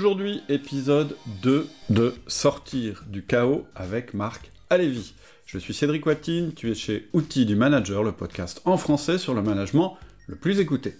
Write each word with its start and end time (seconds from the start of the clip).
Aujourd'hui, 0.00 0.40
épisode 0.48 1.14
2 1.42 1.68
de 1.90 2.14
Sortir 2.26 3.04
du 3.06 3.22
chaos 3.22 3.66
avec 3.74 4.14
Marc 4.14 4.50
Alévi. 4.70 5.12
Je 5.44 5.58
suis 5.58 5.74
Cédric 5.74 6.06
Watine, 6.06 6.54
tu 6.54 6.70
es 6.70 6.74
chez 6.74 7.10
Outils 7.12 7.44
du 7.44 7.54
Manager, 7.54 8.02
le 8.02 8.12
podcast 8.12 8.62
en 8.64 8.78
français 8.78 9.18
sur 9.18 9.34
le 9.34 9.42
management 9.42 9.98
le 10.26 10.36
plus 10.36 10.58
écouté. 10.58 10.96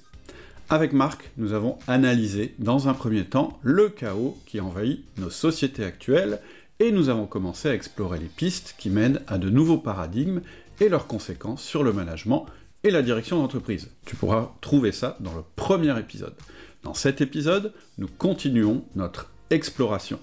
Avec 0.69 0.93
Marc, 0.93 1.31
nous 1.39 1.55
avons 1.55 1.79
analysé 1.89 2.55
dans 2.59 2.89
un 2.89 2.93
premier 2.93 3.25
temps 3.25 3.59
le 3.63 3.89
chaos 3.89 4.37
qui 4.45 4.61
envahit 4.61 5.03
nos 5.17 5.31
sociétés 5.31 5.83
actuelles 5.83 6.39
et 6.79 6.93
nous 6.93 7.09
avons 7.09 7.27
commencé 7.27 7.71
à 7.71 7.75
explorer 7.75 8.19
les 8.19 8.27
pistes 8.27 8.75
qui 8.77 8.91
mènent 8.91 9.23
à 9.29 9.39
de 9.39 9.49
nouveaux 9.49 9.79
paradigmes 9.79 10.43
et 10.79 10.91
leurs 10.91 11.07
conséquences 11.07 11.63
sur 11.63 11.85
le 11.85 11.95
management 11.95 12.45
et 12.85 12.91
la 12.91 13.01
direction 13.01 13.39
d'entreprise. 13.39 13.91
Tu 14.05 14.15
pourras 14.15 14.53
trouver 14.61 14.93
ça 14.93 15.17
dans 15.21 15.35
le 15.35 15.43
premier 15.57 15.99
épisode. 15.99 16.35
Dans 16.83 16.95
cet 16.95 17.21
épisode, 17.21 17.73
nous 17.99 18.09
continuons 18.09 18.85
notre 18.95 19.31
exploration. 19.51 20.19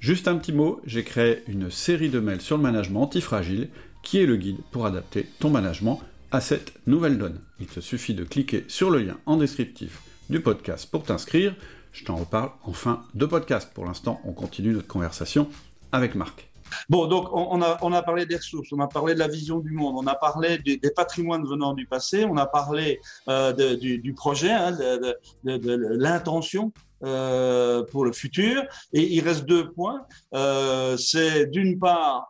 Juste 0.00 0.28
un 0.28 0.36
petit 0.36 0.52
mot, 0.52 0.80
j'ai 0.86 1.04
créé 1.04 1.42
une 1.48 1.70
série 1.70 2.08
de 2.08 2.20
mails 2.20 2.40
sur 2.40 2.56
le 2.56 2.62
management 2.62 3.02
antifragile 3.02 3.68
qui 4.02 4.18
est 4.18 4.26
le 4.26 4.36
guide 4.36 4.58
pour 4.70 4.86
adapter 4.86 5.26
ton 5.38 5.50
management 5.50 6.00
à 6.30 6.40
cette 6.40 6.72
nouvelle 6.86 7.18
donne. 7.18 7.40
Il 7.60 7.66
te 7.66 7.80
suffit 7.80 8.14
de 8.14 8.24
cliquer 8.24 8.64
sur 8.68 8.90
le 8.90 9.00
lien 9.00 9.18
en 9.26 9.36
descriptif 9.36 10.00
du 10.30 10.40
podcast 10.40 10.88
pour 10.90 11.02
t'inscrire. 11.02 11.54
Je 11.92 12.04
t'en 12.04 12.16
reparle 12.16 12.50
en 12.62 12.72
fin 12.72 13.04
de 13.14 13.26
podcast. 13.26 13.70
Pour 13.74 13.84
l'instant, 13.84 14.20
on 14.24 14.32
continue 14.32 14.72
notre 14.72 14.86
conversation 14.86 15.48
avec 15.92 16.14
Marc. 16.14 16.48
Bon, 16.88 17.06
donc 17.06 17.28
on 17.32 17.60
a, 17.62 17.78
on 17.82 17.92
a 17.92 18.02
parlé 18.02 18.26
des 18.26 18.36
ressources, 18.36 18.72
on 18.72 18.80
a 18.80 18.86
parlé 18.86 19.14
de 19.14 19.18
la 19.18 19.28
vision 19.28 19.58
du 19.58 19.70
monde, 19.70 19.96
on 19.98 20.06
a 20.06 20.14
parlé 20.14 20.58
des, 20.58 20.78
patrimoines 20.94 21.46
venant 21.46 21.74
du 21.74 21.86
passé, 21.86 22.24
on 22.24 22.36
a 22.36 22.46
parlé 22.46 23.00
euh, 23.28 23.52
du, 23.52 24.14
projet, 24.14 24.50
hein, 24.50 24.72
de, 24.72 25.16
l'intention 25.44 26.72
euh, 27.04 27.82
pour 27.84 28.04
le 28.04 28.12
futur. 28.12 28.64
Et 28.92 29.02
il 29.14 29.20
reste 29.20 29.46
deux 29.46 29.70
points. 29.72 30.06
Euh, 30.34 30.96
c'est 30.96 31.46
d'une 31.46 31.78
part 31.78 32.28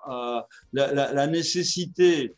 la, 0.72 1.26
nécessité 1.26 2.34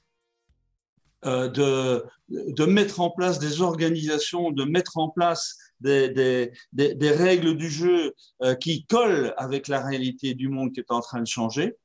de, 1.24 2.04
de 2.28 2.64
mettre 2.64 3.00
en 3.00 3.10
place 3.10 3.38
des 3.38 3.60
organisations, 3.60 4.50
de 4.50 4.64
mettre 4.64 4.98
en 4.98 5.08
place 5.08 5.56
des, 5.80 6.08
des, 6.10 6.52
des 6.72 7.10
règles 7.10 7.56
du 7.56 7.70
jeu 7.70 8.12
qui 8.60 8.84
collent 8.86 9.34
avec 9.36 9.68
la 9.68 9.80
réalité 9.80 10.34
du 10.34 10.48
monde 10.48 10.72
qui 10.72 10.80
est 10.80 10.90
en 10.90 11.00
train 11.00 11.20
de 11.20 11.26
changer. 11.26 11.76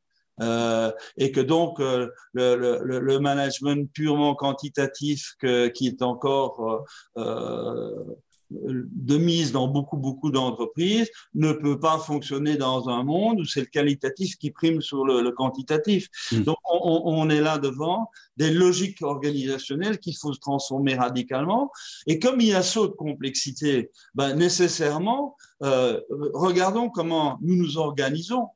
Euh, 0.41 0.91
et 1.17 1.31
que 1.31 1.41
donc 1.41 1.79
euh, 1.79 2.09
le, 2.33 2.55
le, 2.55 2.99
le, 2.99 3.19
management 3.19 3.87
purement 3.93 4.33
quantitatif 4.33 5.35
que, 5.39 5.67
qui 5.67 5.87
est 5.87 6.01
encore 6.01 6.85
euh, 7.17 8.03
de 8.49 9.17
mise 9.17 9.51
dans 9.51 9.67
beaucoup 9.67 9.97
beaucoup 9.97 10.31
d'entreprises 10.31 11.09
ne 11.33 11.53
peut 11.53 11.79
pas 11.79 11.97
fonctionner 11.97 12.55
dans 12.55 12.89
un 12.89 13.03
monde 13.03 13.39
où 13.39 13.45
c'est 13.45 13.61
le 13.61 13.67
qualitatif 13.67 14.37
qui 14.37 14.51
prime 14.51 14.81
sur 14.81 15.05
le, 15.05 15.31
quantitatif. 15.31 16.09
Mmh. 16.31 16.41
Donc 16.41 16.57
on, 16.71 17.01
on, 17.05 17.29
est 17.29 17.41
là 17.41 17.57
devant 17.57 18.09
des 18.37 18.51
logiques 18.51 19.01
organisationnelles 19.01 19.99
qu'il 19.99 20.15
faut 20.15 20.33
se 20.33 20.39
transformer 20.39 20.95
radicalement. 20.95 21.71
Et 22.07 22.19
comme 22.19 22.41
il 22.41 22.47
y 22.47 22.53
a 22.53 22.63
saut 22.63 22.87
de 22.87 22.93
complexité, 22.93 23.91
ben 24.15 24.35
nécessairement, 24.35 25.35
euh, 25.63 25.99
regardons 26.33 26.89
comment 26.89 27.37
nous 27.41 27.55
nous 27.55 27.77
organisons. 27.77 28.47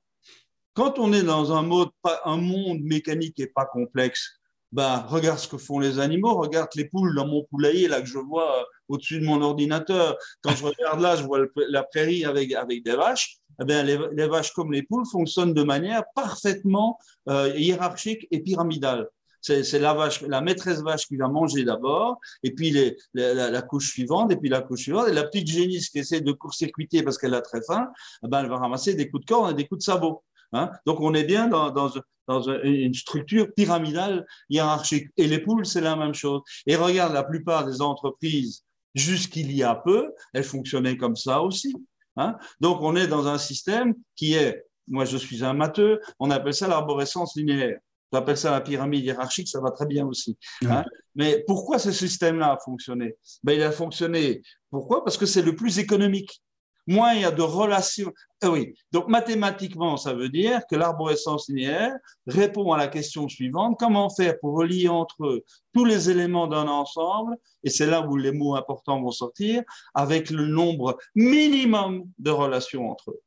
Quand 0.78 1.00
on 1.00 1.11
est 1.11 1.23
dans 1.23 1.53
un, 1.53 1.64
mode, 1.64 1.89
un 2.23 2.38
monde 2.38 2.81
mécanique 2.81 3.39
et 3.39 3.47
pas 3.47 3.66
complexe, 3.66 4.30
bah, 4.72 5.08
regarde 5.09 5.39
ce 5.39 5.47
que 5.47 5.58
font 5.58 5.80
les 5.80 5.97
animaux, 5.97 6.36
regarde 6.36 6.70
les 6.75 6.86
poules 6.86 7.16
dans 7.16 7.25
mon 7.25 7.44
poulailler 7.45 7.88
là 7.88 8.00
que 8.00 8.06
je 8.06 8.20
vois 8.20 8.59
euh, 8.59 8.64
au-dessus 8.88 9.20
de 9.20 9.25
mon 9.25 9.42
ordinateur. 9.42 10.16
Quand 10.44 10.55
je 10.55 10.64
regarde 10.64 11.02
là, 11.02 11.16
je 11.16 11.23
vois 11.23 11.39
la 11.55 11.81
prairie 11.81 12.25
avec, 12.25 12.53
avec 12.53 12.83
des 12.86 12.95
vaches. 12.95 13.38
Eh 13.59 13.66
bien, 13.66 13.81
les, 13.81 14.28
vaches 14.28 14.53
comme 14.53 14.72
les 14.72 14.83
poules 14.83 15.08
fonctionnent 15.11 15.55
de 15.55 15.64
manière 15.64 16.03
parfaitement 16.14 17.00
euh, 17.28 17.52
hiérarchique 17.58 18.28
et 18.30 18.42
pyramidale. 18.42 19.08
C'est 19.42 19.80
la 19.80 20.09
la 20.28 20.42
maîtresse 20.42 20.82
vache 20.82 21.08
qui 21.08 21.15
va 21.15 21.27
manger 21.27 21.64
d'abord, 21.64 22.20
et 22.44 22.54
puis 22.54 22.94
la, 23.15 23.61
couche 23.64 23.89
suivante, 23.94 24.32
et 24.32 24.36
puis 24.36 24.49
la 24.49 24.61
couche 24.61 24.82
suivante, 24.82 25.08
et 25.08 25.14
la 25.14 25.23
petite 25.23 25.48
génisse 25.48 25.89
qui 25.89 25.99
essaie 25.99 26.21
de 26.21 26.32
court-circuiter 26.33 27.02
parce 27.02 27.17
qu'elle 27.17 27.33
a 27.33 27.42
très 27.42 27.61
faim, 27.65 27.89
eh 28.23 28.27
ben, 28.27 28.42
elle 28.42 28.49
va 28.49 28.58
ramasser 28.58 28.94
des 28.94 29.09
coups 29.09 29.26
de 29.26 29.30
corne 29.30 29.52
et 29.52 29.55
des 29.55 29.65
coups 29.65 29.80
de 29.80 29.83
sabot. 29.83 30.23
Hein. 30.53 30.71
Donc 30.85 30.99
on 31.02 31.13
est 31.13 31.23
bien 31.23 31.47
dans, 31.47 31.71
dans, 31.71 31.91
dans, 32.27 32.41
une 32.63 32.93
structure 32.93 33.47
pyramidale 33.55 34.25
hiérarchique. 34.49 35.08
Et 35.17 35.27
les 35.27 35.39
poules, 35.39 35.65
c'est 35.65 35.81
la 35.81 35.95
même 35.95 36.13
chose. 36.13 36.41
Et 36.65 36.75
regarde, 36.75 37.13
la 37.13 37.23
plupart 37.23 37.65
des 37.65 37.81
entreprises, 37.81 38.63
jusqu'il 38.95 39.52
y 39.52 39.63
a 39.63 39.75
peu, 39.75 40.11
elles 40.33 40.43
fonctionnaient 40.43 40.97
comme 40.97 41.15
ça 41.15 41.41
aussi. 41.41 41.73
Hein. 42.17 42.35
Donc 42.59 42.81
on 42.81 42.95
est 42.95 43.08
dans 43.08 43.27
un 43.27 43.37
système 43.37 43.93
qui 44.15 44.33
est, 44.33 44.65
moi 44.87 45.05
je 45.05 45.17
suis 45.17 45.43
un 45.43 45.53
matheux, 45.53 45.99
on 46.19 46.31
appelle 46.31 46.53
ça 46.53 46.67
l'arborescence 46.67 47.35
linéaire. 47.35 47.79
On 48.11 48.17
appelle 48.17 48.37
ça 48.37 48.52
la 48.52 48.61
pyramide 48.61 49.03
hiérarchique, 49.03 49.49
ça 49.49 49.59
va 49.59 49.71
très 49.71 49.85
bien 49.85 50.05
aussi. 50.05 50.37
Hein. 50.65 50.85
Mais 51.14 51.43
pourquoi 51.45 51.77
ce 51.77 51.91
système-là 51.91 52.53
a 52.53 52.58
fonctionné? 52.58 53.15
Ben, 53.43 53.53
Il 53.53 53.64
a 53.64 53.71
fonctionné, 53.71 54.41
pourquoi? 54.69 55.03
Parce 55.03 55.17
que 55.17 55.25
c'est 55.25 55.41
le 55.41 55.55
plus 55.55 55.77
économique 55.77 56.41
moins 56.87 57.14
il 57.14 57.21
y 57.21 57.25
a 57.25 57.31
de 57.31 57.42
relations. 57.42 58.11
Ah 58.42 58.52
oui, 58.52 58.73
donc 58.92 59.08
mathématiquement, 59.08 59.98
ça 59.98 60.14
veut 60.14 60.30
dire 60.30 60.61
que 60.70 60.75
l'arborescence 60.75 61.49
linéaire 61.49 61.93
répond 62.27 62.71
à 62.71 62.77
la 62.77 62.87
question 62.87 63.27
suivante 63.27 63.77
comment 63.80 64.09
faire 64.09 64.39
pour 64.39 64.55
relier 64.55 64.87
entre 64.87 65.26
eux 65.26 65.43
tous 65.73 65.86
les 65.86 66.09
éléments 66.09 66.47
d'un 66.47 66.67
ensemble, 66.67 67.36
et 67.64 67.70
c'est 67.70 67.87
là 67.87 68.02
où 68.02 68.15
les 68.15 68.31
mots 68.31 68.55
importants 68.55 69.02
vont 69.02 69.11
sortir, 69.11 69.64
avec 69.93 70.30
le 70.30 70.47
nombre 70.47 70.97
minimum 71.15 72.05
de 72.17 72.31
relations 72.31 72.89
entre 72.89 73.11
eux. 73.11 73.21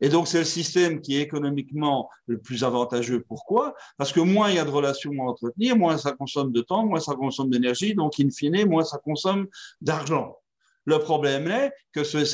Et 0.00 0.08
donc, 0.08 0.28
c'est 0.28 0.38
le 0.38 0.44
système 0.44 1.00
qui 1.00 1.16
est 1.16 1.22
économiquement 1.22 2.08
le 2.26 2.38
plus 2.38 2.62
avantageux. 2.62 3.24
Pourquoi? 3.26 3.74
Parce 3.96 4.12
que 4.12 4.20
moins 4.20 4.48
il 4.48 4.56
y 4.56 4.58
a 4.58 4.64
de 4.64 4.70
relations 4.70 5.12
à 5.20 5.24
entretenir, 5.24 5.76
moins 5.76 5.98
ça 5.98 6.12
consomme 6.12 6.52
de 6.52 6.60
temps, 6.60 6.86
moins 6.86 7.00
ça 7.00 7.14
consomme 7.14 7.50
d'énergie, 7.50 7.94
donc 7.94 8.20
in 8.20 8.30
fine, 8.30 8.64
moins 8.66 8.84
ça 8.84 8.98
consomme 8.98 9.48
d'argent. 9.80 10.36
Le 10.84 10.98
problème 10.98 11.48
est 11.48 11.72
que 11.92 12.04
ce, 12.04 12.24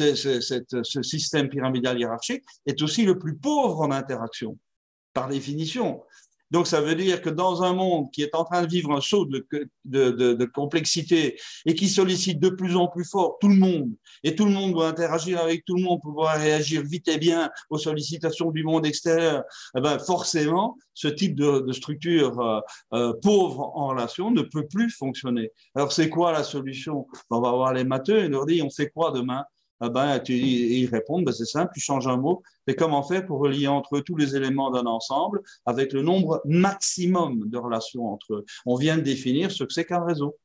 système 1.02 1.48
pyramidal 1.48 1.98
hiérarchique 1.98 2.44
est 2.66 2.80
aussi 2.82 3.04
le 3.04 3.18
plus 3.18 3.36
pauvre 3.36 3.80
en 3.80 3.90
interaction, 3.90 4.58
par 5.12 5.28
définition. 5.28 6.02
Donc, 6.50 6.66
ça 6.66 6.80
veut 6.80 6.94
dire 6.94 7.20
que 7.20 7.30
dans 7.30 7.62
un 7.62 7.72
monde 7.72 8.10
qui 8.12 8.22
est 8.22 8.34
en 8.34 8.44
train 8.44 8.62
de 8.62 8.68
vivre 8.68 8.92
un 8.92 9.00
saut 9.00 9.26
de, 9.26 10.44
complexité 10.54 11.38
et 11.66 11.74
qui 11.74 11.88
sollicite 11.88 12.38
de 12.38 12.48
plus 12.48 12.76
en 12.76 12.88
plus 12.88 13.04
fort 13.04 13.38
tout 13.40 13.48
le 13.48 13.56
monde, 13.56 13.90
et 14.22 14.34
tout 14.34 14.44
le 14.44 14.52
monde 14.52 14.72
doit 14.72 14.88
interagir 14.88 15.40
avec 15.40 15.64
tout 15.64 15.76
le 15.76 15.82
monde 15.82 16.00
pour 16.00 16.12
pouvoir 16.12 16.36
réagir 16.36 16.82
vite 16.82 17.08
et 17.08 17.18
bien 17.18 17.50
aux 17.70 17.78
sollicitations 17.78 18.50
du 18.50 18.62
monde 18.62 18.86
extérieur, 18.86 19.42
eh 19.76 19.80
ben 19.80 19.98
forcément, 19.98 20.76
ce 20.92 21.08
type 21.08 21.34
de, 21.34 21.72
structure 21.72 22.40
euh, 22.40 22.60
euh, 22.92 23.12
pauvre 23.20 23.72
en 23.74 23.88
relation 23.88 24.30
ne 24.30 24.42
peut 24.42 24.66
plus 24.66 24.90
fonctionner. 24.90 25.50
Alors, 25.74 25.92
c'est 25.92 26.08
quoi 26.08 26.32
la 26.32 26.44
solution? 26.44 27.06
On 27.30 27.40
va 27.40 27.50
voir 27.50 27.72
les 27.72 27.84
matheux 27.84 28.24
et 28.24 28.28
leur 28.28 28.46
dit 28.46 28.62
on 28.62 28.70
fait 28.70 28.90
quoi 28.90 29.10
demain? 29.10 29.44
Ah 29.80 29.88
ben, 29.88 30.18
tu, 30.20 30.34
ils 30.34 30.86
répondent, 30.86 31.24
ben, 31.24 31.32
c'est 31.32 31.44
simple, 31.44 31.72
tu 31.74 31.80
changes 31.80 32.06
un 32.06 32.16
mot. 32.16 32.42
Et 32.66 32.74
comment 32.74 33.02
faire 33.02 33.26
pour 33.26 33.40
relier 33.40 33.66
entre 33.66 33.96
eux 33.96 34.02
tous 34.02 34.16
les 34.16 34.36
éléments 34.36 34.70
d'un 34.70 34.86
ensemble 34.86 35.42
avec 35.66 35.92
le 35.92 36.02
nombre 36.02 36.40
maximum 36.44 37.48
de 37.48 37.58
relations 37.58 38.06
entre 38.06 38.34
eux? 38.34 38.44
On 38.66 38.76
vient 38.76 38.96
de 38.96 39.02
définir 39.02 39.50
ce 39.50 39.64
que 39.64 39.72
c'est 39.72 39.84
qu'un 39.84 40.04
réseau. 40.04 40.36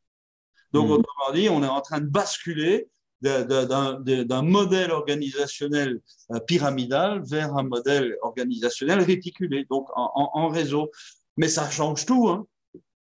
Donc, 0.74 0.90
hmm. 0.90 0.92
autrement 0.92 1.34
dit, 1.34 1.50
on 1.50 1.64
est 1.64 1.68
en 1.68 1.82
train 1.82 2.00
de 2.00 2.08
basculer 2.08 2.90
d'un 3.22 4.42
modèle 4.42 4.92
organisationnel 4.92 6.00
euh, 6.32 6.40
pyramidal 6.40 7.22
vers 7.26 7.56
un 7.56 7.64
modèle 7.64 8.16
organisationnel 8.22 9.02
réticulé, 9.02 9.66
donc 9.70 9.90
en, 9.96 10.30
en, 10.34 10.48
réseau. 10.48 10.90
Mais 11.36 11.50
ça 11.50 11.70
change 11.70 12.06
tout. 12.06 12.30
Hein. 12.30 12.48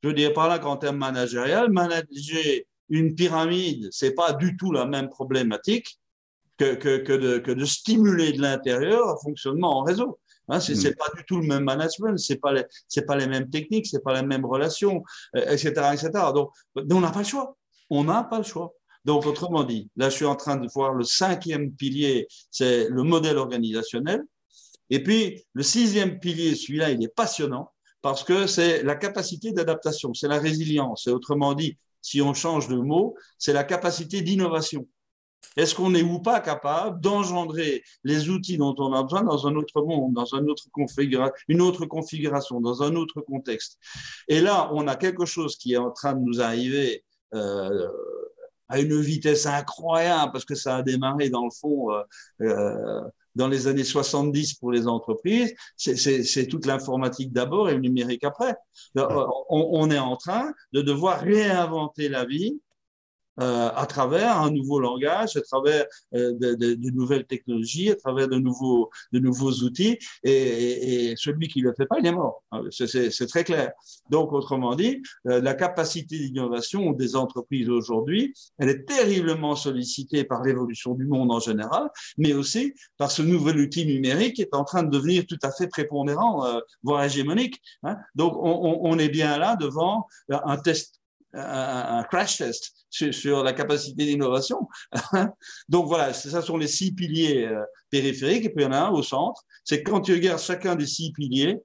Je 0.02 0.10
veux 0.10 0.16
dire 0.16 0.34
par 0.34 0.48
là 0.48 0.58
qu'en 0.60 0.78
termes 0.78 0.98
managériels, 0.98 1.70
manager 1.70 2.62
une 2.90 3.14
pyramide, 3.14 3.90
c'est 3.92 4.16
pas 4.16 4.34
du 4.34 4.58
tout 4.58 4.72
la 4.72 4.86
même 4.86 5.10
problématique 5.10 6.00
que, 6.58 6.76
que, 6.76 6.98
que, 6.98 7.14
de, 7.14 7.38
que 7.38 7.52
de 7.52 7.66
stimuler 7.66 8.34
de 8.34 8.42
l'intérieur 8.42 9.08
un 9.10 9.18
fonctionnement 9.18 9.80
en 9.80 9.84
réseau. 9.84 10.20
Hein, 10.50 10.60
c'est 10.60 10.76
n'est 10.76 10.92
mm. 10.92 10.96
pas 10.96 11.10
du 11.16 11.26
tout 11.26 11.40
le 11.40 11.48
même 11.48 11.64
management, 11.64 12.18
c'est 12.18 12.38
pas 12.38 12.54
c'est 12.88 13.06
pas 13.06 13.16
les 13.16 13.28
mêmes 13.28 13.50
techniques, 13.50 13.88
c'est 13.88 14.04
pas 14.04 14.20
les 14.20 14.26
mêmes 14.26 14.46
relations, 14.46 15.04
etc., 15.36 15.74
euh, 15.78 15.92
etc. 15.92 16.10
Donc, 16.34 16.52
on 16.76 17.02
n'a 17.02 17.12
pas 17.12 17.20
le 17.20 17.26
choix. 17.26 17.58
On 17.90 18.04
n'a 18.06 18.24
pas 18.24 18.38
le 18.38 18.44
choix. 18.44 18.74
Donc, 19.06 19.26
autrement 19.26 19.64
dit, 19.64 19.90
là, 19.96 20.10
je 20.10 20.16
suis 20.16 20.26
en 20.26 20.36
train 20.36 20.58
de 20.58 20.68
voir 20.74 20.94
le 20.94 21.04
cinquième 21.04 21.72
pilier, 21.72 22.28
c'est 22.52 22.90
le 22.90 23.04
modèle 23.04 23.38
organisationnel. 23.38 24.24
Et 24.90 25.04
puis, 25.04 25.46
le 25.54 25.64
sixième 25.64 26.20
pilier, 26.20 26.56
celui-là, 26.56 26.92
il 26.92 27.04
est 27.04 27.14
passionnant 27.14 27.72
parce 28.02 28.24
que 28.24 28.48
c'est 28.48 28.84
la 28.84 28.96
capacité 28.96 29.52
d'adaptation, 29.52 30.14
c'est 30.14 30.28
la 30.28 30.40
résilience. 30.40 31.08
Et 31.08 31.12
autrement 31.12 31.54
dit, 31.54 31.78
si 32.02 32.22
on 32.22 32.34
change 32.34 32.68
de 32.68 32.76
mot, 32.76 33.16
c'est 33.38 33.54
la 33.54 33.64
capacité 33.64 34.22
d'innovation. 34.22 34.88
Est-ce 35.56 35.76
qu'on 35.76 35.96
est 35.96 36.04
ou 36.04 36.20
pas 36.20 36.40
capable 36.40 37.00
d'engendrer 37.02 37.84
les 38.04 38.30
outils 38.30 38.58
dont 38.58 38.76
on 38.78 38.94
a 38.94 39.04
besoin 39.04 39.24
dans 39.24 39.48
un 39.48 39.56
autre 39.56 39.82
monde, 39.82 40.14
dans 40.14 40.36
un 40.36 40.46
autre 40.48 40.66
une 41.48 41.62
autre 41.62 41.86
configuration, 41.86 42.62
dans 42.62 42.84
un 42.84 42.96
autre 42.96 43.22
contexte? 43.22 43.78
Et 44.28 44.42
là, 44.42 44.70
on 44.74 44.88
a 44.88 44.96
quelque 44.96 45.26
chose 45.26 45.58
qui 45.58 45.74
est 45.74 45.78
en 45.78 45.92
train 45.92 46.14
de 46.14 46.20
nous 46.20 46.42
arriver 46.42 47.04
euh, 47.34 47.88
à 48.70 48.80
une 48.80 49.00
vitesse 49.00 49.46
incroyable 49.46 50.32
parce 50.32 50.46
que 50.46 50.56
ça 50.56 50.78
a 50.78 50.82
démarré 50.84 51.30
dans 51.30 51.46
le 51.46 51.52
fond 51.52 51.92
euh, 51.92 52.04
euh 52.42 53.02
dans 53.38 53.48
les 53.48 53.68
années 53.68 53.84
70 53.84 54.56
pour 54.56 54.72
les 54.72 54.88
entreprises. 54.88 55.54
C'est 55.78 56.48
toute 56.48 56.66
l'informatique 56.66 57.32
d'abord 57.32 57.70
et 57.70 57.76
le 57.76 57.80
numérique 57.80 58.24
après. 58.24 58.56
On, 58.96 59.30
on, 59.50 59.92
est 59.92 60.00
en 60.00 60.18
train 60.18 60.52
de 60.74 60.82
devoir 60.82 61.22
réinventer 61.22 62.10
la 62.10 62.26
vie 62.26 62.60
euh, 63.40 63.70
à 63.76 63.86
travers 63.86 64.42
un 64.42 64.52
nouveau 64.52 64.80
langage, 64.80 65.36
à 65.38 65.42
travers 65.42 65.86
euh, 66.16 66.34
de, 66.34 66.56
de, 66.56 66.74
de, 66.74 66.90
nouvelles 66.92 67.26
technologies, 67.26 67.92
à 67.92 67.96
travers 67.96 68.28
de 68.28 68.38
nouveaux, 68.38 68.90
de 69.12 69.20
nouveaux 69.20 69.52
outils. 69.52 69.98
Et, 70.24 70.32
et, 70.32 71.12
et 71.12 71.16
celui 71.16 71.48
qui 71.48 71.62
ne 71.62 71.68
le 71.68 71.74
fait 71.76 71.86
pas, 71.86 71.98
il 72.00 72.06
est 72.06 72.12
mort. 72.12 72.44
Hein, 72.52 72.64
c'est 72.72 73.28
très 73.28 73.44
clair. 73.44 73.72
Donc, 74.10 74.34
autrement 74.34 74.76
dit, 74.76 75.02
euh, 75.28 75.42
la 75.42 75.54
capacité 75.54 76.18
d'innovation 76.18 76.92
des 76.92 77.16
entreprises 77.16 77.70
aujourd'hui, 77.70 78.34
elle 78.58 78.70
est 78.70 78.86
terriblement 78.86 79.56
sollicitée 79.56 80.24
par 80.24 80.44
l'évolution 80.44 80.94
du 80.94 81.06
monde 81.06 81.32
en 81.32 81.40
général, 81.40 81.90
mais 82.18 82.34
aussi 82.34 82.74
par 82.98 83.12
ce 83.12 83.22
nouvel 83.22 83.60
outil 83.60 83.86
numérique 83.86 84.36
qui 84.36 84.42
est 84.42 84.56
en 84.56 84.64
train 84.64 84.84
de 84.84 84.90
devenir 84.90 85.26
tout 85.28 85.40
à 85.44 85.52
fait 85.52 85.68
prépondérant, 85.68 86.46
euh, 86.46 86.60
voire 86.84 87.04
hégémonique. 87.04 87.62
Hein. 87.84 87.98
Donc, 88.16 88.34
on, 88.38 88.80
on, 88.82 88.98
est 88.98 89.10
bien 89.10 89.38
là 89.38 89.56
devant 89.56 90.08
un 90.30 90.58
test 90.58 91.00
un, 91.38 92.04
crash 92.04 92.38
test 92.38 92.74
sur, 92.90 93.44
la 93.44 93.54
capacité 93.54 94.06
d'innovation. 94.06 94.68
Donc 95.70 95.88
voilà, 95.88 96.14
ça 96.14 96.42
sont 96.42 96.58
les 96.58 96.68
six 96.68 96.94
piliers 96.94 97.46
euh, 97.46 97.64
périphériques, 97.90 98.46
et 98.46 98.50
puis 98.50 98.64
il 98.64 98.68
y 98.68 98.70
en 98.70 98.74
a 98.74 98.80
un 98.80 98.90
au 98.90 99.04
centre. 99.04 99.44
C'est 99.64 99.84
quand 99.84 100.02
tu 100.02 100.14
regardes 100.14 100.42
chacun 100.42 100.76
des 100.76 100.88
six 100.88 101.12
piliers, 101.12 101.58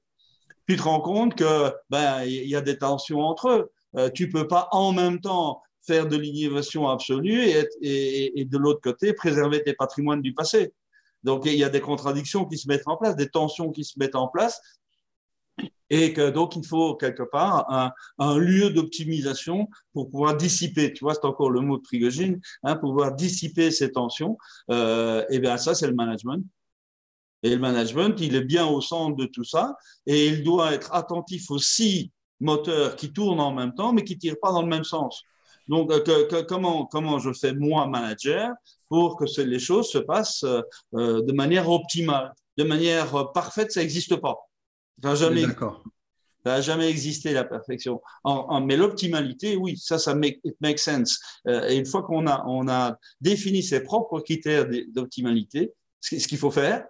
tu 0.68 0.76
te 0.76 0.82
rends 0.82 1.00
compte 1.00 1.34
que 1.34 1.72
ben 1.90 2.22
il 2.24 2.48
y 2.48 2.56
a 2.56 2.60
des 2.60 2.78
tensions 2.78 3.20
entre 3.20 3.48
eux. 3.48 3.72
Euh, 3.96 4.10
tu 4.10 4.30
peux 4.30 4.46
pas 4.46 4.68
en 4.72 4.92
même 4.92 5.20
temps 5.20 5.62
faire 5.84 6.06
de 6.06 6.16
l'innovation 6.16 6.88
absolue 6.88 7.42
et, 7.42 7.66
et, 7.82 8.40
et 8.40 8.44
de 8.44 8.56
l'autre 8.56 8.80
côté 8.80 9.12
préserver 9.12 9.62
tes 9.62 9.74
patrimoines 9.74 10.22
du 10.22 10.32
passé. 10.32 10.72
Donc 11.24 11.42
il 11.46 11.54
y 11.54 11.64
a 11.64 11.68
des 11.68 11.80
contradictions 11.80 12.44
qui 12.44 12.58
se 12.58 12.68
mettent 12.68 12.86
en 12.86 12.96
place, 12.96 13.16
des 13.16 13.28
tensions 13.28 13.70
qui 13.70 13.84
se 13.84 13.98
mettent 13.98 14.14
en 14.14 14.28
place 14.28 14.60
et 15.92 16.14
donc 16.32 16.56
il 16.56 16.66
faut 16.66 16.94
quelque 16.94 17.22
part 17.22 17.92
un, 18.18 18.38
lieu 18.38 18.70
d'optimisation 18.70 19.68
pour 19.92 20.08
pouvoir 20.08 20.38
dissiper, 20.38 20.90
tu 20.94 21.04
vois, 21.04 21.12
c'est 21.12 21.26
encore 21.26 21.50
le 21.50 21.60
mot 21.60 21.76
de 21.76 21.82
Prigogine, 21.82 22.40
hein, 22.62 22.76
pouvoir 22.76 23.14
dissiper 23.14 23.70
ces 23.70 23.92
tensions. 23.92 24.38
Euh, 24.70 25.22
et 25.28 25.38
bien 25.38 25.58
ça, 25.58 25.74
c'est 25.74 25.86
le 25.86 25.92
management. 25.92 26.42
Et 27.42 27.50
le 27.50 27.58
management, 27.58 28.18
il 28.20 28.36
est 28.36 28.44
bien 28.44 28.66
au 28.66 28.80
centre 28.80 29.16
de 29.16 29.26
tout 29.26 29.44
ça, 29.44 29.76
et 30.06 30.28
il 30.28 30.42
doit 30.42 30.72
être 30.72 30.94
attentif 30.94 31.50
aux 31.50 31.58
six 31.58 32.10
moteurs 32.40 32.96
qui 32.96 33.12
tournent 33.12 33.40
en 33.40 33.52
même 33.52 33.74
temps, 33.74 33.92
mais 33.92 34.02
qui 34.02 34.16
tirent 34.16 34.40
pas 34.40 34.50
dans 34.50 34.62
le 34.62 34.68
même 34.68 34.84
sens. 34.84 35.22
Donc, 35.68 35.92
euh, 35.92 36.44
comment, 36.48 36.86
comment 36.86 37.18
je 37.18 37.34
fais 37.34 37.52
moi 37.52 37.86
manager 37.86 38.50
pour 38.88 39.16
que 39.16 39.24
les 39.42 39.58
choses 39.58 39.90
se 39.90 39.98
passent 39.98 40.44
euh, 40.44 40.62
de 41.22 41.32
manière 41.34 41.68
optimale, 41.68 42.32
de 42.56 42.64
manière 42.64 43.30
parfaite, 43.32 43.72
ça 43.72 43.80
n'existe 43.80 44.16
pas. 44.16 44.38
Ça 45.02 45.14
jamais, 45.14 45.44
n'a 46.44 46.60
jamais 46.60 46.88
existé 46.88 47.32
la 47.32 47.44
perfection. 47.44 48.00
En, 48.24 48.60
mais 48.60 48.76
l'optimalité, 48.76 49.56
oui, 49.56 49.76
ça, 49.76 49.98
ça 49.98 50.14
make, 50.14 50.40
it 50.44 50.56
makes 50.60 50.78
sense. 50.78 51.20
Euh, 51.46 51.68
et 51.68 51.76
une 51.76 51.86
fois 51.86 52.02
qu'on 52.02 52.26
a, 52.26 52.44
on 52.46 52.68
a 52.68 52.96
défini 53.20 53.62
ses 53.62 53.82
propres 53.82 54.20
critères 54.20 54.66
d'optimalité, 54.88 55.72
ce, 56.00 56.26
qu'il 56.26 56.38
faut 56.38 56.50
faire, 56.50 56.84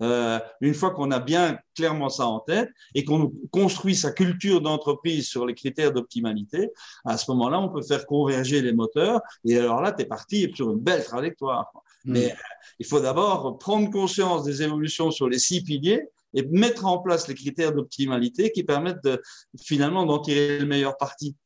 euh, 0.00 0.38
une 0.60 0.74
fois 0.74 0.92
qu'on 0.92 1.10
a 1.10 1.18
bien 1.18 1.58
clairement 1.74 2.08
ça 2.08 2.26
en 2.26 2.38
tête 2.38 2.70
et 2.94 3.04
qu'on 3.04 3.32
construit 3.50 3.96
sa 3.96 4.12
culture 4.12 4.60
d'entreprise 4.60 5.26
sur 5.26 5.44
les 5.44 5.54
critères 5.54 5.92
d'optimalité, 5.92 6.70
à 7.04 7.18
ce 7.18 7.30
moment-là, 7.32 7.60
on 7.60 7.68
peut 7.68 7.82
faire 7.82 8.06
converger 8.06 8.62
les 8.62 8.72
moteurs. 8.72 9.20
Et 9.44 9.58
alors 9.58 9.82
là, 9.82 9.92
tu 9.92 10.02
es 10.02 10.06
parti 10.06 10.50
sur 10.54 10.70
une 10.70 10.78
belle 10.78 11.04
trajectoire. 11.04 11.72
Hmm. 12.04 12.12
Mais 12.12 12.34
il 12.78 12.86
faut 12.86 13.00
d'abord 13.00 13.58
prendre 13.58 13.90
conscience 13.90 14.44
des 14.44 14.62
évolutions 14.62 15.10
sur 15.10 15.28
les 15.28 15.38
six 15.38 15.62
piliers 15.62 16.08
et 16.34 16.46
mettre 16.50 16.86
en 16.86 16.98
place 16.98 17.28
les 17.28 17.34
critères 17.34 17.74
d'optimalité 17.74 18.50
qui 18.52 18.64
permettent 18.64 19.02
de, 19.04 19.20
finalement 19.60 20.06
d'en 20.06 20.18
tirer 20.18 20.58
le 20.58 20.66
meilleur 20.66 20.96
parti. 20.96 21.36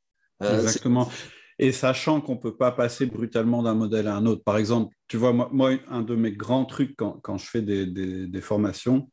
Euh, 0.43 0.61
Exactement. 0.61 1.11
Et 1.59 1.71
sachant 1.71 2.21
qu'on 2.21 2.35
ne 2.35 2.41
peut 2.41 2.57
pas 2.57 2.73
passer 2.73 3.07
brutalement 3.07 3.63
d'un 3.63 3.75
modèle 3.75 4.09
à 4.09 4.17
un 4.17 4.27
autre. 4.27 4.43
Par 4.43 4.57
exemple, 4.57 4.95
tu 5.07 5.17
vois, 5.17 5.33
moi, 5.33 5.73
un 5.89 6.03
de 6.03 6.15
mes 6.15 6.33
grands 6.33 6.65
trucs 6.65 6.97
quand, 6.97 7.21
quand 7.23 7.39
je 7.39 7.47
fais 7.47 7.63
des, 7.63 7.87
des, 7.87 8.41
formations, 8.41 9.11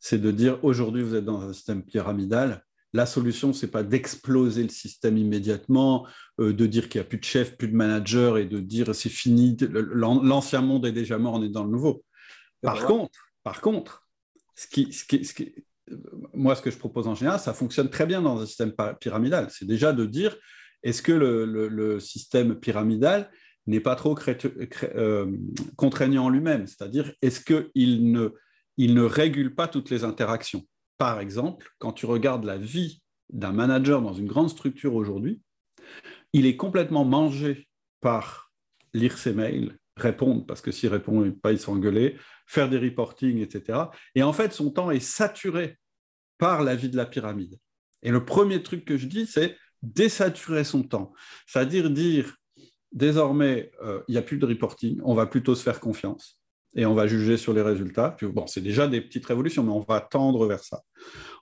c'est 0.00 0.20
de 0.20 0.30
dire 0.30 0.58
aujourd'hui, 0.64 1.02
vous 1.02 1.14
êtes 1.14 1.24
dans 1.24 1.42
un 1.42 1.52
système 1.52 1.84
pyramidal. 1.84 2.64
La 2.92 3.04
solution, 3.04 3.52
ce 3.52 3.66
n'est 3.66 3.70
pas 3.70 3.82
d'exploser 3.82 4.62
le 4.62 4.70
système 4.70 5.18
immédiatement, 5.18 6.06
euh, 6.40 6.52
de 6.52 6.66
dire 6.66 6.88
qu'il 6.88 7.00
n'y 7.00 7.06
a 7.06 7.08
plus 7.08 7.18
de 7.18 7.24
chef, 7.24 7.56
plus 7.56 7.68
de 7.68 7.76
manager 7.76 8.38
et 8.38 8.46
de 8.46 8.58
dire 8.58 8.94
c'est 8.94 9.10
fini, 9.10 9.56
l'ancien 9.60 10.62
monde 10.62 10.86
est 10.86 10.92
déjà 10.92 11.18
mort, 11.18 11.34
on 11.34 11.42
est 11.42 11.50
dans 11.50 11.64
le 11.64 11.70
nouveau. 11.70 12.02
Par 12.62 12.86
contre, 12.86 13.30
par 13.44 13.60
contre, 13.60 14.05
moi, 16.34 16.54
ce 16.56 16.62
que 16.62 16.70
je 16.70 16.78
propose 16.78 17.06
en 17.06 17.14
général, 17.14 17.38
ça 17.38 17.54
fonctionne 17.54 17.90
très 17.90 18.06
bien 18.06 18.22
dans 18.22 18.40
un 18.40 18.46
système 18.46 18.72
pyramidal. 19.00 19.48
C'est 19.50 19.66
déjà 19.66 19.92
de 19.92 20.04
dire, 20.04 20.36
est-ce 20.82 21.02
que 21.02 21.12
le, 21.12 21.44
le, 21.68 22.00
système 22.00 22.58
pyramidal 22.58 23.30
n'est 23.66 23.80
pas 23.80 23.96
trop 23.96 24.16
euh, 24.94 25.36
contraignant 25.76 26.24
en 26.24 26.28
lui-même? 26.28 26.66
C'est-à-dire, 26.66 27.12
est-ce 27.22 27.40
qu'il 27.40 28.12
ne, 28.12 28.30
il 28.76 28.94
ne 28.94 29.02
régule 29.02 29.54
pas 29.54 29.68
toutes 29.68 29.90
les 29.90 30.04
interactions? 30.04 30.64
Par 30.98 31.20
exemple, 31.20 31.68
quand 31.78 31.92
tu 31.92 32.06
regardes 32.06 32.44
la 32.44 32.58
vie 32.58 33.02
d'un 33.30 33.52
manager 33.52 34.02
dans 34.02 34.14
une 34.14 34.26
grande 34.26 34.50
structure 34.50 34.94
aujourd'hui, 34.94 35.40
il 36.32 36.46
est 36.46 36.56
complètement 36.56 37.04
mangé 37.04 37.68
par 38.00 38.52
lire 38.94 39.18
ses 39.18 39.32
mails, 39.32 39.78
répondre, 39.96 40.46
parce 40.46 40.60
que 40.60 40.72
s'il 40.72 40.88
répond 40.88 41.30
pas, 41.32 41.52
il 41.52 41.58
s'engueuler, 41.58 42.16
faire 42.46 42.68
des 42.70 42.78
reporting, 42.78 43.38
etc. 43.38 43.78
Et 44.14 44.22
en 44.22 44.32
fait, 44.32 44.52
son 44.52 44.70
temps 44.70 44.90
est 44.90 45.00
saturé 45.00 45.76
par 46.38 46.62
la 46.62 46.74
vie 46.76 46.88
de 46.88 46.96
la 46.96 47.06
pyramide. 47.06 47.58
Et 48.02 48.10
le 48.10 48.24
premier 48.24 48.62
truc 48.62 48.84
que 48.84 48.96
je 48.96 49.06
dis, 49.06 49.26
c'est 49.26 49.56
désaturer 49.82 50.64
son 50.64 50.82
temps. 50.82 51.12
C'est-à-dire 51.46 51.90
dire, 51.90 52.36
désormais, 52.92 53.72
euh, 53.82 54.00
il 54.08 54.12
n'y 54.12 54.18
a 54.18 54.22
plus 54.22 54.38
de 54.38 54.46
reporting, 54.46 55.00
on 55.04 55.14
va 55.14 55.26
plutôt 55.26 55.54
se 55.54 55.62
faire 55.62 55.80
confiance 55.80 56.40
et 56.74 56.86
on 56.86 56.94
va 56.94 57.06
juger 57.06 57.36
sur 57.36 57.52
les 57.52 57.62
résultats. 57.62 58.10
Puis, 58.16 58.26
bon, 58.26 58.46
c'est 58.46 58.60
déjà 58.60 58.86
des 58.86 59.00
petites 59.00 59.26
révolutions, 59.26 59.62
mais 59.62 59.72
on 59.72 59.80
va 59.80 60.00
tendre 60.00 60.46
vers 60.46 60.62
ça. 60.62 60.82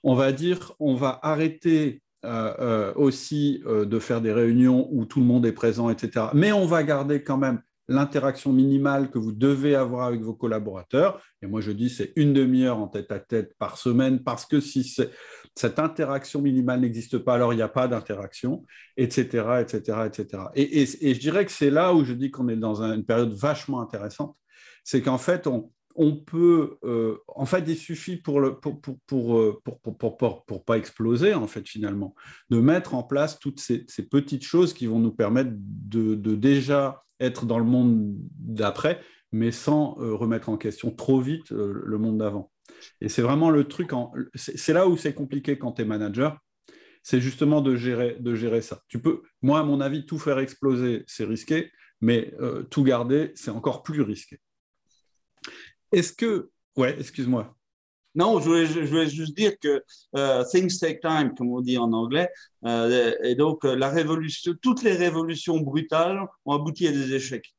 On 0.03 0.15
va 0.15 0.31
dire, 0.31 0.73
on 0.79 0.95
va 0.95 1.19
arrêter 1.23 2.01
euh, 2.23 2.53
euh, 2.59 2.93
aussi 2.95 3.61
de 3.65 3.99
faire 3.99 4.21
des 4.21 4.31
réunions 4.31 4.87
où 4.91 5.05
tout 5.05 5.19
le 5.19 5.25
monde 5.25 5.45
est 5.45 5.51
présent, 5.51 5.89
etc. 5.89 6.27
Mais 6.33 6.51
on 6.51 6.65
va 6.65 6.83
garder 6.83 7.21
quand 7.21 7.37
même 7.37 7.61
l'interaction 7.87 8.51
minimale 8.51 9.09
que 9.09 9.19
vous 9.19 9.31
devez 9.31 9.75
avoir 9.75 10.07
avec 10.07 10.21
vos 10.21 10.33
collaborateurs. 10.33 11.21
Et 11.41 11.47
moi, 11.47 11.61
je 11.61 11.71
dis 11.71 11.89
c'est 11.89 12.13
une 12.15 12.33
demi-heure 12.33 12.77
en 12.77 12.87
tête 12.87 13.11
à 13.11 13.19
tête 13.19 13.53
par 13.57 13.77
semaine, 13.77 14.23
parce 14.23 14.45
que 14.45 14.59
si 14.59 14.83
cette 15.55 15.79
interaction 15.79 16.41
minimale 16.41 16.81
n'existe 16.81 17.17
pas, 17.19 17.35
alors 17.35 17.53
il 17.53 17.57
n'y 17.57 17.61
a 17.61 17.69
pas 17.69 17.87
d'interaction, 17.87 18.65
etc., 18.97 19.61
etc., 19.61 19.99
etc. 20.05 20.43
Et, 20.55 20.85
je 20.85 21.19
dirais 21.19 21.45
que 21.45 21.51
c'est 21.51 21.69
là 21.69 21.93
où 21.93 22.03
je 22.03 22.13
dis 22.13 22.31
qu'on 22.31 22.47
est 22.49 22.55
dans 22.55 22.81
une 22.81 23.05
période 23.05 23.33
vachement 23.33 23.81
intéressante. 23.81 24.35
C'est 24.83 25.01
qu'en 25.01 25.17
fait, 25.17 25.47
on, 25.47 25.71
on 25.95 26.15
peut, 26.15 26.77
euh, 26.83 27.17
en 27.27 27.45
fait, 27.45 27.63
il 27.67 27.77
suffit 27.77 28.17
pour 28.17 28.39
le, 28.39 28.59
pour, 28.59 28.81
pour, 28.81 28.97
pour, 29.07 29.39
euh, 29.39 29.61
pour, 29.63 30.65
pas 30.65 30.77
exploser, 30.77 31.33
en 31.33 31.47
fait, 31.47 31.67
finalement, 31.67 32.15
de 32.49 32.59
mettre 32.59 32.93
en 32.93 33.03
place 33.03 33.39
toutes 33.39 33.59
ces, 33.59 33.85
petites 34.09 34.43
choses 34.43 34.73
qui 34.73 34.87
vont 34.87 34.99
nous 34.99 35.11
permettre 35.11 35.51
de, 35.53 36.15
déjà 36.35 37.03
être 37.19 37.45
dans 37.45 37.59
le 37.59 37.65
monde 37.65 38.13
d'après, 38.37 38.99
mais 39.31 39.51
sans 39.51 39.97
euh, 39.99 40.13
remettre 40.13 40.49
en 40.49 40.57
question 40.57 40.91
trop 40.91 41.19
vite 41.19 41.51
euh, 41.51 41.81
le 41.85 41.97
monde 41.97 42.17
d'avant. 42.17 42.51
Et 43.01 43.09
c'est 43.09 43.21
vraiment 43.21 43.49
le 43.49 43.65
truc, 43.65 43.91
c'est 44.35 44.73
là 44.73 44.87
où 44.87 44.97
c'est 44.97 45.13
compliqué 45.13 45.57
quand 45.57 45.73
tu 45.73 45.81
es 45.81 45.85
manager, 45.85 46.37
c'est 47.03 47.21
justement 47.21 47.61
de 47.61 47.75
gérer, 47.75 48.17
de 48.19 48.33
gérer 48.33 48.61
ça. 48.61 48.81
Tu 48.87 48.99
peux, 48.99 49.21
moi, 49.41 49.59
à 49.59 49.63
mon 49.63 49.79
avis, 49.79 50.05
tout 50.05 50.17
faire 50.17 50.39
exploser, 50.39 51.03
c'est 51.07 51.25
risqué, 51.25 51.71
mais 52.01 52.33
euh, 52.39 52.63
tout 52.63 52.83
garder, 52.83 53.31
c'est 53.35 53.51
encore 53.51 53.83
plus 53.83 54.01
risqué. 54.01 54.39
Est-ce 55.91 56.13
que, 56.13 56.49
ouais, 56.75 56.95
excuse-moi. 56.99 57.55
Non, 58.15 58.39
je 58.39 58.47
voulais, 58.47 59.09
juste 59.09 59.35
dire 59.35 59.59
que 59.59 59.83
euh, 60.15 60.43
things 60.49 60.79
take 60.79 61.01
time, 61.01 61.33
comme 61.37 61.49
on 61.51 61.59
dit 61.59 61.77
en 61.77 61.91
anglais, 61.91 62.29
euh, 62.65 63.13
et 63.23 63.35
donc 63.35 63.65
euh, 63.65 63.75
la 63.75 63.89
révolution, 63.89 64.53
toutes 64.61 64.83
les 64.83 64.93
révolutions 64.93 65.59
brutales 65.59 66.25
ont 66.45 66.53
abouti 66.53 66.87
à 66.87 66.91
des 66.91 67.13
échecs. 67.13 67.53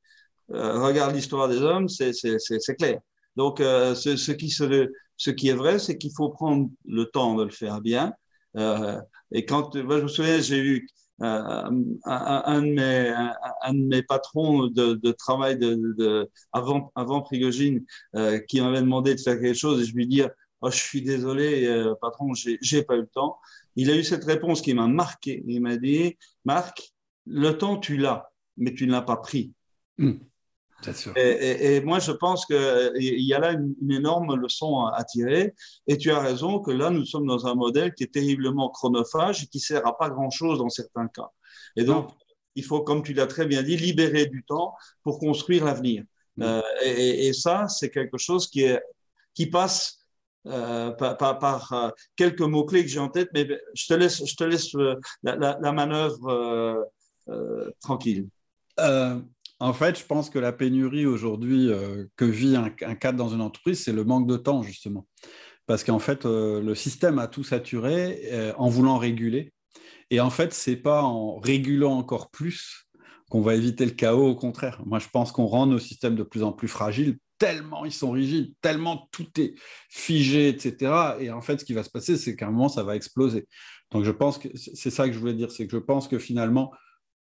regarde 0.48 1.14
l'histoire 1.14 1.48
des 1.48 1.60
hommes, 1.60 1.88
c'est 1.88 2.76
clair. 2.78 3.00
Donc, 3.36 3.58
ce, 3.58 4.16
ce, 4.16 4.32
qui 4.32 4.48
ce 4.50 5.30
qui 5.30 5.48
est 5.48 5.54
vrai, 5.54 5.78
c'est 5.78 5.98
qu'il 5.98 6.12
faut 6.16 6.30
prendre 6.30 6.70
le 6.86 7.04
temps 7.04 7.34
de 7.34 7.44
le 7.44 7.50
faire 7.50 7.82
bien. 7.82 8.14
et 8.56 9.44
quand, 9.44 9.74
moi, 9.76 9.98
je 9.98 10.04
me 10.04 10.08
souviens, 10.08 10.40
j'ai 10.40 10.58
eu 10.58 10.88
un, 11.20 11.70
un, 12.04 12.62
de 12.62 13.86
mes, 13.86 14.02
patrons 14.02 14.66
de, 14.66 15.12
travail 15.12 15.58
avant, 16.52 17.20
Prigogine 17.22 17.84
qui 18.48 18.60
m'avait 18.60 18.80
demandé 18.80 19.14
de 19.14 19.20
faire 19.20 19.40
quelque 19.40 19.54
chose 19.54 19.82
et 19.82 19.84
je 19.84 19.94
lui 19.94 20.06
dis 20.06 20.22
oh, 20.60 20.70
je 20.70 20.76
suis 20.76 21.02
désolé, 21.02 21.66
euh, 21.66 21.94
patron, 22.00 22.32
j'ai 22.34 22.82
pas 22.82 22.96
eu 22.96 23.00
le 23.00 23.06
temps. 23.06 23.38
Il 23.76 23.90
a 23.90 23.96
eu 23.96 24.04
cette 24.04 24.24
réponse 24.24 24.62
qui 24.62 24.74
m'a 24.74 24.86
marqué. 24.86 25.42
Il 25.46 25.60
m'a 25.60 25.76
dit, 25.76 26.16
Marc, 26.44 26.92
le 27.26 27.52
temps, 27.52 27.78
tu 27.78 27.96
l'as. 27.96 28.30
mais 28.56 28.74
tu 28.74 28.86
ne 28.86 28.92
l'as 28.92 29.02
pas 29.02 29.16
pris. 29.16 29.52
Et, 31.16 31.80
moi, 31.80 31.98
je 31.98 32.12
pense 32.12 32.46
qu'il 32.46 32.94
y 32.98 33.34
a 33.34 33.38
là 33.38 33.52
une, 33.52 33.90
énorme 33.90 34.36
leçon 34.36 34.84
à, 34.84 35.02
tirer. 35.04 35.54
Et 35.86 35.96
tu 35.98 36.10
as 36.10 36.20
raison 36.20 36.60
que 36.60 36.70
là, 36.70 36.90
nous 36.90 37.04
sommes 37.04 37.26
dans 37.26 37.46
un 37.46 37.54
modèle 37.54 37.94
qui 37.94 38.04
est 38.04 38.12
terriblement 38.12 38.68
chronophage 38.70 39.44
et 39.44 39.46
qui 39.46 39.60
sert 39.60 39.86
à 39.86 39.96
pas 39.96 40.10
grand-chose 40.10 40.58
dans 40.58 40.68
certains 40.68 41.08
cas. 41.08 41.30
Et 41.76 41.84
donc, 41.84 42.10
il 42.54 42.64
faut, 42.64 42.82
comme 42.82 43.02
tu 43.02 43.12
l'as 43.12 43.26
très 43.26 43.46
bien 43.46 43.62
dit, 43.62 43.76
libérer 43.76 44.26
du 44.26 44.44
temps 44.44 44.74
pour 45.02 45.18
construire 45.18 45.64
l'avenir. 45.64 46.04
Euh, 46.40 46.62
et, 46.82 47.32
ça, 47.32 47.68
c'est 47.68 47.90
quelque 47.90 48.18
chose 48.18 48.48
qui, 48.48 48.62
est, 48.62 48.82
qui 49.34 49.46
passe 49.46 49.98
euh, 50.46 50.90
par, 50.92 51.72
euh, 51.72 51.90
quelques 52.14 52.40
mots-clés 52.40 52.82
que 52.82 52.88
j'ai 52.90 52.98
en 52.98 53.08
tête, 53.08 53.30
mais 53.34 53.48
je 53.74 53.86
te 53.86 53.94
laisse, 53.94 54.24
je 54.24 54.34
te 54.34 54.44
laisse 54.44 54.72
la, 55.22 55.72
manœuvre 55.72 56.88
tranquille. 57.80 58.28
En 59.58 59.72
fait, 59.72 59.98
je 59.98 60.04
pense 60.04 60.28
que 60.28 60.38
la 60.38 60.52
pénurie 60.52 61.06
aujourd'hui 61.06 61.70
euh, 61.70 62.04
que 62.16 62.26
vit 62.26 62.56
un, 62.56 62.70
cadre 62.70 63.18
dans 63.18 63.30
une 63.30 63.40
entreprise, 63.40 63.82
c'est 63.82 63.92
le 63.92 64.04
manque 64.04 64.26
de 64.26 64.36
temps, 64.36 64.62
justement. 64.62 65.06
Parce 65.66 65.82
qu'en 65.82 65.98
fait, 65.98 66.26
euh, 66.26 66.60
le 66.60 66.74
système 66.74 67.18
a 67.18 67.26
tout 67.26 67.42
saturé 67.42 68.20
euh, 68.32 68.52
en 68.58 68.68
voulant 68.68 68.98
réguler. 68.98 69.52
Et 70.10 70.20
en 70.20 70.30
fait, 70.30 70.52
ce 70.52 70.70
n'est 70.70 70.76
pas 70.76 71.02
en 71.02 71.38
régulant 71.38 71.96
encore 71.96 72.30
plus 72.30 72.86
qu'on 73.30 73.40
va 73.40 73.54
éviter 73.54 73.84
le 73.86 73.92
chaos, 73.92 74.28
au 74.28 74.36
contraire. 74.36 74.80
Moi, 74.84 74.98
je 74.98 75.08
pense 75.08 75.32
qu'on 75.32 75.46
rend 75.46 75.66
nos 75.66 75.80
systèmes 75.80 76.14
de 76.14 76.22
plus 76.22 76.42
en 76.42 76.52
plus 76.52 76.68
fragiles, 76.68 77.18
tellement 77.38 77.84
ils 77.84 77.92
sont 77.92 78.12
rigides, 78.12 78.54
tellement 78.60 79.08
tout 79.10 79.28
est 79.38 79.54
figé, 79.90 80.48
etc. 80.48 81.16
Et 81.18 81.30
en 81.30 81.40
fait, 81.40 81.60
ce 81.60 81.64
qui 81.64 81.72
va 81.72 81.82
se 81.82 81.90
passer, 81.90 82.16
c'est 82.16 82.36
qu'à 82.36 82.46
un 82.46 82.50
moment, 82.50 82.68
ça 82.68 82.84
va 82.84 82.94
exploser. 82.94 83.48
Donc, 83.90 84.04
je 84.04 84.10
pense 84.10 84.38
que 84.38 84.48
c'est 84.54 84.90
ça 84.90 85.08
que 85.08 85.14
je 85.14 85.18
voulais 85.18 85.34
dire, 85.34 85.50
c'est 85.50 85.66
que 85.66 85.72
je 85.72 85.82
pense 85.82 86.08
que 86.08 86.18
finalement, 86.18 86.70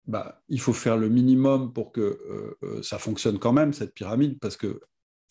bah, 0.08 0.40
il 0.48 0.58
faut 0.58 0.72
faire 0.72 0.96
le 0.96 1.10
minimum 1.10 1.72
pour 1.74 1.92
que 1.92 2.00
euh, 2.00 2.56
euh, 2.62 2.82
ça 2.82 2.98
fonctionne 2.98 3.38
quand 3.38 3.52
même, 3.52 3.74
cette 3.74 3.92
pyramide, 3.92 4.38
parce 4.40 4.56
que 4.56 4.80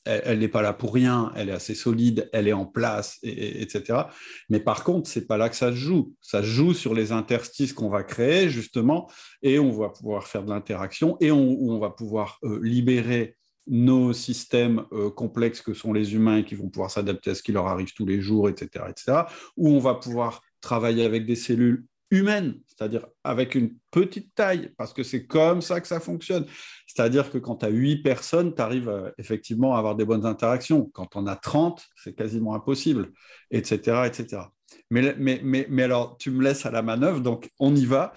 elle 0.09 0.39
n'est 0.39 0.47
pas 0.47 0.61
là 0.61 0.71
pour 0.71 0.93
rien, 0.93 1.33
elle 1.35 1.49
est 1.49 1.53
assez 1.53 1.75
solide, 1.75 2.29
elle 2.31 2.47
est 2.47 2.53
en 2.53 2.65
place, 2.65 3.19
etc. 3.23 4.03
Mais 4.47 4.61
par 4.61 4.85
contre, 4.85 5.09
c'est 5.09 5.27
pas 5.27 5.35
là 5.35 5.49
que 5.49 5.55
ça 5.57 5.71
se 5.71 5.75
joue. 5.75 6.13
Ça 6.21 6.41
se 6.41 6.47
joue 6.47 6.73
sur 6.73 6.93
les 6.93 7.11
interstices 7.11 7.73
qu'on 7.73 7.89
va 7.89 8.03
créer, 8.03 8.47
justement, 8.47 9.11
et 9.41 9.59
on 9.59 9.69
va 9.69 9.89
pouvoir 9.89 10.25
faire 10.25 10.45
de 10.45 10.49
l'interaction, 10.49 11.17
et 11.19 11.29
on, 11.29 11.77
va 11.77 11.89
pouvoir 11.89 12.39
euh, 12.43 12.57
libérer 12.63 13.35
nos 13.65 14.13
systèmes 14.13 14.85
complexes 15.17 15.59
que 15.59 15.73
sont 15.73 15.91
les 15.91 16.13
humains 16.15 16.37
et 16.37 16.45
qui 16.45 16.55
vont 16.55 16.69
pouvoir 16.69 16.89
s'adapter 16.89 17.31
à 17.31 17.35
ce 17.35 17.43
qui 17.43 17.51
leur 17.51 17.67
arrive 17.67 17.91
tous 17.93 18.05
les 18.05 18.21
jours, 18.21 18.47
etc., 18.47 18.85
etc., 18.87 19.23
où 19.57 19.67
on 19.67 19.79
va 19.79 19.95
pouvoir 19.95 20.41
travailler 20.61 21.03
avec 21.03 21.25
des 21.25 21.35
cellules 21.35 21.85
humaine, 22.11 22.59
c'est-à-dire 22.67 23.05
avec 23.23 23.55
une 23.55 23.75
petite 23.91 24.33
taille, 24.35 24.73
parce 24.77 24.93
que 24.93 25.03
c'est 25.03 25.25
comme 25.25 25.61
ça 25.61 25.81
que 25.81 25.87
ça 25.87 25.99
fonctionne. 25.99 26.45
C'est-à-dire 26.87 27.31
que 27.31 27.37
quand 27.37 27.57
tu 27.57 27.65
as 27.65 27.69
8 27.69 27.97
personnes, 27.97 28.55
tu 28.55 28.61
arrives 28.61 28.89
euh, 28.89 29.11
effectivement 29.17 29.75
à 29.75 29.79
avoir 29.79 29.95
des 29.95 30.05
bonnes 30.05 30.25
interactions. 30.25 30.89
Quand 30.93 31.15
on 31.15 31.27
a 31.27 31.35
30, 31.35 31.85
c'est 31.95 32.13
quasiment 32.13 32.55
impossible, 32.55 33.11
etc. 33.51 34.03
etc. 34.05 34.43
Mais, 34.89 35.15
mais, 35.17 35.41
mais, 35.43 35.67
mais, 35.69 35.83
alors, 35.83 36.17
tu 36.17 36.31
me 36.31 36.43
laisses 36.43 36.65
à 36.65 36.71
la 36.71 36.81
manœuvre, 36.81 37.19
donc 37.21 37.49
on 37.59 37.75
y 37.75 37.85
va. 37.85 38.13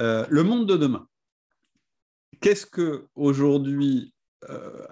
Euh, 0.00 0.26
le 0.28 0.42
monde 0.42 0.66
de 0.66 0.76
demain. 0.76 1.06
Qu'est-ce 2.40 2.66
que 2.66 3.06
aujourd'hui 3.14 4.14
euh, 4.48 4.86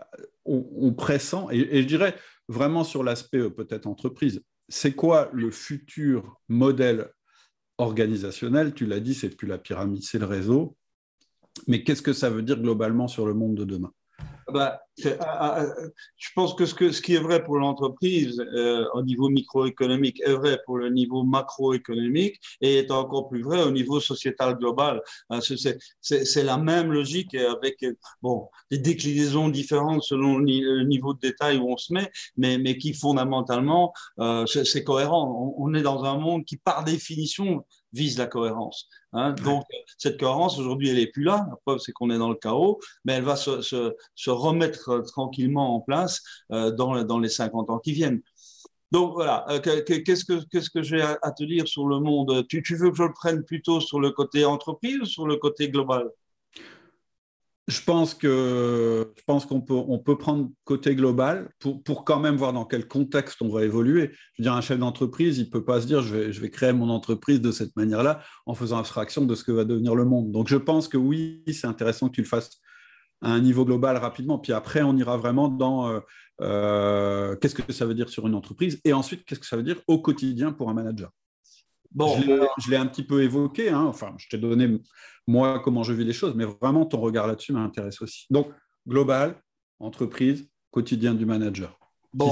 on, 0.45 0.93
pressent? 0.93 1.49
Et, 1.51 1.79
et, 1.79 1.83
je 1.83 1.87
dirais 1.87 2.15
vraiment 2.49 2.85
sur 2.85 3.03
l'aspect 3.03 3.51
peut-être 3.51 3.87
entreprise, 3.87 4.43
c'est 4.69 4.93
quoi 4.93 5.31
le 5.33 5.51
futur 5.51 6.39
modèle 6.49 7.11
organisationnel, 7.79 8.75
tu 8.75 8.87
l'as 8.87 9.01
dit, 9.01 9.15
c'est 9.15 9.35
plus 9.35 9.47
la 9.47 9.59
pyramide, 9.59 10.03
c'est 10.03 10.19
le 10.19 10.27
réseau. 10.27 10.77
Mais 11.67 11.83
qu'est-ce 11.83 12.03
que 12.03 12.13
ça 12.13 12.31
veut 12.31 12.43
dire 12.43 12.61
globalement 12.61 13.09
sur 13.09 13.27
le 13.27 13.35
monde 13.35 13.57
de 13.57 13.65
demain? 13.65 13.93
Bah, 14.53 14.81
ah, 14.81 14.83
ah, 14.83 14.88
je 14.99 16.29
pense 16.35 16.55
que 16.55 16.67
ce, 16.67 16.75
que 16.75 16.91
ce, 16.93 17.01
qui 17.01 17.15
est 17.15 17.21
vrai 17.21 17.45
pour 17.45 17.59
l'entreprise 17.59 18.41
euh, 18.41 18.87
au 18.95 19.03
niveau 19.03 19.29
microéconomique 19.29 20.21
est 20.25 20.33
vrai 20.33 20.61
pour 20.67 20.79
le 20.79 20.91
niveau 20.91 21.23
macroéconomique 21.23 22.41
et 22.61 22.79
est 22.79 22.91
encore 22.91 23.29
plus 23.29 23.43
vrai 23.43 23.63
au 23.63 23.71
niveau 23.71 24.01
sociétal 24.01 24.57
global. 24.57 25.03
C'est 25.41 26.43
la 26.43 26.59
même 26.59 26.93
logique 26.93 27.35
avec 27.35 27.85
bon, 28.23 28.49
des 28.71 28.79
déclinaisons 28.79 29.49
différentes 29.49 30.03
selon 30.03 30.39
le 30.39 30.85
niveau 30.85 31.15
de 31.15 31.21
détail 31.21 31.59
où 31.59 31.71
on 31.71 31.77
se 31.77 31.93
met, 31.93 32.11
mais, 32.37 32.59
mais 32.59 32.77
qui 32.77 32.93
fondamentalement, 32.93 33.93
euh, 34.21 34.47
c'est 34.47 34.85
cohérent. 34.85 35.55
On, 35.59 35.65
on 35.65 35.75
est 35.75 35.83
dans 35.83 36.05
un 36.05 36.19
monde 36.19 36.45
qui, 36.45 36.57
par 36.57 36.85
définition, 36.85 37.65
vise 37.93 38.19
la 38.19 38.27
cohérence. 38.27 38.89
Hein. 39.13 39.33
Donc, 39.45 39.65
cette 39.97 40.19
cohérence, 40.19 40.59
aujourd'hui, 40.59 40.91
elle 40.91 40.97
n'est 40.97 41.07
plus 41.07 41.25
là. 41.25 41.47
La 41.49 41.57
preuve, 41.65 41.79
c'est 41.79 41.93
qu'on 41.93 42.11
est 42.11 42.19
dans 42.19 42.29
le 42.29 42.35
chaos, 42.35 42.79
mais 43.05 43.15
elle 43.15 43.25
va 43.25 43.37
se, 43.37 43.63
se, 43.63 43.95
se 44.15 44.31
remettre 44.31 44.88
tranquillement 45.07 45.77
en 45.77 45.81
place 45.81 46.23
euh, 46.53 46.71
dans, 46.71 47.03
dans, 47.05 47.19
les 47.19 47.29
50 47.29 47.71
ans 47.71 47.79
qui 47.79 47.93
viennent. 47.93 48.21
Donc 48.91 49.13
voilà, 49.13 49.45
euh, 49.51 49.61
qu'est-ce 49.61 50.25
que, 50.25 50.43
qu'est-ce 50.51 50.71
que 50.71 50.83
j'ai 50.83 51.03
à 51.03 51.31
te 51.31 51.45
dire 51.45 51.69
sur 51.69 51.87
le 51.87 52.01
monde? 52.01 52.47
Tu, 52.49 52.63
tu 52.63 52.75
veux 52.75 52.91
que 52.91 52.97
je 52.97 53.03
le 53.03 53.13
prenne 53.13 53.45
plutôt 53.45 53.81
sur 53.81 54.01
le 54.01 54.11
côté 54.11 54.45
entreprise 54.45 54.99
ou 55.01 55.05
sur 55.05 55.27
le 55.27 55.37
côté 55.37 55.69
global? 55.69 56.09
Je 57.69 57.83
pense 57.83 58.15
que 58.15 59.13
je 59.15 59.23
pense 59.27 59.45
qu'on 59.45 59.61
peut 59.61 59.75
on 59.75 59.99
peut 59.99 60.17
prendre 60.17 60.49
côté 60.65 60.95
global 60.95 61.51
pour, 61.59 61.83
pour 61.83 62.07
quand 62.07 62.19
même 62.19 62.37
voir 62.37 62.55
dans 62.55 62.65
quel 62.65 62.89
contexte 62.89 63.43
on 63.43 63.51
va 63.51 63.63
évoluer. 63.63 64.11
Je 64.33 64.43
veux 64.43 64.45
dire, 64.45 64.55
un 64.55 64.63
chef 64.63 64.79
d'entreprise, 64.79 65.37
il 65.37 65.51
peut 65.51 65.63
pas 65.63 65.83
se 65.83 65.87
dire 65.87 66.01
je 66.01 66.17
vais, 66.17 66.33
je 66.33 66.41
vais 66.41 66.49
créer 66.49 66.73
mon 66.73 66.89
entreprise 66.89 67.43
de 67.43 67.53
cette 67.53 67.77
manière-là 67.77 68.23
en 68.47 68.55
faisant 68.55 68.79
abstraction 68.79 69.27
de 69.27 69.35
ce 69.35 69.45
que 69.45 69.53
va 69.53 69.67
devenir 69.67 69.95
le 69.95 70.07
monde. 70.07 70.33
Donc 70.33 70.49
je 70.49 70.57
pense 70.57 70.89
que 70.89 70.97
oui, 70.97 71.43
c'est 71.49 71.67
intéressant 71.67 72.09
que 72.09 72.15
tu 72.15 72.23
le 72.23 72.27
fasses 72.27 72.59
à 73.23 73.33
un 73.33 73.41
niveau 73.41 73.65
global 73.65 73.97
rapidement. 73.97 74.39
Puis 74.39 74.53
après, 74.53 74.83
on 74.83 74.97
ira 74.97 75.17
vraiment 75.17 75.49
dans 75.49 75.89
euh, 75.89 76.01
euh, 76.41 77.37
qu'est-ce 77.37 77.55
que 77.55 77.73
ça 77.73 77.87
veut 77.87 77.95
dire 77.95 78.09
sur 78.09 78.27
une 78.27 78.35
entreprise 78.35 78.81
et 78.85 78.93
ensuite 78.93 79.25
qu'est-ce 79.25 79.41
que 79.41 79.47
ça 79.47 79.57
veut 79.57 79.63
dire 79.63 79.81
au 79.87 80.01
quotidien 80.01 80.53
pour 80.53 80.71
un 80.71 80.75
manager. 80.75 81.11
Bon, 81.91 82.21
je 82.59 82.71
l'ai 82.71 82.77
un 82.77 82.87
petit 82.87 83.03
peu 83.03 83.23
évoqué, 83.23 83.71
hein. 83.71 83.85
enfin, 83.85 84.15
je 84.19 84.29
t'ai 84.29 84.37
donné 84.37 84.79
moi 85.27 85.61
comment 85.61 85.83
je 85.83 85.95
vis 85.95 86.05
les 86.05 86.13
choses, 86.13 86.35
mais 86.35 86.45
vraiment 86.45 86.85
ton 86.85 87.01
regard 87.01 87.27
là-dessus 87.27 87.55
m'intéresse 87.55 88.03
aussi. 88.03 88.27
Donc, 88.31 88.49
global, 88.87 89.43
entreprise, 89.79 90.49
quotidien 90.71 91.15
du 91.15 91.25
manager. 91.25 91.79
Bon, 92.13 92.31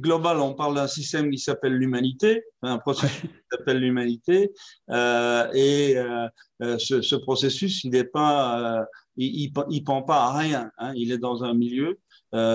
global, 0.00 0.38
on 0.40 0.54
parle 0.54 0.74
d'un 0.74 0.86
système 0.86 1.30
qui 1.30 1.38
s'appelle 1.38 1.74
l'humanité, 1.74 2.44
un 2.62 2.78
processus 2.78 3.22
qui 3.22 3.46
s'appelle 3.50 3.78
l'humanité, 3.78 4.52
euh, 4.90 5.50
et 5.52 5.96
euh, 5.96 6.28
euh, 6.62 6.78
ce, 6.78 7.16
processus, 7.16 7.84
il 7.84 7.90
n'est 7.90 8.04
pas, 8.04 8.84
il, 9.16 9.52
il, 9.70 9.84
pend 9.84 10.02
pas 10.02 10.24
à 10.24 10.38
rien, 10.38 10.70
hein. 10.78 10.92
il 10.96 11.12
est 11.12 11.18
dans 11.18 11.44
un 11.44 11.54
milieu 11.54 11.98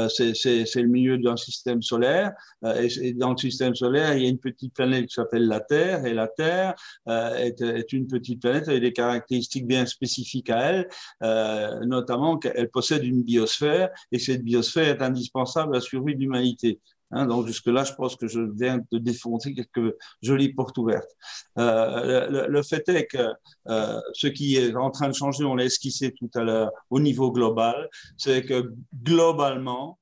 c'est 0.10 0.76
le 0.76 0.88
milieu 0.88 1.18
d'un 1.18 1.38
système 1.38 1.82
solaire. 1.82 2.34
Et, 2.64 3.14
dans 3.14 3.32
le 3.32 3.38
système 3.38 3.74
solaire, 3.74 4.16
il 4.16 4.24
y 4.24 4.26
a 4.28 4.30
une 4.30 4.38
petite 4.38 4.76
planète 4.76 5.08
qui 5.08 5.16
s'appelle 5.16 5.48
la 5.48 5.60
Terre, 5.60 6.06
et 6.06 6.14
la 6.14 6.28
Terre 6.28 6.76
est, 7.08 7.60
est, 7.62 7.92
une 7.92 8.06
petite 8.06 8.42
planète 8.42 8.68
avec 8.68 8.82
des 8.82 8.94
caractéristiques 8.94 9.66
bien 9.66 9.88
spécifiques 9.88 10.52
à 10.52 10.60
elle, 10.60 11.88
notamment 11.88 12.38
qu'elle 12.38 12.70
possède 12.70 13.04
une 13.04 13.24
biosphère, 13.24 13.90
et 14.12 14.20
cette 14.20 14.44
biosphère 14.44 14.88
est 14.88 15.02
indispensable 15.02 15.74
à 15.74 15.80
la 15.80 15.82
survie 15.82 16.14
de 16.14 16.20
l'humanité. 16.20 16.80
Hein, 17.12 17.25
donc 17.25 17.48
jusque-là, 17.48 17.84
je 17.84 17.94
pense 17.94 18.15
que 18.15 18.27
je 18.27 18.39
viens 18.39 18.80
de 18.91 18.98
défoncer 18.98 19.53
quelques 19.53 19.96
jolies 20.22 20.53
portes 20.53 20.77
ouvertes. 20.77 21.10
Euh, 21.58 22.48
le, 22.48 22.63
fait 22.63 22.88
est 22.89 23.06
que 23.06 23.34
euh, 23.68 24.00
ce 24.13 24.27
qui 24.27 24.56
est 24.56 24.74
en 24.75 24.91
train 24.91 25.10
de 25.10 25.13
changer, 25.13 25.44
on 25.44 25.56
l'a 25.56 25.65
esquissé 25.65 26.13
tout 26.13 26.30
à 26.36 26.44
l'heure 26.44 26.72
au 26.89 27.00
niveau 27.00 27.32
global, 27.32 27.89
c'est 28.18 28.44
que 28.44 28.74
globalement, 29.03 30.00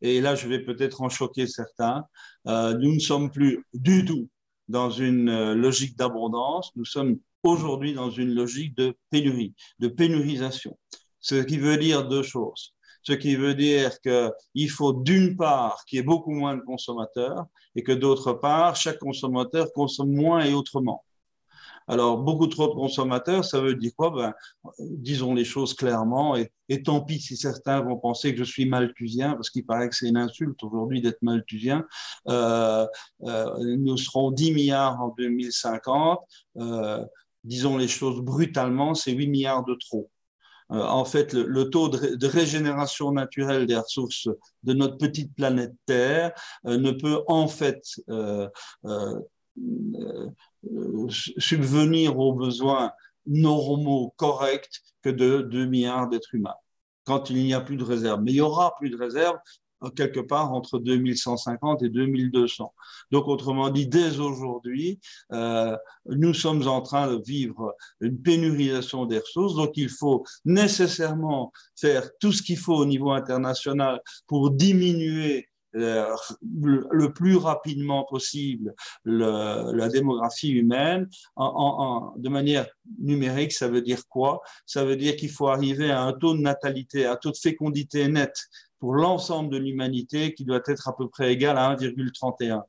et 0.00 0.20
là 0.20 0.34
je 0.34 0.48
vais 0.48 0.60
peut-être 0.60 1.02
en 1.02 1.08
choquer 1.08 1.46
certains, 1.46 2.04
euh, 2.46 2.74
nous 2.78 2.94
ne 2.94 3.00
sommes 3.00 3.30
plus 3.30 3.64
du 3.74 4.04
tout 4.04 4.28
dans 4.68 4.90
une 4.90 5.52
logique 5.54 5.96
d'abondance, 5.96 6.70
nous 6.76 6.84
sommes 6.84 7.18
aujourd'hui 7.42 7.94
dans 7.94 8.10
une 8.10 8.34
logique 8.34 8.76
de 8.76 8.94
pénurie, 9.10 9.54
de 9.78 9.88
pénurisation. 9.88 10.78
Ce 11.20 11.36
qui 11.36 11.58
veut 11.58 11.76
dire 11.76 12.08
deux 12.08 12.22
choses 12.22 12.74
ce 13.08 13.14
qui 13.14 13.36
veut 13.36 13.54
dire 13.54 13.98
qu'il 14.02 14.70
faut 14.70 14.92
d'une 14.92 15.34
part 15.34 15.82
qu'il 15.86 15.96
y 15.96 16.00
ait 16.00 16.04
beaucoup 16.04 16.32
moins 16.32 16.56
de 16.56 16.60
consommateurs 16.60 17.46
et 17.74 17.82
que 17.82 17.92
d'autre 17.92 18.34
part, 18.34 18.76
chaque 18.76 18.98
consommateur 18.98 19.72
consomme 19.72 20.12
moins 20.12 20.44
et 20.44 20.52
autrement. 20.52 21.02
Alors, 21.86 22.18
beaucoup 22.18 22.48
trop 22.48 22.68
de 22.68 22.74
consommateurs, 22.74 23.46
ça 23.46 23.62
veut 23.62 23.74
dire 23.74 23.92
quoi? 23.96 24.10
Ben, 24.10 24.34
Disons 24.78 25.32
les 25.32 25.46
choses 25.46 25.72
clairement, 25.72 26.36
et, 26.36 26.82
tant 26.82 27.00
pis 27.00 27.18
si 27.18 27.34
certains 27.34 27.80
vont 27.80 27.96
penser 27.96 28.34
que 28.34 28.44
je 28.44 28.44
suis 28.44 28.66
malthusien, 28.66 29.32
parce 29.32 29.48
qu'il 29.48 29.64
paraît 29.64 29.88
que 29.88 29.96
c'est 29.96 30.08
une 30.08 30.18
insulte 30.18 30.62
aujourd'hui 30.62 31.00
d'être 31.00 31.22
malthusien. 31.22 31.86
Euh, 32.28 32.86
euh, 33.22 33.76
nous 33.78 33.96
serons 33.96 34.32
10 34.32 34.52
milliards 34.52 35.00
en 35.00 35.14
2050. 35.16 36.20
Euh, 36.58 37.02
disons 37.42 37.78
les 37.78 37.88
choses 37.88 38.20
brutalement, 38.20 38.92
c'est 38.94 39.12
8 39.12 39.28
milliards 39.28 39.64
de 39.64 39.74
trop. 39.74 40.10
Euh, 40.70 40.82
en 40.82 41.04
fait, 41.04 41.32
le, 41.32 41.70
taux 41.70 41.88
de, 41.88 42.26
régénération 42.26 43.12
naturelle 43.12 43.66
des 43.66 43.76
ressources 43.76 44.28
de 44.64 44.74
notre 44.74 44.98
petite 44.98 45.34
planète 45.34 45.72
Terre 45.86 46.32
euh, 46.66 46.76
ne 46.76 46.90
peut 46.90 47.22
en 47.26 47.48
fait 47.48 47.82
euh, 48.10 48.48
subvenir 51.08 52.18
aux 52.18 52.34
besoins 52.34 52.92
normaux, 53.26 54.14
corrects 54.16 54.82
que 55.02 55.10
de 55.10 55.42
2 55.42 55.66
milliards 55.66 56.08
d'êtres 56.08 56.34
humains 56.34 56.54
quand 57.04 57.30
il 57.30 57.42
n'y 57.42 57.54
a 57.54 57.60
plus 57.62 57.76
de 57.76 57.84
réserve. 57.84 58.20
Mais 58.22 58.32
il 58.32 58.36
y 58.36 58.40
aura 58.42 58.74
plus 58.76 58.90
de 58.90 58.96
réserve 58.96 59.38
quelque 59.94 60.20
part 60.20 60.52
entre 60.52 60.78
2150 60.78 61.82
et 61.82 61.88
2200. 61.88 62.72
Donc, 63.10 63.28
autrement 63.28 63.70
dit, 63.70 63.86
dès 63.86 64.18
aujourd'hui, 64.18 65.00
euh, 65.32 65.76
nous 66.06 66.34
sommes 66.34 66.66
en 66.66 66.82
train 66.82 67.12
de 67.12 67.22
vivre 67.24 67.74
une 68.00 68.20
pénurisation 68.20 69.06
des 69.06 69.18
ressources. 69.18 69.54
Donc, 69.54 69.76
il 69.76 69.88
faut 69.88 70.24
nécessairement 70.44 71.52
faire 71.76 72.10
tout 72.20 72.32
ce 72.32 72.42
qu'il 72.42 72.58
faut 72.58 72.76
au 72.76 72.86
niveau 72.86 73.12
international 73.12 74.00
pour 74.26 74.50
diminuer 74.50 75.48
euh, 75.76 76.14
le, 76.42 77.12
plus 77.12 77.36
rapidement 77.36 78.04
possible 78.04 78.74
la 79.04 79.88
démographie 79.90 80.50
humaine 80.50 81.08
en, 81.36 82.14
de 82.16 82.28
manière 82.30 82.66
numérique, 82.98 83.52
ça 83.52 83.68
veut 83.68 83.82
dire 83.82 84.06
quoi? 84.08 84.40
Ça 84.64 84.84
veut 84.84 84.96
dire 84.96 85.14
qu'il 85.16 85.30
faut 85.30 85.48
arriver 85.48 85.90
à 85.90 86.02
un 86.02 86.14
taux 86.14 86.34
de 86.34 86.40
natalité, 86.40 87.04
à 87.04 87.12
un 87.12 87.16
taux 87.16 87.32
de 87.32 87.36
fécondité 87.36 88.08
net 88.08 88.32
pour 88.78 88.94
l'ensemble 88.94 89.50
de 89.50 89.56
l'humanité 89.56 90.34
qui 90.34 90.44
doit 90.44 90.60
être 90.66 90.88
à 90.88 90.96
peu 90.96 91.08
près 91.08 91.32
égal 91.32 91.58
à 91.58 91.74
1,31. 91.74 92.62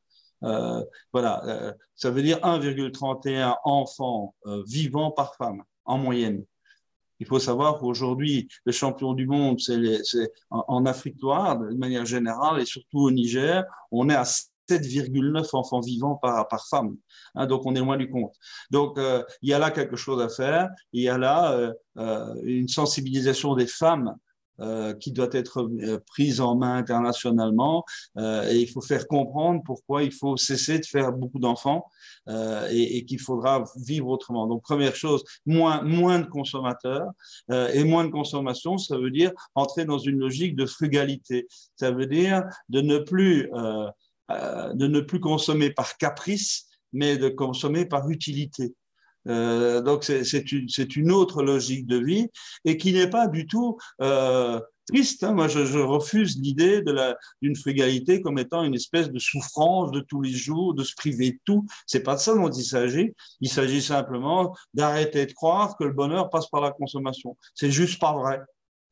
Euh, 0.43 0.83
voilà, 1.11 1.43
euh, 1.45 1.73
ça 1.95 2.11
veut 2.11 2.21
dire 2.21 2.37
1,31 2.39 3.55
enfants 3.63 4.33
euh, 4.45 4.63
vivants 4.67 5.11
par 5.11 5.35
femme 5.35 5.63
en 5.85 5.97
moyenne. 5.97 6.43
Il 7.19 7.27
faut 7.27 7.39
savoir 7.39 7.79
qu'aujourd'hui, 7.79 8.47
le 8.63 8.71
champion 8.71 9.13
du 9.13 9.27
monde, 9.27 9.59
c'est 9.59 10.31
en, 10.49 10.63
en, 10.69 10.85
Afrique 10.85 11.21
noire, 11.21 11.59
de 11.59 11.75
manière 11.75 12.05
générale, 12.05 12.61
et 12.61 12.65
surtout 12.65 12.99
au 12.99 13.11
Niger, 13.11 13.65
on 13.91 14.09
est 14.09 14.15
à 14.15 14.23
7,9 14.69 15.49
enfants 15.53 15.79
vivants 15.81 16.15
par, 16.15 16.47
par 16.47 16.67
femme. 16.67 16.95
Hein, 17.35 17.47
donc, 17.47 17.65
on 17.65 17.75
est 17.75 17.79
loin 17.79 17.97
du 17.97 18.09
compte. 18.09 18.33
Donc, 18.69 18.97
euh, 18.97 19.23
il 19.41 19.49
y 19.49 19.53
a 19.53 19.59
là 19.59 19.71
quelque 19.71 19.95
chose 19.95 20.21
à 20.21 20.29
faire. 20.29 20.69
Il 20.93 21.03
y 21.03 21.09
a 21.09 21.17
là 21.17 21.53
euh, 21.53 21.73
euh, 21.97 22.35
une 22.43 22.67
sensibilisation 22.67 23.55
des 23.55 23.67
femmes 23.67 24.15
euh, 24.61 24.93
qui 24.93 25.13
doit 25.13 25.29
être 25.31 25.61
euh, 25.61 25.99
prise 26.05 26.41
en 26.41 26.57
main 26.57 26.75
internationalement 26.75 27.85
euh, 28.17 28.49
et 28.49 28.57
il 28.57 28.67
faut 28.69 28.81
faire 28.81 29.07
comprendre 29.07 29.61
pourquoi 29.65 30.03
il 30.03 30.11
faut 30.11 30.35
cesser 30.35 30.79
de 30.79 30.85
faire 30.85 31.13
beaucoup 31.13 31.39
d'enfants 31.39 31.85
et, 32.27 32.97
et 32.97 33.05
qu'il 33.05 33.19
faudra 33.19 33.63
vivre 33.75 34.07
autrement. 34.07 34.45
Donc 34.45 34.61
première 34.61 34.95
chose, 34.95 35.23
moins, 35.47 35.81
moins 35.81 36.19
de 36.19 36.25
consommateurs 36.25 37.09
et 37.49 37.83
moins 37.83 38.05
de 38.05 38.11
consommation, 38.11 38.77
ça 38.77 38.97
veut 38.97 39.09
dire 39.09 39.31
entrer 39.55 39.85
dans 39.85 39.97
une 39.97 40.19
logique 40.19 40.55
de 40.55 40.67
frugalité. 40.67 41.47
Ça 41.75 41.89
veut 41.89 42.05
dire 42.05 42.43
de 42.67 42.81
ne 42.81 42.99
plus, 42.99 43.49
de 44.29 44.87
ne 44.87 44.99
plus 44.99 45.19
consommer 45.19 45.71
par 45.71 45.97
caprice, 45.97 46.67
mais 46.93 47.17
de 47.17 47.29
consommer 47.29 47.85
par 47.85 48.07
utilité. 48.09 48.75
Euh, 49.27 49.81
donc 49.81 50.03
c'est 50.03 50.51
une, 50.51 50.67
une, 50.95 51.11
autre 51.11 51.43
logique 51.43 51.85
de 51.85 51.97
vie 51.97 52.27
et 52.65 52.77
qui 52.77 52.93
n'est 52.93 53.09
pas 53.09 53.27
du 53.27 53.47
tout 53.47 53.77
euh, 54.01 54.59
triste. 54.87 55.23
Hein. 55.23 55.33
Moi, 55.33 55.47
je, 55.47 55.65
je 55.65 55.79
refuse 55.79 56.39
l'idée 56.39 56.81
d'une 57.41 57.55
frugalité 57.55 58.21
comme 58.21 58.39
étant 58.39 58.63
une 58.63 58.75
espèce 58.75 59.11
de 59.11 59.19
souffrance 59.19 59.91
de 59.91 60.01
tous 60.01 60.21
les 60.21 60.31
jours, 60.31 60.73
de 60.73 60.83
se 60.83 60.95
priver 60.95 61.31
de 61.31 61.39
tout. 61.45 61.65
C'est 61.85 62.03
pas 62.03 62.15
de 62.15 62.19
ça 62.19 62.33
dont 62.33 62.49
il 62.49 62.63
s'agit. 62.63 63.13
Il 63.41 63.49
s'agit 63.49 63.81
simplement 63.81 64.55
d'arrêter 64.73 65.25
de 65.25 65.33
croire 65.33 65.77
que 65.77 65.83
le 65.83 65.93
bonheur 65.93 66.29
passe 66.29 66.47
par 66.47 66.61
la 66.61 66.71
consommation. 66.71 67.37
C'est 67.55 67.71
juste 67.71 67.99
pas 67.99 68.13
vrai. 68.13 68.39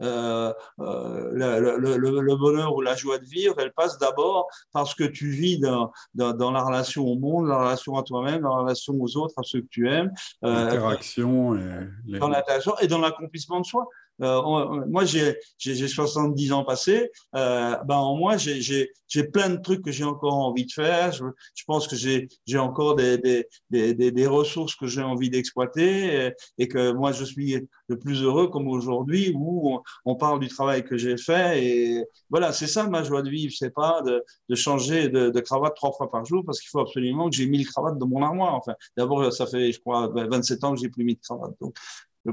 Euh, 0.02 0.54
euh, 0.80 1.32
le, 1.32 1.78
le, 1.98 2.22
le, 2.22 2.36
bonheur 2.36 2.76
ou 2.76 2.82
la 2.82 2.96
joie 2.96 3.18
de 3.18 3.26
vivre, 3.26 3.56
elle 3.58 3.74
passe 3.74 3.98
d'abord 3.98 4.48
parce 4.72 4.94
que 4.94 5.04
tu 5.04 5.30
vis 5.30 5.60
dans, 5.60 5.92
dans, 6.14 6.34
dans, 6.34 6.52
la 6.52 6.62
relation 6.62 7.04
au 7.04 7.18
monde, 7.18 7.48
la 7.48 7.58
relation 7.58 7.96
à 7.96 8.04
toi-même, 8.04 8.44
la 8.44 8.50
relation 8.50 8.94
aux 9.00 9.18
autres, 9.18 9.34
à 9.38 9.44
ceux 9.44 9.62
que 9.62 9.68
tu 9.70 9.90
aimes. 9.90 10.12
Euh, 10.44 10.66
l'interaction 10.66 11.56
et 11.56 12.20
dans 12.20 12.30
l'interaction 12.30 12.74
et 12.80 12.88
dans 12.88 13.00
l'accomplissement 13.00 13.60
de 13.60 13.66
soi. 13.66 13.88
Euh, 14.22 14.86
moi, 14.88 15.04
j'ai 15.06 15.38
70 15.60 16.52
ans 16.52 16.64
passés. 16.64 17.12
Euh, 17.36 17.76
ben, 17.86 17.96
en 17.96 18.18
moi, 18.18 18.38
j'ai 18.38 19.24
plein 19.32 19.50
de 19.50 19.58
trucs 19.58 19.84
que 19.84 19.92
j'ai 19.92 20.04
encore 20.04 20.36
envie 20.36 20.66
de 20.66 20.72
faire. 20.72 21.12
Je, 21.12 21.24
je 21.56 21.64
pense 21.66 21.88
que 21.88 21.96
j'ai 21.96 22.58
encore 22.58 22.96
des, 22.96 23.18
des, 23.18 23.48
des, 23.70 24.12
des, 24.12 24.28
ressources 24.28 24.76
que 24.76 24.88
j'ai 24.88 25.02
envie 25.02 25.30
d'exploiter 25.30 26.32
et, 26.58 26.68
que 26.68 26.92
moi, 26.92 27.12
je 27.12 27.24
suis 27.24 27.58
le 27.88 27.98
plus 28.00 28.24
heureux 28.24 28.48
comme 28.48 28.68
aujourd'hui 28.68 29.32
où 29.36 29.74
on, 29.74 29.82
on, 30.06 30.16
parle 30.16 30.40
du 30.40 30.48
travail 30.48 30.84
que 30.84 30.98
j'ai 30.98 31.18
fait. 31.18 31.64
Et 31.64 32.06
voilà, 32.30 32.52
c'est 32.52 32.68
ça 32.68 32.88
ma 32.88 33.04
joie 33.04 33.22
de 33.22 33.30
vivre. 33.30 33.54
C'est 33.58 33.74
pas 33.74 34.02
de, 34.02 34.24
de 34.50 34.56
changer 34.56 35.10
de, 35.10 35.30
de, 35.30 35.40
cravate 35.40 35.76
trois 35.76 35.92
fois 35.94 36.12
par 36.12 36.26
jour 36.26 36.44
parce 36.46 36.60
qu'il 36.60 36.70
faut 36.70 36.80
absolument 36.80 37.30
que 37.30 37.36
j'ai 37.36 37.48
mis 37.48 37.60
le 37.60 37.66
cravate 37.66 37.98
dans 37.98 38.08
mon 38.08 38.22
armoire. 38.24 38.56
Enfin, 38.56 38.74
d'abord, 38.98 39.32
ça 39.32 39.46
fait, 39.46 39.72
je 39.72 39.80
crois, 39.80 40.08
27 40.08 40.64
ans 40.64 40.74
que 40.74 40.82
j'ai 40.82 40.90
plus 40.90 41.04
mis 41.04 41.16
de 41.16 41.22
cravate. 41.22 41.54
Donc, 41.62 41.76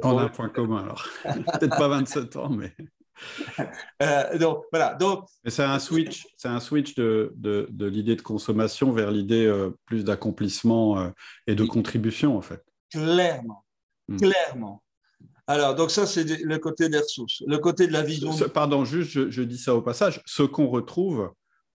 on 0.02 0.18
a 0.18 0.22
un 0.22 0.28
point 0.28 0.48
commun 0.48 0.82
alors. 0.82 1.06
Peut-être 1.24 1.76
pas 1.76 1.88
27 1.88 2.36
ans, 2.36 2.50
mais. 2.50 2.74
Euh, 4.02 4.38
donc 4.38 4.64
voilà. 4.72 4.94
Donc. 4.94 5.26
C'est 5.46 5.62
un 5.62 5.78
switch, 5.78 6.26
c'est 6.36 6.48
un 6.48 6.58
switch 6.58 6.94
de, 6.96 7.32
de, 7.36 7.68
de 7.70 7.86
l'idée 7.86 8.16
de 8.16 8.22
consommation 8.22 8.92
vers 8.92 9.12
l'idée 9.12 9.46
euh, 9.46 9.70
plus 9.86 10.04
d'accomplissement 10.04 10.98
euh, 10.98 11.10
et 11.46 11.54
de 11.54 11.64
contribution 11.64 12.36
en 12.36 12.42
fait. 12.42 12.64
Clairement, 12.90 13.64
hmm. 14.08 14.16
clairement. 14.16 14.82
Alors 15.46 15.76
donc 15.76 15.92
ça 15.92 16.06
c'est 16.06 16.24
le 16.24 16.58
côté 16.58 16.88
des 16.88 16.98
ressources, 16.98 17.42
le 17.46 17.58
côté 17.58 17.86
de 17.86 17.92
la 17.92 18.02
vision. 18.02 18.32
Ce, 18.32 18.44
pardon, 18.44 18.84
juste 18.84 19.10
je, 19.10 19.30
je, 19.30 19.42
dis 19.42 19.58
ça 19.58 19.76
au 19.76 19.80
passage. 19.80 20.20
Ce 20.26 20.42
qu'on 20.42 20.66
retrouve 20.66 21.32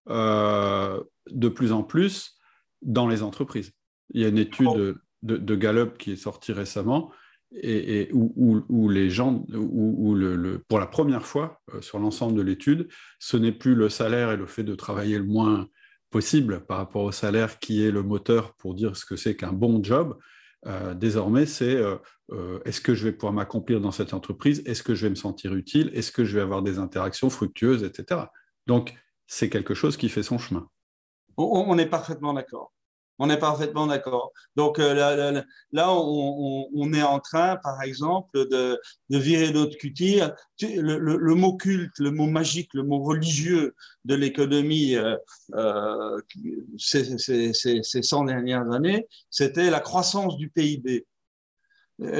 de 0.07 1.49
plus 1.49 1.71
en 1.71 1.83
plus 1.83 2.37
dans 2.81 3.07
les 3.07 3.23
entreprises. 3.23 3.71
Il 4.13 4.21
y 4.21 4.25
a 4.25 4.27
une 4.27 4.39
étude 4.39 4.67
oh. 4.67 4.93
de, 5.23 5.37
de 5.37 5.55
Gallup 5.55 5.97
qui 5.97 6.11
est 6.11 6.17
sortie 6.17 6.51
récemment 6.51 7.11
et, 7.51 8.09
où, 8.13 8.89
les 8.89 9.09
gens, 9.09 9.43
où, 9.53 10.15
pour 10.67 10.79
la 10.79 10.85
première 10.85 11.25
fois 11.25 11.61
euh, 11.73 11.81
sur 11.81 11.99
l'ensemble 11.99 12.35
de 12.35 12.41
l'étude, 12.41 12.87
ce 13.19 13.37
n'est 13.37 13.51
plus 13.51 13.75
le 13.75 13.89
salaire 13.89 14.31
et 14.31 14.37
le 14.37 14.45
fait 14.45 14.63
de 14.63 14.75
travailler 14.75 15.17
le 15.17 15.25
moins 15.25 15.67
possible 16.11 16.65
par 16.65 16.77
rapport 16.77 17.03
au 17.03 17.11
salaire 17.11 17.59
qui 17.59 17.83
est 17.83 17.91
le 17.91 18.03
moteur 18.03 18.53
pour 18.55 18.75
dire 18.75 18.95
ce 18.95 19.05
que 19.05 19.15
c'est 19.15 19.35
qu'un 19.35 19.51
bon 19.51 19.83
job. 19.83 20.17
Euh, 20.67 20.93
désormais, 20.93 21.45
c'est 21.45 21.75
euh, 21.75 22.59
est-ce 22.65 22.81
que 22.81 22.93
je 22.93 23.05
vais 23.05 23.11
pouvoir 23.11 23.33
m'accomplir 23.33 23.81
dans 23.81 23.91
cette 23.91 24.13
entreprise? 24.13 24.61
Est-ce 24.65 24.83
que 24.83 24.93
je 24.93 25.03
vais 25.03 25.09
me 25.09 25.15
sentir 25.15 25.53
utile? 25.55 25.89
Est-ce 25.93 26.11
que 26.11 26.25
je 26.25 26.35
vais 26.35 26.41
avoir 26.41 26.61
des 26.61 26.77
interactions 26.77 27.29
fructueuses, 27.29 27.83
etc. 27.83 28.21
Donc, 28.67 28.93
c'est 29.25 29.49
quelque 29.49 29.73
chose 29.73 29.97
qui 29.97 30.09
fait 30.09 30.23
son 30.23 30.37
chemin. 30.37 30.67
On 31.37 31.77
est 31.77 31.85
parfaitement 31.85 32.33
d'accord. 32.33 32.73
On 33.19 33.29
est 33.29 33.37
parfaitement 33.37 33.85
d'accord. 33.85 34.31
Donc 34.55 34.79
euh, 34.79 34.93
là, 35.71 35.93
on, 35.93 36.93
est 36.93 37.03
en 37.03 37.19
train, 37.19 37.57
par 37.57 37.81
exemple, 37.83 38.47
de, 38.47 38.79
virer 39.09 39.51
notre 39.51 39.77
cutir. 39.77 40.33
Le, 40.61 41.35
mot 41.35 41.57
culte, 41.57 41.99
le 41.99 42.11
mot 42.11 42.27
magique, 42.27 42.69
le 42.73 42.83
mot 42.83 43.03
religieux 43.03 43.75
de 44.05 44.15
l'économie 44.15 44.95
euh, 44.95 45.17
euh, 45.53 46.21
ces, 46.77 47.83
100 47.83 48.23
dernières 48.23 48.71
années, 48.71 49.05
c'était 49.29 49.69
la 49.69 49.81
croissance 49.81 50.37
du 50.37 50.49
PIB. 50.49 51.05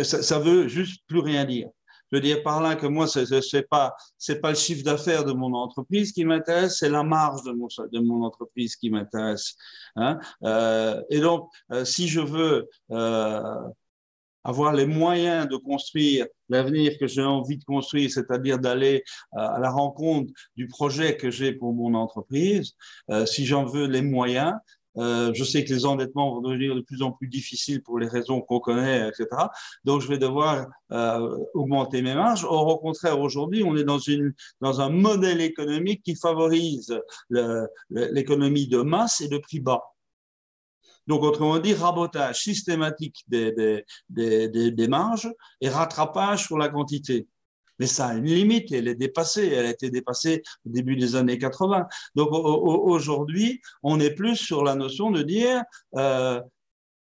Ça 0.04 0.40
veut 0.40 0.68
juste 0.68 1.04
plus 1.08 1.20
rien 1.20 1.46
dire. 1.46 1.70
Je 2.12 2.18
veux 2.18 2.22
dire 2.22 2.42
par 2.44 2.62
là 2.62 2.76
que 2.76 2.88
moi, 2.88 3.08
ce 3.08 3.20
n'est 3.56 3.64
pas, 3.64 3.96
pas 4.42 4.50
le 4.50 4.56
chiffre 4.56 4.84
d'affaires 4.84 5.24
de 5.24 5.32
mon 5.32 5.54
entreprise 5.54 6.12
qui 6.12 6.26
m'intéresse, 6.26 6.78
c'est 6.80 6.90
la 6.90 7.04
marge 7.04 7.44
de 7.44 7.52
mon, 7.52 7.68
de 7.68 8.00
mon 8.00 8.24
entreprise 8.24 8.76
qui 8.76 8.90
m'intéresse. 8.90 9.56
Hein 9.96 10.20
euh, 10.44 11.02
et 11.10 11.20
donc, 11.20 11.50
euh, 11.72 11.86
si 11.86 12.08
je 12.08 12.20
veux 12.20 12.70
euh, 12.92 13.58
avoir 14.44 14.74
les 14.74 14.86
moyens 14.86 15.48
de 15.48 15.58
construire 15.58 16.26
l'avenir 16.48 16.98
que 16.98 17.06
j'ai 17.06 17.22
envie 17.22 17.58
de 17.58 17.64
construire, 17.64 18.10
c'est-à-dire 18.10 18.58
d'aller 18.58 19.04
à 19.34 19.60
la 19.60 19.70
rencontre 19.70 20.32
du 20.56 20.68
projet 20.68 21.18
que 21.18 21.30
j'ai 21.30 21.54
pour 21.54 21.74
mon 21.74 21.94
entreprise, 21.94 22.74
si 23.26 23.46
j'en 23.46 23.66
veux 23.66 23.86
les 23.86 24.02
moyens, 24.02 24.54
euh, 24.98 25.32
je 25.34 25.44
sais 25.44 25.64
que 25.64 25.74
les 25.74 25.86
endettements 25.86 26.34
vont 26.34 26.42
devenir 26.42 26.76
de 26.76 26.82
plus 26.82 27.02
en 27.02 27.12
plus 27.12 27.28
difficiles 27.28 27.82
pour 27.82 28.00
les 28.00 28.08
raisons 28.08 28.42
qu'on 28.42 28.60
connaît, 28.60 29.08
etc. 29.08 29.28
Donc, 29.84 30.02
je 30.02 30.08
vais 30.08 30.18
devoir 30.18 30.68
euh, 30.92 31.38
augmenter 31.54 32.02
mes 32.02 32.16
marges. 32.16 32.44
Or, 32.44 32.68
au 32.68 32.78
contraire, 32.78 33.20
aujourd'hui, 33.20 33.64
on 33.64 33.76
est 33.76 33.84
dans, 33.84 34.00
une, 34.00 34.34
dans 34.62 34.82
un 34.82 34.90
modèle 34.90 35.42
économique 35.42 36.04
qui 36.04 36.16
favorise 36.16 37.00
l'économie 37.90 38.68
de 38.68 38.82
masse 38.82 39.22
et 39.22 39.28
de 39.28 39.38
prix 39.38 39.60
bas. 39.60 39.84
Donc, 41.08 41.24
autrement 41.24 41.60
dit, 41.60 41.74
rabotage 41.74 42.40
systématique 42.40 43.24
des, 43.28 43.52
des, 44.10 44.50
des, 44.50 44.72
des 44.72 44.88
marges 44.88 45.32
et 45.62 45.70
rattrapage 45.70 46.46
sur 46.46 46.58
la 46.58 46.70
quantité. 46.70 47.28
Mais 47.80 47.88
ça 47.88 48.08
a 48.08 48.14
une 48.16 48.26
limite, 48.26 48.72
elle 48.72 48.88
est 48.88 48.96
dépassée, 48.96 49.48
elle 49.48 49.66
a 49.66 49.70
été 49.70 49.90
dépassée 49.90 50.44
au 50.66 50.70
début 50.70 50.96
des 50.96 51.16
années 51.16 51.38
80. 51.38 51.88
Donc 52.16 52.30
aujourd'hui, 52.32 53.62
on 53.84 54.00
est 54.00 54.14
plus 54.14 54.36
sur 54.36 54.64
la 54.64 54.76
notion 54.76 55.12
de 55.12 55.22
dire, 55.22 55.64
euh, 55.96 56.42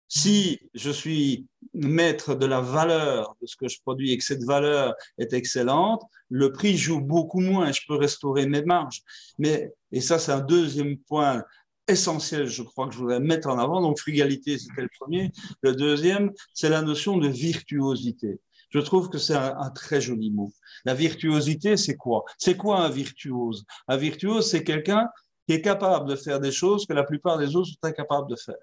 si 0.08 0.60
je 0.74 0.90
suis 0.90 1.46
maître 1.74 2.34
de 2.34 2.44
la 2.44 2.60
valeur 2.60 3.34
de 3.40 3.46
ce 3.46 3.56
que 3.56 3.68
je 3.68 3.80
produis 3.80 4.12
et 4.12 4.18
que 4.18 4.24
cette 4.24 4.44
valeur 4.44 4.94
est 5.18 5.32
excellente, 5.32 6.02
le 6.28 6.52
prix 6.52 6.76
joue 6.76 7.00
beaucoup 7.00 7.40
moins, 7.40 7.72
je 7.72 7.80
peux 7.88 7.96
restaurer 7.96 8.46
mes 8.46 8.62
marges. 8.62 9.02
Mais, 9.38 9.72
et 9.90 10.00
ça 10.00 10.18
c'est 10.18 10.32
un 10.32 10.40
deuxième 10.40 10.98
point 10.98 11.42
essentiels, 11.88 12.46
je 12.46 12.62
crois 12.62 12.88
que 12.88 12.94
je 12.94 12.98
voudrais 12.98 13.20
mettre 13.20 13.48
en 13.48 13.58
avant. 13.58 13.80
Donc, 13.80 13.98
frugalité, 13.98 14.58
c'était 14.58 14.82
le 14.82 14.90
premier. 15.00 15.30
Le 15.62 15.74
deuxième, 15.74 16.32
c'est 16.54 16.68
la 16.68 16.82
notion 16.82 17.18
de 17.18 17.28
virtuosité. 17.28 18.40
Je 18.72 18.80
trouve 18.80 19.10
que 19.10 19.18
c'est 19.18 19.34
un, 19.34 19.70
très 19.70 20.00
joli 20.00 20.30
mot. 20.30 20.52
La 20.84 20.94
virtuosité, 20.94 21.76
c'est 21.76 21.96
quoi? 21.96 22.24
C'est 22.38 22.56
quoi 22.56 22.80
un 22.80 22.88
virtuose? 22.88 23.64
Un 23.86 23.98
virtuose, 23.98 24.50
c'est 24.50 24.64
quelqu'un 24.64 25.08
qui 25.46 25.54
est 25.54 25.60
capable 25.60 26.08
de 26.08 26.16
faire 26.16 26.40
des 26.40 26.52
choses 26.52 26.86
que 26.86 26.94
la 26.94 27.04
plupart 27.04 27.36
des 27.36 27.54
autres 27.54 27.68
sont 27.68 27.86
incapables 27.88 28.30
de 28.30 28.36
faire. 28.36 28.56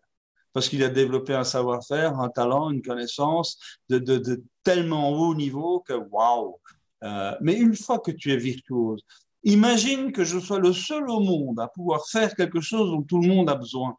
Parce 0.51 0.67
qu'il 0.67 0.83
a 0.83 0.89
développé 0.89 1.35
un 1.35 1.43
savoir-faire, 1.43 2.19
un 2.19 2.29
talent, 2.29 2.71
une 2.71 2.81
connaissance 2.81 3.59
de, 3.89 4.43
tellement 4.63 5.11
haut 5.11 5.35
niveau 5.35 5.81
que 5.81 5.93
waouh 5.93 6.59
euh, 7.03 7.35
Mais 7.41 7.53
une 7.53 7.75
fois 7.75 7.99
que 7.99 8.09
tu 8.09 8.31
es 8.31 8.37
virtuose, 8.37 9.03
imagine 9.43 10.11
que 10.11 10.23
je 10.23 10.39
sois 10.39 10.59
le 10.59 10.73
seul 10.73 11.07
au 11.07 11.19
monde 11.19 11.59
à 11.59 11.67
pouvoir 11.67 12.07
faire 12.07 12.35
quelque 12.35 12.61
chose 12.61 12.89
dont 12.89 13.03
tout 13.03 13.21
le 13.21 13.27
monde 13.27 13.49
a 13.49 13.55
besoin. 13.55 13.95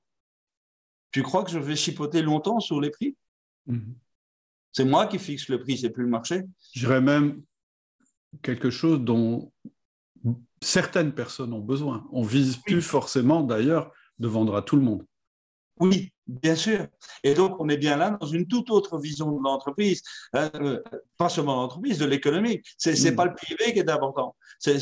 Tu 1.13 1.23
crois 1.23 1.45
que 1.45 1.53
je 1.53 1.61
vais 1.61 1.77
chipoter 1.77 2.21
longtemps 2.23 2.59
sur 2.59 2.81
les 2.81 2.91
prix? 2.91 3.17
Mhm. 3.67 3.95
C'est 4.73 4.85
moi 4.85 5.07
qui 5.07 5.19
fixe 5.19 5.49
le 5.49 5.61
prix, 5.61 5.79
c'est 5.79 5.91
plus 5.91 6.05
le 6.05 6.11
marché. 6.11 6.43
Je 6.75 6.81
dirais 6.81 7.01
même 7.01 7.43
quelque 8.43 8.71
chose 8.71 9.01
dont 9.01 9.53
certaines 10.61 11.13
personnes 11.13 11.53
ont 11.53 11.61
besoin. 11.61 12.07
On 12.13 12.23
vise 12.23 12.57
plus 12.59 12.83
forcément 12.83 13.43
d'ailleurs 13.43 13.93
de 14.19 14.29
vendre 14.29 14.57
à 14.57 14.63
tout 14.63 14.77
le 14.77 14.83
monde. 14.83 15.05
Oui, 15.81 16.13
bien 16.31 16.55
sûr. 16.55 16.87
Et 17.25 17.35
donc, 17.35 17.57
on 17.59 17.69
est 17.69 17.77
bien 17.77 17.97
là 17.97 18.17
dans 18.21 18.27
une 18.27 18.47
toute 18.47 18.71
autre 18.71 18.99
vision 18.99 19.33
de 19.33 19.43
l'entreprise, 19.43 20.03
hein, 20.33 20.51
euh, 20.55 20.81
pas 21.17 21.29
seulement 21.29 21.57
l'entreprise, 21.57 21.99
de 21.99 22.05
l'économie. 22.07 22.63
Ce 22.79 22.91
n'est 22.91 23.11
mm. 23.11 23.17
pas 23.17 23.25
le 23.25 23.35
privé 23.35 23.73
qui 23.73 23.81
est 23.81 23.91
important. 23.91 24.37
C'est 24.59 24.79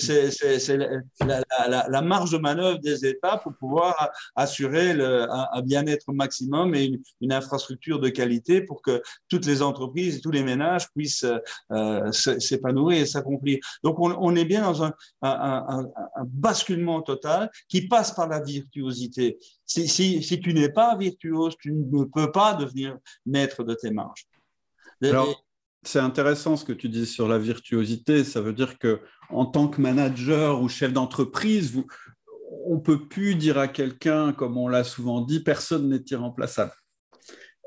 la, 1.21 2.03
marge 2.03 2.33
de 2.33 2.39
manœuvre 2.39 2.79
des 2.79 3.07
États 3.07 3.39
pour 3.39 3.55
pouvoir 3.55 4.11
assurer 4.35 4.91
un, 4.91 5.63
bien-être 5.63 6.13
maximum 6.13 6.75
et 6.75 6.93
une, 7.21 7.33
infrastructure 7.33 8.01
de 8.01 8.09
qualité 8.09 8.63
pour 8.63 8.83
que 8.83 9.03
toutes 9.29 9.47
les 9.47 9.63
entreprises 9.63 10.17
et 10.17 10.21
tous 10.21 10.31
les 10.31 10.43
ménages 10.43 10.91
puissent 10.91 11.27
euh, 11.73 12.13
s'épanouir 12.13 12.99
et 12.99 13.07
s'accomplir. 13.07 13.59
Donc, 13.85 13.97
on, 14.01 14.35
est 14.35 14.45
bien 14.45 14.63
dans 14.63 14.83
un, 14.83 14.93
un, 15.23 15.87
basculement 16.27 17.01
total 17.03 17.51
qui 17.69 17.87
passe 17.87 18.13
par 18.13 18.29
la 18.29 18.41
virtuosité. 18.41 19.39
Si, 19.65 19.87
si, 19.87 20.23
si 20.23 20.41
tu 20.41 20.55
n'es 20.55 20.71
pas 20.71 20.97
virtuose, 20.97 21.38
tu 21.61 21.73
ne 21.73 22.05
peux 22.05 22.33
pas 22.33 22.55
devenir 22.55 22.99
maître 23.27 23.65
de 23.65 23.75
tes 23.75 23.91
marges. 23.91 24.27
Alors, 25.03 25.45
c'est 25.83 26.01
intéressant 26.01 26.57
ce 26.57 26.65
que 26.65 26.73
tu 26.73 26.89
dis 26.89 27.07
sur 27.07 27.29
la 27.29 27.39
virtuosité. 27.39 28.25
Ça 28.25 28.41
veut 28.41 28.53
dire 28.53 28.79
que 28.79 29.01
en 29.31 29.47
tant 29.47 29.69
que 29.69 29.81
manager 29.81 30.61
ou 30.61 30.69
chef 30.69 30.93
d'entreprise, 30.93 31.73
vous, 31.73 31.87
on 32.67 32.79
peut 32.81 33.07
plus 33.07 33.35
dire 33.35 33.59
à 33.59 33.69
quelqu'un, 33.69 34.33
comme 34.33 34.57
on 34.57 34.69
l'a 34.69 34.85
souvent 34.85 35.21
dit, 35.21 35.41
personne 35.41 35.89
n'est 35.89 36.05
irremplaçable. 36.11 36.73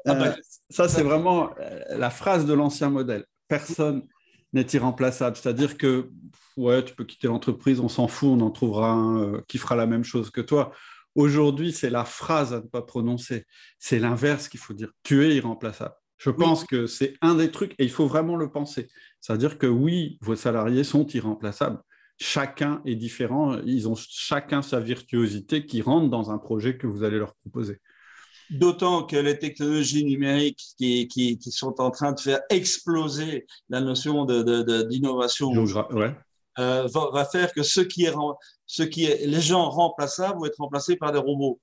Ah 0.06 0.16
bah, 0.16 0.28
euh, 0.28 0.42
ça, 0.70 0.90
c'est 0.90 1.04
vraiment 1.04 1.52
euh, 1.60 1.80
la 1.98 2.10
phrase 2.10 2.46
de 2.46 2.54
l'ancien 2.54 2.90
modèle. 2.90 3.26
Personne 3.48 4.08
n'est 4.54 4.68
irremplaçable. 4.74 5.38
C'est-à-dire 5.38 5.78
que 5.78 6.10
ouais, 6.58 6.84
tu 6.84 6.96
peux 6.96 7.04
quitter 7.04 7.28
l'entreprise, 7.28 7.80
on 7.80 7.90
s'en 7.90 8.08
fout, 8.08 8.30
on 8.30 8.42
en 8.42 8.52
trouvera 8.52 8.92
un 8.92 9.22
euh, 9.22 9.42
qui 9.48 9.58
fera 9.58 9.76
la 9.76 9.86
même 9.86 10.04
chose 10.04 10.30
que 10.30 10.42
toi. 10.42 10.72
Aujourd'hui, 11.16 11.74
c'est 11.74 11.90
la 11.90 12.06
phrase 12.06 12.54
à 12.54 12.58
ne 12.58 12.68
pas 12.68 12.82
prononcer. 12.82 13.46
C'est 13.80 14.00
l'inverse 14.00 14.48
qu'il 14.48 14.60
faut 14.60 14.74
dire. 14.74 14.92
Tu 15.04 15.26
es 15.26 15.36
irremplaçable. 15.36 15.96
Je 16.18 16.30
pense 16.30 16.66
que 16.66 16.86
c'est 16.86 17.16
un 17.22 17.34
des 17.34 17.50
trucs, 17.50 17.74
et 17.80 17.84
il 17.84 17.90
faut 17.90 18.06
vraiment 18.06 18.36
le 18.36 18.52
penser. 18.52 18.90
C'est-à-dire 19.20 19.58
que 19.58 19.66
oui, 19.66 20.20
vos 20.22 20.36
salariés 20.36 20.84
sont 20.84 21.08
irremplaçables. 21.08 21.80
Chacun 22.20 22.82
est 22.86 22.96
différent. 22.96 23.58
Ils 23.66 23.90
ont 23.90 23.96
chacun 23.96 24.62
sa 24.62 24.80
virtuosité 24.80 25.66
qui 25.66 25.82
rentre 25.82 26.12
dans 26.12 26.30
un 26.30 26.38
projet 26.38 26.78
que 26.78 26.86
vous 26.86 27.04
allez 27.04 27.18
leur 27.18 27.34
proposer. 27.34 27.80
D'autant 28.52 29.04
que 29.04 29.16
les 29.16 29.40
technologies 29.40 30.06
numériques 30.06 30.62
qui, 30.78 31.08
qui, 31.08 31.40
sont 31.52 31.82
en 31.82 31.90
train 31.90 32.12
de 32.12 32.20
faire 32.20 32.42
exploser 32.52 33.48
la 33.70 33.82
notion 33.82 34.26
d'innovation 34.26 35.52
de, 35.52 35.96
ouais. 35.96 36.16
Euh, 36.60 36.88
va, 36.94 37.26
faire 37.26 37.54
que 37.54 37.64
ce 37.64 37.80
qui 37.80 38.04
est, 38.04 38.14
ce 38.72 38.84
qui 38.84 39.04
est, 39.04 39.26
les 39.28 39.42
gens 39.42 39.70
remplaçables 39.70 40.40
vont 40.40 40.46
être 40.46 40.60
remplacés 40.60 40.96
par 40.96 41.12
des 41.12 41.20
robots. 41.20 41.60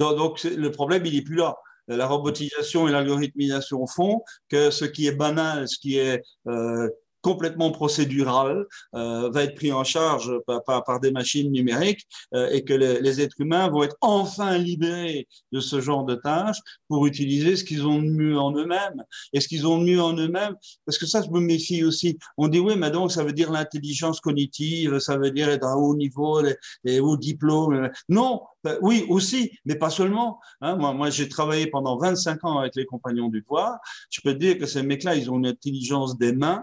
Donc, 0.00 0.42
le 0.42 0.68
problème, 0.70 1.06
il 1.06 1.14
n'est 1.14 1.22
plus 1.22 1.36
là. 1.36 1.56
La 1.86 2.08
robotisation 2.08 2.88
et 2.88 2.90
l'algorithmisation 2.90 3.86
font 3.86 4.22
que 4.48 4.70
ce 4.72 4.84
qui 4.84 5.06
est 5.06 5.12
banal, 5.12 5.68
ce 5.68 5.78
qui 5.78 5.98
est 5.98 6.20
euh, 6.48 6.88
complètement 7.22 7.70
procédural 7.70 8.66
euh, 8.94 9.30
va 9.30 9.44
être 9.44 9.54
pris 9.54 9.72
en 9.72 9.84
charge 9.84 10.32
par, 10.46 10.84
par, 10.84 11.00
des 11.00 11.10
machines 11.10 11.50
numériques 11.50 12.06
euh, 12.34 12.48
et 12.50 12.64
que 12.64 12.74
les, 12.74 13.00
les, 13.00 13.20
êtres 13.20 13.40
humains 13.40 13.68
vont 13.68 13.82
être 13.82 13.96
enfin 14.00 14.58
libérés 14.58 15.28
de 15.52 15.60
ce 15.60 15.80
genre 15.80 16.04
de 16.04 16.14
tâches 16.14 16.58
pour 16.88 17.06
utiliser 17.06 17.56
ce 17.56 17.64
qu'ils 17.64 17.86
ont 17.86 18.00
de 18.00 18.10
mieux 18.10 18.38
en 18.38 18.52
eux-mêmes. 18.54 19.02
Et 19.32 19.40
ce 19.40 19.48
qu'ils 19.48 19.66
ont 19.66 19.78
de 19.78 19.84
mieux 19.84 20.00
en 20.00 20.14
eux-mêmes, 20.16 20.54
parce 20.84 20.98
que 20.98 21.06
ça, 21.06 21.22
je 21.22 21.30
me 21.30 21.40
méfie 21.40 21.84
aussi. 21.84 22.18
On 22.36 22.48
dit 22.48 22.58
oui, 22.58 22.74
mais 22.76 22.90
donc 22.90 23.12
ça 23.12 23.24
veut 23.24 23.32
dire 23.32 23.50
l'intelligence 23.50 24.20
cognitive, 24.20 24.98
ça 24.98 25.16
veut 25.16 25.30
dire 25.30 25.48
être 25.48 25.66
à 25.66 25.76
haut 25.76 25.96
niveau, 25.96 26.40
les, 26.40 26.56
les 26.84 27.00
hauts 27.00 27.16
diplômes. 27.16 27.90
Non, 28.08 28.42
ben 28.64 28.78
oui, 28.82 29.06
aussi, 29.08 29.50
mais 29.64 29.74
pas 29.74 29.90
seulement. 29.90 30.40
Hein. 30.60 30.76
moi, 30.76 30.92
moi 30.92 31.10
j'ai 31.10 31.28
travaillé 31.28 31.66
pendant 31.66 31.96
25 31.96 32.44
ans 32.44 32.58
avec 32.58 32.76
les 32.76 32.84
compagnons 32.84 33.28
du 33.28 33.42
pouvoir. 33.42 33.78
Je 34.10 34.20
peux 34.20 34.34
dire 34.34 34.58
que 34.58 34.66
ces 34.66 34.82
mecs-là, 34.82 35.14
ils 35.16 35.30
ont 35.30 35.38
une 35.38 35.46
intelligence 35.46 36.18
des 36.18 36.32
mains 36.32 36.62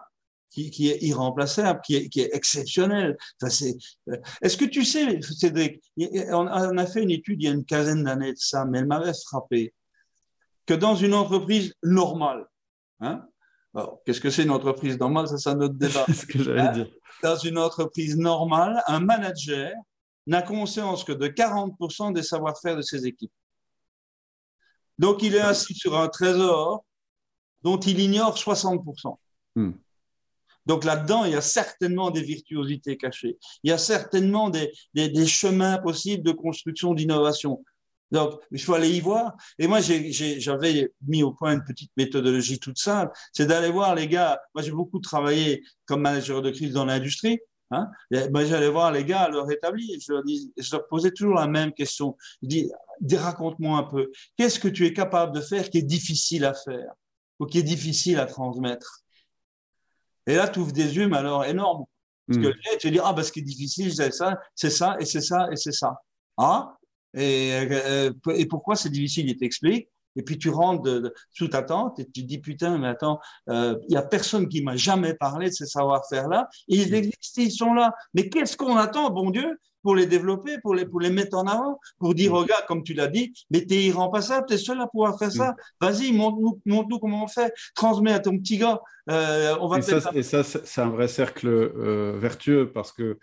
qui, 0.72 0.90
est 0.90 1.02
irremplaçable, 1.02 1.82
qui 1.86 1.96
est, 1.96 2.10
qui 2.10 2.22
est 2.22 2.30
exceptionnel. 2.34 3.18
Euh, 3.44 4.18
est-ce 4.42 4.58
que 4.58 4.66
tu 4.66 4.84
sais, 4.84 5.22
Cédric, 5.22 5.82
on 5.98 6.48
a 6.48 6.86
fait 6.86 7.04
une 7.04 7.12
étude 7.12 7.42
il 7.42 7.46
y 7.46 7.48
a 7.50 7.54
une 7.54 7.66
quinzaine 7.66 8.04
d'années 8.04 8.34
de 8.34 8.40
ça, 8.40 8.66
mais 8.66 8.80
elle 8.80 8.88
m'avait 8.88 9.14
frappé, 9.14 9.74
que 10.66 10.74
dans 10.74 10.96
une 10.96 11.14
entreprise 11.14 11.74
normale, 11.84 12.46
hein, 13.00 13.26
qu'est-ce 14.06 14.20
que 14.20 14.30
c'est 14.30 14.44
une 14.44 14.52
entreprise 14.52 15.00
normale? 15.00 15.28
Ça, 15.28 15.38
c'est 15.38 15.50
un 15.50 15.62
autre 15.62 15.76
débat. 15.76 16.06
ce 16.14 16.26
que 16.26 16.42
j'allais 16.42 16.62
hein, 16.62 16.72
dire. 16.72 16.88
Dans 17.24 17.38
une 17.38 17.58
entreprise 17.58 18.18
normale, 18.18 18.82
un 18.88 19.00
manager 19.00 19.72
n'a 20.26 20.42
conscience 20.42 21.04
que 21.04 21.14
de 21.14 21.28
40% 21.28 22.14
des 22.14 22.24
savoir-faire 22.24 22.76
de 22.76 22.82
ses 22.82 23.06
équipes. 23.06 23.32
Donc, 25.00 25.22
il 25.22 25.36
est 25.36 25.40
assis 25.40 25.76
sur 25.76 25.98
un 25.98 26.08
trésor 26.08 26.84
dont 27.62 27.80
il 27.80 28.00
ignore 28.00 28.36
60%. 28.36 29.18
Donc 30.68 30.84
là-dedans, 30.84 31.24
il 31.24 31.32
y 31.32 31.36
a 31.36 31.42
certainement 31.42 32.12
des 32.12 32.22
virtuosités 32.22 32.98
cachées. 32.98 33.38
Il 33.64 33.70
y 33.70 33.74
a 33.74 33.78
certainement 33.78 34.50
des, 34.50 34.70
chemins 35.26 35.78
possibles 35.78 36.24
de 36.24 36.34
construction, 36.34 36.94
d'innovation. 36.94 37.64
Donc, 38.12 38.40
il 38.52 38.62
faut 38.62 38.74
aller 38.74 38.90
y 38.90 39.00
voir. 39.00 39.36
Et 39.60 39.68
moi, 39.68 39.80
j'avais 39.80 40.92
mis 41.08 41.24
au 41.24 41.32
point 41.32 41.54
une 41.54 41.64
petite 41.64 41.92
méthodologie 41.96 42.60
toute 42.60 42.78
simple. 42.78 43.12
C'est 43.34 43.48
d'aller 43.48 43.72
voir 43.72 43.96
les 43.96 44.08
gars. 44.08 44.40
Moi, 44.54 44.62
j'ai 44.62 44.72
beaucoup 44.72 45.00
travaillé 45.00 45.64
comme 45.86 46.02
manager 46.02 46.42
de 46.42 46.52
crise 46.52 46.74
dans 46.74 46.86
l'industrie. 46.86 47.40
Hein. 47.72 47.88
Moi, 48.32 48.44
j'allais 48.46 48.70
voir 48.70 48.92
les 48.92 49.06
gars 49.06 49.22
à 49.22 49.30
leur 49.30 49.50
établi. 49.50 50.00
Je 50.06 50.12
leur, 50.12 50.24
je 50.58 50.72
leur 50.72 50.88
posais 50.88 51.12
toujours 51.12 51.36
la 51.36 51.48
même 51.48 51.72
question. 51.72 52.18
Je 52.44 52.48
dis, 52.48 52.72
raconte-moi 53.16 53.78
un 53.78 53.84
peu. 53.84 54.12
Qu'est-ce 54.36 54.60
que 54.60 54.68
tu 54.68 54.86
es 54.86 54.92
capable 54.92 55.34
de 55.34 55.42
faire 55.42 55.70
qui 55.70 55.78
est 55.78 55.84
difficile 55.84 56.44
à 56.44 56.54
faire 56.54 56.92
ou 57.40 57.46
qui 57.46 57.60
est 57.60 57.64
difficile 57.64 58.20
à 58.20 58.26
transmettre? 58.26 59.04
Et 60.28 60.36
là, 60.36 60.48
tu 60.48 60.60
ouvres 60.60 60.74
des 60.74 60.96
yeux, 60.96 61.08
mais 61.08 61.18
alors 61.18 61.46
énormes. 61.46 61.86
Parce 62.28 62.40
que 62.40 62.50
hmm. 62.50 62.78
tu 62.80 62.92
dis, 62.92 63.00
ah, 63.02 63.14
bah, 63.14 63.24
ce 63.24 63.32
qui 63.32 63.40
est 63.40 63.44
difficile, 63.44 63.94
c'est 63.94 64.12
ça, 64.12 64.38
c'est 64.54 64.70
ça, 64.70 64.98
et 65.00 65.06
c'est 65.06 65.22
ça, 65.22 65.48
et 65.52 65.56
c'est 65.56 65.72
ça. 65.72 65.96
Ah, 66.38 66.76
et, 67.14 67.54
euh, 67.72 68.12
et 68.36 68.46
pourquoi 68.46 68.76
c'est 68.76 68.90
difficile? 68.90 69.30
Il 69.30 69.38
t'explique. 69.38 69.90
Et 70.18 70.24
puis 70.24 70.38
tu 70.38 70.50
rentres 70.50 70.82
de, 70.82 71.14
sous 71.32 71.48
ta 71.48 71.62
tente 71.62 72.00
et 72.00 72.06
tu 72.06 72.24
te 72.24 72.28
dis, 72.28 72.40
putain, 72.40 72.80
mais 72.80 72.88
attends, 72.88 73.20
euh, 73.50 73.78
il 73.88 73.94
y 73.94 73.98
a 73.98 74.02
personne 74.02 74.50
qui 74.50 74.64
m'a 74.64 74.76
jamais 74.76 75.14
parlé 75.14 75.50
de 75.50 75.54
ces 75.54 75.68
savoir-faire-là. 75.68 76.50
Ils 76.68 76.92
hmm. 76.92 76.96
existent, 76.96 77.42
ils 77.42 77.52
sont 77.52 77.74
là. 77.74 77.94
Mais 78.14 78.28
qu'est-ce 78.28 78.58
qu'on 78.58 78.76
attend, 78.76 79.10
bon 79.10 79.30
Dieu, 79.30 79.58
pour 79.88 79.96
les 79.96 80.06
développer, 80.06 80.58
pour 80.62 80.76
les, 80.76 80.86
pour 80.86 81.00
les 81.00 81.10
mettre 81.10 81.38
en 81.38 81.46
avant, 81.46 81.80
pour 81.98 82.14
dire, 82.14 82.34
mm. 82.34 82.36
regarde, 82.36 82.66
comme 82.68 82.84
tu 82.84 82.94
l'as 82.94 83.08
dit, 83.08 83.32
mais 83.50 83.66
tu 83.66 83.74
es 83.74 83.84
irremplaçable, 83.86 84.46
tu 84.46 84.56
es 84.56 84.58
seul 84.58 84.82
à 84.82 84.88
pouvoir 84.88 85.18
faire 85.18 85.32
ça. 85.32 85.52
Mm. 85.52 85.56
Vas-y, 85.80 86.12
montre-nous 86.12 86.60
montre 86.66 86.98
comment 87.00 87.24
on 87.24 87.28
fait. 87.28 87.54
Transmets 87.74 88.12
à 88.12 88.20
ton 88.20 88.38
petit 88.38 88.58
gars. 88.58 88.82
Euh, 89.10 89.56
on 89.62 89.70
va 89.70 89.78
et, 89.78 89.82
ça, 89.82 90.02
et 90.14 90.24
ça, 90.24 90.44
c'est 90.44 90.82
un 90.82 90.90
vrai 90.90 91.08
cercle 91.08 91.48
euh, 91.48 92.18
vertueux 92.20 92.70
parce 92.74 92.92
que 92.92 93.18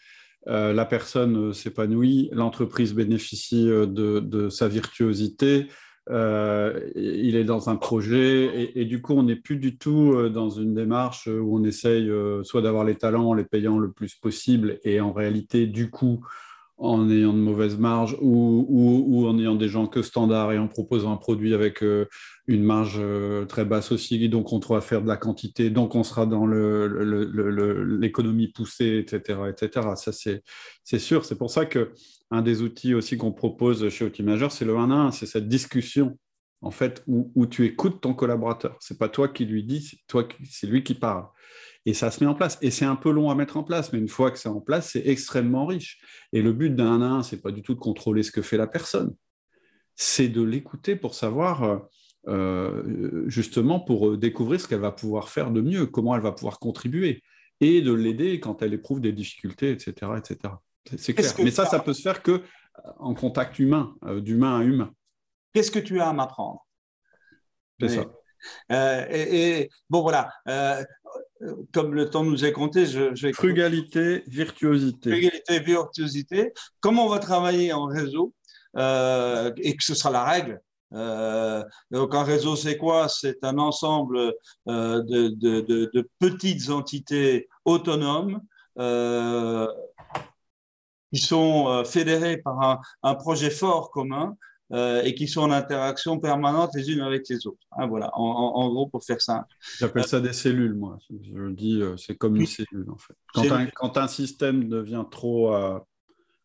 euh, 0.46 0.72
la 0.72 0.86
personne 0.86 1.52
s'épanouit, 1.52 2.30
l'entreprise 2.32 2.94
bénéficie 2.94 3.66
de, 3.66 3.84
de, 4.20 4.48
sa 4.48 4.66
virtuosité. 4.66 5.66
il 6.08 7.36
est 7.36 7.44
dans 7.44 7.68
un 7.68 7.76
projet 7.76 8.46
et, 8.46 8.80
et 8.80 8.84
du 8.86 9.02
coup 9.02 9.12
on 9.12 9.24
n'est 9.24 9.36
plus 9.36 9.56
du 9.56 9.76
tout 9.76 10.30
dans 10.30 10.48
une 10.48 10.74
démarche 10.74 11.26
où 11.26 11.58
on 11.58 11.64
essaye 11.64 12.10
soit 12.42 12.62
d'avoir 12.62 12.84
les 12.84 12.94
talents 12.94 13.28
en 13.30 13.34
les 13.34 13.44
payant 13.44 13.78
le 13.78 13.90
plus 13.90 14.14
possible 14.14 14.78
et 14.84 15.00
en 15.00 15.12
réalité 15.12 15.66
du 15.66 15.90
coup 15.90 16.24
en 16.76 17.08
ayant 17.08 17.32
de 17.32 17.38
mauvaises 17.38 17.78
marges 17.78 18.16
ou, 18.20 18.66
ou, 18.68 19.26
en 19.26 19.38
ayant 19.38 19.54
des 19.54 19.68
gens 19.68 19.86
que 19.86 20.02
standard 20.02 20.52
et 20.52 20.58
en 20.58 20.66
proposant 20.66 21.12
un 21.12 21.16
produit 21.16 21.54
avec 21.54 21.82
euh, 21.82 22.06
une 22.46 22.64
marge 22.64 22.96
euh, 22.98 23.44
très 23.44 23.64
basse 23.64 23.92
aussi. 23.92 24.28
Donc, 24.28 24.52
on 24.52 24.58
doit 24.58 24.80
faire 24.80 25.02
de 25.02 25.08
la 25.08 25.16
quantité, 25.16 25.70
donc 25.70 25.94
on 25.94 26.02
sera 26.02 26.26
dans 26.26 26.46
l'économie 26.46 28.48
poussée, 28.48 28.98
etc., 28.98 29.40
etc. 29.48 29.88
Ça, 29.96 30.12
c'est 30.12 30.98
sûr. 30.98 31.24
C'est 31.24 31.38
pour 31.38 31.50
ça 31.50 31.64
que 31.64 31.92
un 32.30 32.42
des 32.42 32.62
outils 32.62 32.94
aussi 32.94 33.16
qu'on 33.16 33.32
propose 33.32 33.88
chez 33.90 34.10
Major, 34.22 34.50
c'est 34.50 34.64
le 34.64 34.76
1 34.76 34.90
à 34.90 34.94
1, 34.94 35.10
c'est 35.12 35.26
cette 35.26 35.48
discussion 35.48 36.16
en 36.64 36.70
fait 36.70 37.02
où, 37.06 37.46
tu 37.46 37.66
écoutes 37.66 38.00
ton 38.00 38.14
collaborateur. 38.14 38.76
C'est 38.80 38.98
pas 38.98 39.08
toi 39.08 39.28
qui 39.28 39.44
lui 39.44 39.64
dis, 39.64 40.02
c'est 40.50 40.66
lui 40.66 40.82
qui 40.82 40.94
parle. 40.94 41.26
Et 41.86 41.94
ça 41.94 42.10
se 42.10 42.22
met 42.22 42.28
en 42.28 42.34
place. 42.34 42.58
Et 42.62 42.70
c'est 42.70 42.84
un 42.84 42.96
peu 42.96 43.10
long 43.10 43.30
à 43.30 43.34
mettre 43.34 43.56
en 43.56 43.62
place, 43.62 43.92
mais 43.92 43.98
une 43.98 44.08
fois 44.08 44.30
que 44.30 44.38
c'est 44.38 44.48
en 44.48 44.60
place, 44.60 44.90
c'est 44.92 45.06
extrêmement 45.06 45.66
riche. 45.66 46.00
Et 46.32 46.40
le 46.40 46.52
but 46.52 46.74
d'un 46.74 47.00
1 47.00 47.02
à 47.02 47.14
1, 47.16 47.22
c'est 47.22 47.42
pas 47.42 47.50
du 47.50 47.62
tout 47.62 47.74
de 47.74 47.80
contrôler 47.80 48.22
ce 48.22 48.30
que 48.32 48.42
fait 48.42 48.56
la 48.56 48.66
personne, 48.66 49.14
c'est 49.94 50.28
de 50.28 50.42
l'écouter 50.42 50.96
pour 50.96 51.14
savoir. 51.14 51.62
Euh, 51.64 51.78
euh, 52.26 53.28
justement 53.28 53.80
pour 53.80 54.08
euh, 54.08 54.16
découvrir 54.16 54.58
ce 54.58 54.66
qu'elle 54.66 54.80
va 54.80 54.92
pouvoir 54.92 55.28
faire 55.28 55.50
de 55.50 55.60
mieux, 55.60 55.84
comment 55.84 56.16
elle 56.16 56.22
va 56.22 56.32
pouvoir 56.32 56.58
contribuer, 56.58 57.22
et 57.60 57.82
de 57.82 57.92
l'aider 57.92 58.40
quand 58.40 58.62
elle 58.62 58.72
éprouve 58.72 59.02
des 59.02 59.12
difficultés, 59.12 59.70
etc. 59.70 60.12
etc. 60.16 60.54
C'est 60.96 61.12
clair. 61.12 61.30
Mais 61.40 61.50
ça, 61.50 61.66
ça 61.66 61.80
peut 61.80 61.92
se 61.92 62.00
faire 62.00 62.22
que 62.22 62.42
en 62.98 63.12
contact 63.12 63.58
humain, 63.58 63.94
d'humain 64.20 64.60
à 64.60 64.64
humain. 64.64 64.90
Qu'est-ce 65.52 65.70
que 65.70 65.78
tu 65.78 66.00
as 66.00 66.08
à 66.08 66.12
m'apprendre? 66.14 66.66
C'est 67.78 67.88
ça. 67.90 68.06
et, 69.10 69.68
bon, 69.90 70.00
voilà 70.00 70.30
comme 71.72 71.94
le 71.94 72.10
temps 72.10 72.24
nous 72.24 72.44
est 72.44 72.52
compté, 72.52 72.86
je, 72.86 73.14
vais... 73.20 73.32
Frugalité, 73.32 74.24
virtuosité. 74.26 75.10
Frugalité, 75.10 75.60
virtuosité. 75.60 76.52
Comment 76.80 77.06
on 77.06 77.08
va 77.08 77.18
travailler 77.18 77.72
en 77.72 77.86
réseau 77.86 78.32
euh, 78.76 79.52
et 79.58 79.76
que 79.76 79.84
ce 79.84 79.94
sera 79.94 80.10
la 80.10 80.24
règle. 80.24 80.60
Euh, 80.92 81.62
donc 81.90 82.14
un 82.14 82.22
réseau, 82.22 82.56
c'est 82.56 82.76
quoi? 82.76 83.08
C'est 83.08 83.44
un 83.44 83.58
ensemble 83.58 84.32
euh, 84.68 85.02
de, 85.02 86.08
petites 86.18 86.70
entités 86.70 87.48
autonomes 87.64 88.40
qui 91.12 91.20
sont 91.20 91.84
fédérées 91.84 92.38
par 92.38 92.80
un 93.02 93.14
projet 93.14 93.50
fort 93.50 93.90
commun 93.90 94.36
euh, 94.74 95.02
et 95.04 95.14
qui 95.14 95.28
sont 95.28 95.42
en 95.42 95.52
interaction 95.52 96.18
permanente 96.18 96.70
les 96.74 96.90
unes 96.90 97.00
avec 97.00 97.28
les 97.28 97.46
autres. 97.46 97.64
Hein, 97.78 97.86
voilà, 97.86 98.10
en, 98.14 98.68
gros, 98.70 98.88
pour 98.88 99.04
faire 99.04 99.20
simple. 99.20 99.46
J'appelle 99.78 100.04
ça 100.04 100.20
des 100.20 100.32
cellules, 100.32 100.74
moi. 100.74 100.98
Je 101.10 101.50
dis, 101.50 101.80
euh, 101.80 101.96
c'est 101.96 102.16
comme 102.16 102.34
une 102.34 102.46
cellule, 102.46 102.90
en 102.90 102.98
fait. 102.98 103.14
Quand, 103.32 103.52
un, 103.52 103.66
quand 103.66 103.96
un, 103.98 104.08
système 104.08 104.68
devient 104.68 105.04
trop 105.08 105.54
euh, 105.54 105.78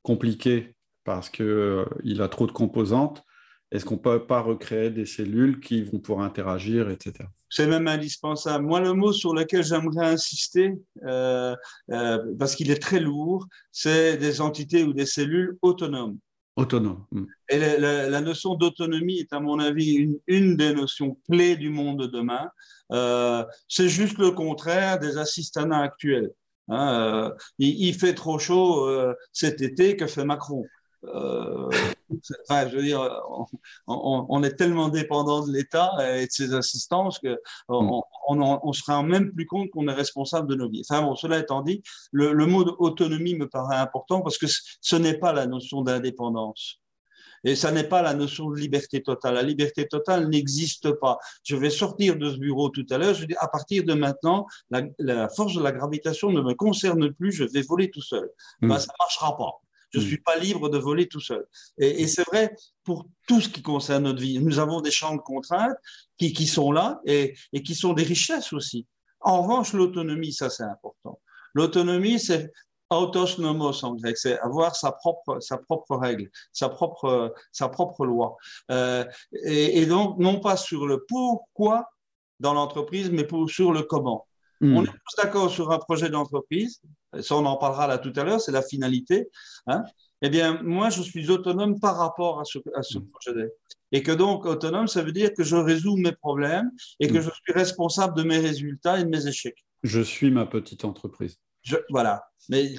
compliqué 0.03 0.75
parce 1.05 1.31
qu'il 1.31 2.21
a 2.21 2.27
trop 2.27 2.45
de 2.45 2.51
composantes, 2.51 3.23
est-ce 3.71 3.83
qu'on 3.83 3.95
ne 3.95 3.99
peut 3.99 4.27
pas 4.27 4.41
recréer 4.41 4.91
des 4.91 5.07
cellules 5.07 5.59
qui 5.59 5.81
vont 5.81 5.97
pouvoir 5.97 6.23
interagir, 6.23 6.91
etc. 6.91 7.27
C'est 7.49 7.67
même 7.67 7.87
indispensable. 7.87 8.63
Moi, 8.63 8.79
le 8.79 8.93
mot 8.93 9.11
sur 9.11 9.33
lequel 9.33 9.63
j'aimerais 9.63 10.05
insister, 10.05 10.75
parce 11.01 12.55
qu'il 12.55 12.69
est 12.69 12.81
très 12.81 12.99
lourd, 12.99 13.47
c'est 13.71 14.17
des 14.17 14.39
entités 14.39 14.83
ou 14.83 14.93
des 14.93 15.07
cellules 15.07 15.57
autonomes. 15.63 16.17
Autonome. 16.59 17.05
Hmm. 17.11 17.25
Et 17.49 17.57
la, 17.57 18.21
notion 18.21 18.55
d'autonomie 18.55 19.19
est, 19.19 19.31
à 19.33 19.39
mon 19.39 19.59
avis, 19.59 20.19
une, 20.27 20.57
des 20.57 20.73
notions 20.73 21.17
clés 21.29 21.55
du 21.55 21.69
monde 21.69 22.01
de 22.01 22.07
demain. 22.07 22.49
Euh, 22.91 23.45
c'est 23.67 23.87
juste 23.87 24.17
le 24.17 24.31
contraire 24.31 24.99
des 24.99 25.17
assistanats 25.17 25.81
actuels. 25.81 26.31
Hein. 26.67 26.93
Euh, 26.93 27.31
il, 27.59 27.93
fait 27.93 28.13
trop 28.13 28.39
chaud 28.39 28.87
euh, 28.87 29.13
cet 29.31 29.61
été, 29.61 29.95
que 29.95 30.05
fait 30.05 30.25
Macron? 30.25 30.65
Je 32.09 32.75
veux 32.75 32.83
dire, 32.83 33.21
on, 33.87 34.43
est 34.43 34.55
tellement 34.55 34.89
dépendant 34.89 35.45
de 35.45 35.51
l'État 35.51 35.91
et 36.17 36.25
de 36.25 36.31
ses 36.31 36.53
assistances 36.53 37.19
qu'on 37.19 37.83
mm. 37.83 38.01
on, 38.27 38.59
on, 38.63 38.73
se 38.73 38.83
rend 38.85 39.03
même 39.03 39.31
plus 39.31 39.45
compte 39.45 39.69
qu'on 39.71 39.87
est 39.87 39.93
responsable 39.93 40.47
de 40.47 40.55
nos 40.55 40.69
vies. 40.69 40.83
Enfin 40.89 41.01
bon, 41.01 41.15
cela 41.15 41.39
étant 41.39 41.61
dit, 41.61 41.81
le, 42.11 42.33
mot 42.45 42.63
autonomie 42.79 43.35
me 43.35 43.47
paraît 43.47 43.77
important 43.77 44.21
parce 44.21 44.37
que 44.37 44.47
ce 44.47 44.95
n'est 44.95 45.17
pas 45.17 45.33
la 45.33 45.45
notion 45.45 45.81
d'indépendance. 45.81 46.79
Et 47.43 47.55
ça 47.55 47.71
n'est 47.71 47.87
pas 47.87 48.01
la 48.01 48.13
notion 48.13 48.49
de 48.49 48.59
liberté 48.59 49.01
totale. 49.01 49.35
La 49.35 49.43
liberté 49.43 49.87
totale 49.87 50.27
n'existe 50.27 50.91
pas. 50.91 51.17
Je 51.43 51.55
vais 51.55 51.69
sortir 51.69 52.17
de 52.17 52.31
ce 52.31 52.37
bureau 52.37 52.69
tout 52.69 52.85
à 52.89 52.97
l'heure. 52.97 53.13
Je 53.13 53.25
dis, 53.25 53.35
à 53.39 53.47
partir 53.47 53.83
de 53.85 53.93
maintenant, 53.93 54.45
la, 54.69 55.29
force 55.29 55.55
de 55.55 55.61
la 55.61 55.71
gravitation 55.71 56.31
ne 56.31 56.41
me 56.41 56.53
concerne 56.53 57.13
plus. 57.13 57.31
Je 57.31 57.45
vais 57.45 57.61
voler 57.61 57.89
tout 57.89 58.01
seul. 58.01 58.29
Mm. 58.61 58.69
Ben, 58.69 58.79
ça 58.79 58.87
ne 58.87 59.03
marchera 59.03 59.37
pas. 59.37 59.61
Je 59.91 59.99
ne 59.99 60.03
hmm. 60.03 60.07
suis 60.07 60.17
pas 60.21 60.37
libre 60.37 60.69
de 60.69 60.77
voler 60.77 61.07
tout 61.07 61.19
seul. 61.19 61.45
Et, 61.77 62.07
c'est 62.07 62.23
vrai 62.23 62.55
pour 62.83 63.07
tout 63.27 63.41
ce 63.41 63.49
qui 63.49 63.61
concerne 63.61 64.03
notre 64.03 64.21
vie. 64.21 64.39
Nous 64.39 64.59
avons 64.59 64.81
des 64.81 64.91
champs 64.91 65.15
de 65.15 65.21
contraintes 65.21 65.77
qui, 66.17 66.33
qui 66.33 66.47
sont 66.47 66.71
là 66.71 66.99
et, 67.05 67.35
et, 67.53 67.63
qui 67.63 67.75
sont 67.75 67.93
des 67.93 68.03
richesses 68.03 68.53
aussi. 68.53 68.87
En 69.21 69.41
revanche, 69.41 69.73
l'autonomie, 69.73 70.33
ça 70.33 70.49
c'est 70.49 70.63
important. 70.63 71.19
L'autonomie, 71.53 72.19
c'est 72.19 72.51
autos 72.89 73.37
nomos 73.39 73.83
en 73.83 73.95
grec, 73.95 74.17
c'est 74.17 74.39
avoir 74.39 74.75
sa 74.75 74.91
propre, 74.91 75.39
sa 75.39 75.57
propre 75.57 75.95
règle, 75.95 76.29
sa 76.51 76.69
propre, 76.69 77.33
sa 77.51 77.69
propre 77.69 78.05
loi. 78.05 78.37
Euh, 78.71 79.05
et, 79.43 79.79
et, 79.79 79.85
donc, 79.85 80.17
non 80.17 80.39
pas 80.39 80.57
sur 80.57 80.87
le 80.87 81.05
pourquoi 81.07 81.89
dans 82.39 82.53
l'entreprise, 82.53 83.11
mais 83.11 83.25
pour, 83.25 83.49
sur 83.49 83.71
le 83.71 83.83
comment. 83.83 84.25
Hmm. 84.61 84.77
On 84.77 84.83
est 84.83 84.87
tous 84.87 85.21
d'accord 85.21 85.49
sur 85.49 85.71
un 85.71 85.79
projet 85.79 86.09
d'entreprise, 86.09 86.81
ça 87.21 87.35
on 87.35 87.45
en 87.45 87.57
parlera 87.57 87.87
là 87.87 87.97
tout 87.97 88.13
à 88.15 88.23
l'heure, 88.23 88.41
c'est 88.41 88.51
la 88.51 88.61
finalité. 88.61 89.29
Hein. 89.67 89.83
Eh 90.21 90.29
bien, 90.29 90.61
moi, 90.63 90.89
je 90.89 91.01
suis 91.01 91.29
autonome 91.29 91.79
par 91.79 91.97
rapport 91.97 92.39
à 92.39 92.43
ce, 92.43 92.59
hmm. 92.59 93.09
projet. 93.09 93.51
Et 93.91 94.03
que 94.03 94.11
donc, 94.11 94.45
autonome, 94.45 94.87
ça 94.87 95.01
veut 95.01 95.11
dire 95.11 95.33
que 95.33 95.43
je 95.43 95.55
résous 95.55 95.95
mes 95.95 96.11
problèmes 96.11 96.69
et 96.99 97.07
que 97.07 97.17
hmm. 97.17 97.21
je 97.21 97.29
suis 97.29 97.53
responsable 97.53 98.15
de 98.17 98.23
mes 98.23 98.37
résultats 98.37 98.99
et 98.99 99.03
de 99.03 99.09
mes 99.09 99.27
échecs. 99.27 99.65
Je 99.83 100.01
suis 100.01 100.29
ma 100.29 100.45
petite 100.45 100.83
entreprise. 100.83 101.39
voilà. 101.89 102.23
Mais 102.49 102.75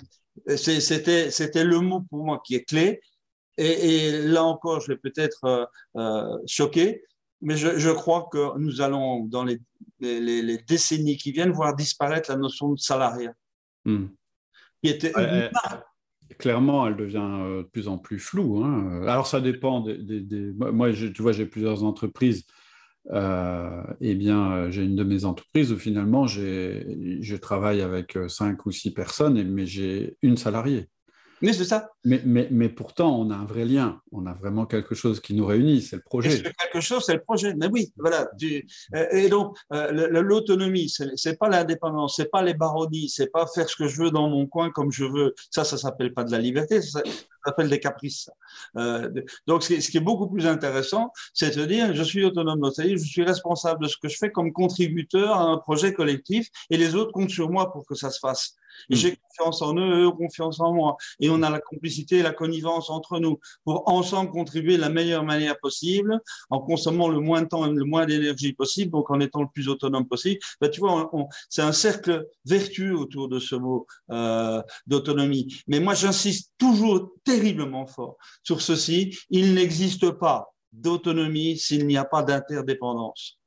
c'était 0.57 1.65
le 1.65 1.81
mot 1.81 2.03
pour 2.03 2.25
moi 2.25 2.43
qui 2.45 2.55
est 2.55 2.65
clé. 2.65 3.01
Et, 3.57 4.23
là 4.23 4.45
encore, 4.45 4.81
je 4.81 4.89
vais 4.89 4.99
peut-être 4.99 5.45
euh, 5.45 5.65
euh, 5.97 6.39
choquer, 6.47 7.03
mais 7.43 7.57
je, 7.57 7.91
crois 7.91 8.29
que 8.33 8.59
nous 8.59 8.81
allons, 8.81 9.25
dans 9.27 9.45
les, 9.45 9.59
les, 10.01 10.59
décennies 10.59 11.17
qui 11.17 11.33
viennent, 11.33 11.53
voir 11.53 11.75
disparaître 11.75 12.31
la 12.31 12.37
notion 12.37 12.71
de 12.71 12.79
salariat. 12.79 13.35
Hmm. 13.85 14.07
Qui 14.83 14.91
était 14.91 15.13
clairement, 16.41 16.87
elle 16.87 16.97
devient 16.97 17.19
euh, 17.19 17.63
de 17.63 17.69
plus 17.69 17.87
en 17.87 17.99
plus 17.99 18.19
floue. 18.19 18.63
Hein. 18.65 19.03
Alors, 19.07 19.27
ça 19.27 19.41
dépend 19.41 19.81
des. 19.81 20.53
Moi, 20.57 20.93
tu 20.93 21.23
vois, 21.23 21.33
j'ai 21.33 21.47
plusieurs 21.47 21.85
entreprises. 21.85 22.45
Euh, 23.13 23.83
eh 24.01 24.15
bien, 24.15 24.53
euh, 24.53 24.71
j'ai 24.71 24.85
une 24.85 24.97
de 24.97 25.05
mes 25.05 25.25
entreprises 25.25 25.73
où 25.73 25.79
finalement, 25.79 26.27
je 26.27 27.37
travaille 27.37 27.83
avec 27.83 28.19
cinq 28.29 28.67
ou 28.67 28.73
six 28.73 28.93
personnes, 28.93 29.43
mais 29.45 29.67
j'ai 29.67 30.17
une 30.23 30.37
salariée. 30.37 30.89
Mais 31.43 31.53
c'est 31.55 31.65
ça. 31.65 31.91
Mais, 32.05 32.21
mais, 32.25 32.49
mais, 32.51 32.69
pourtant, 32.69 33.19
on 33.19 33.31
a 33.31 33.35
un 33.35 33.45
vrai 33.45 33.65
lien. 33.65 34.01
On 34.13 34.27
a 34.27 34.35
vraiment 34.35 34.67
quelque 34.67 34.95
chose 34.95 35.21
qui 35.21 35.35
nous 35.35 35.47
réunit, 35.47 35.81
c'est 35.81 35.97
le 35.97 36.03
projet. 36.03 36.31
C'est 36.31 36.43
quelque 36.55 36.81
chose, 36.81 37.05
c'est 37.05 37.15
le 37.15 37.23
projet. 37.23 37.55
Mais 37.55 37.67
oui, 37.67 37.93
voilà. 37.97 38.29
Euh, 38.43 39.07
et 39.13 39.29
donc, 39.29 39.57
euh, 39.73 40.09
l'autonomie, 40.23 40.93
c'est 41.17 41.39
pas 41.39 41.49
l'indépendance, 41.49 42.17
c'est 42.17 42.31
pas 42.31 42.43
les 42.43 42.55
baronnies, 42.55 43.09
c'est 43.09 43.29
pas 43.29 43.47
faire 43.47 43.69
ce 43.69 43.77
que 43.77 43.89
je 43.89 44.03
veux 44.03 44.11
dans 44.11 44.29
mon 44.29 44.47
coin 44.47 44.71
comme 44.71 44.93
je 44.93 45.05
veux. 45.05 45.35
Ça, 45.51 45.65
ça 45.65 45.79
s'appelle 45.79 46.13
pas 46.13 46.25
de 46.25 46.31
la 46.31 46.39
liberté, 46.39 46.83
ça, 46.83 47.03
s'appelle 47.45 47.71
des 47.71 47.81
caprices. 47.81 48.29
Euh, 48.77 49.11
donc, 49.47 49.63
ce 49.63 49.75
qui, 49.75 49.97
est, 49.97 50.01
beaucoup 50.01 50.29
plus 50.29 50.47
intéressant, 50.47 51.13
c'est 51.33 51.57
de 51.57 51.65
dire, 51.65 51.95
je 51.95 52.03
suis 52.03 52.25
autonome, 52.25 52.71
c'est-à-dire, 52.73 52.99
je 52.99 53.05
suis 53.05 53.25
responsable 53.25 53.83
de 53.85 53.89
ce 53.89 53.97
que 53.97 54.09
je 54.09 54.17
fais 54.17 54.31
comme 54.31 54.53
contributeur 54.53 55.37
à 55.37 55.45
un 55.45 55.57
projet 55.57 55.95
collectif, 55.95 56.49
et 56.69 56.77
les 56.77 56.95
autres 56.95 57.13
comptent 57.13 57.31
sur 57.31 57.51
moi 57.51 57.73
pour 57.73 57.87
que 57.87 57.95
ça 57.95 58.11
se 58.11 58.19
fasse. 58.19 58.57
Hmm. 58.89 58.95
J'ai 58.95 59.17
confiance 59.17 59.63
en 59.63 59.77
eux, 59.77 60.03
eux 60.03 60.07
ont 60.09 60.13
confiance 60.17 60.61
en 60.61 60.73
moi. 60.73 60.97
Et 61.21 61.31
on 61.31 61.43
a 61.43 61.51
la 61.51 61.61
complicité 61.61 62.19
et 62.19 62.23
la 62.23 62.33
connivence 62.33 62.91
entre 62.91 63.19
nous 63.19 63.39
pour 63.65 63.89
ensemble 63.89 64.31
contribuer 64.31 64.77
de 64.77 64.81
la 64.81 64.89
meilleure 64.89 65.25
manière 65.25 65.59
possible, 65.59 66.21
en 66.51 66.61
consommant 66.61 67.09
le 67.09 67.21
moins 67.21 67.43
de 67.43 67.49
temps 67.49 67.67
et 67.67 67.73
le 67.73 67.85
moins 67.85 68.07
d'énergie 68.07 68.53
possible, 68.53 68.93
donc 68.93 69.11
en 69.11 69.21
étant 69.21 69.43
le 69.43 69.49
plus 69.53 69.69
autonome 69.69 70.07
possible. 70.07 70.41
Ben, 70.61 70.71
tu 70.71 70.81
vois, 70.81 71.11
c'est 71.49 71.63
un 71.63 71.73
cercle 71.73 72.27
vertueux 72.45 72.97
autour 72.97 73.29
de 73.29 73.39
ce 73.39 73.55
mot 73.55 73.87
euh, 74.11 74.63
d'autonomie. 74.87 75.63
Mais 75.67 75.81
moi, 75.81 75.95
j'insiste 75.95 76.53
toujours 76.59 77.13
terriblement 77.25 77.87
fort 77.87 78.17
sur 78.43 78.61
ceci. 78.61 79.17
Il 79.31 79.55
n'existe 79.55 80.11
pas 80.11 80.53
d'autonomie 80.73 81.59
s'il 81.59 81.87
n'y 81.87 81.97
a 81.97 82.05
pas 82.05 82.23
d'interdépendance. 82.23 83.39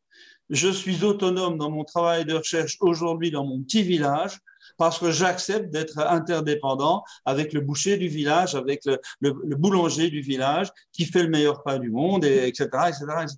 Je 0.50 0.70
suis 0.70 1.04
autonome 1.04 1.58
dans 1.58 1.72
mon 1.72 1.84
travail 1.84 2.26
de 2.26 2.34
recherche 2.34 2.78
aujourd'hui 2.82 3.32
dans 3.32 3.46
mon 3.46 3.62
petit 3.64 3.82
village 3.82 4.40
parce 4.78 5.00
que 5.00 5.12
j'accepte 5.12 5.72
d'être 5.72 6.00
interdépendant 6.00 7.04
avec 7.26 7.54
le 7.54 7.62
boucher 7.62 7.98
du 7.98 8.08
village, 8.08 8.56
avec 8.56 8.82
le, 9.22 9.34
boulanger 9.56 10.10
du 10.10 10.22
village 10.22 10.70
qui 10.92 11.06
fait 11.06 11.24
le 11.24 11.30
meilleur 11.30 11.64
pain 11.64 11.80
du 11.80 11.90
monde, 11.90 12.26
et, 12.26 12.48
etc., 12.48 12.68
etc., 12.88 13.06
etc. 13.22 13.36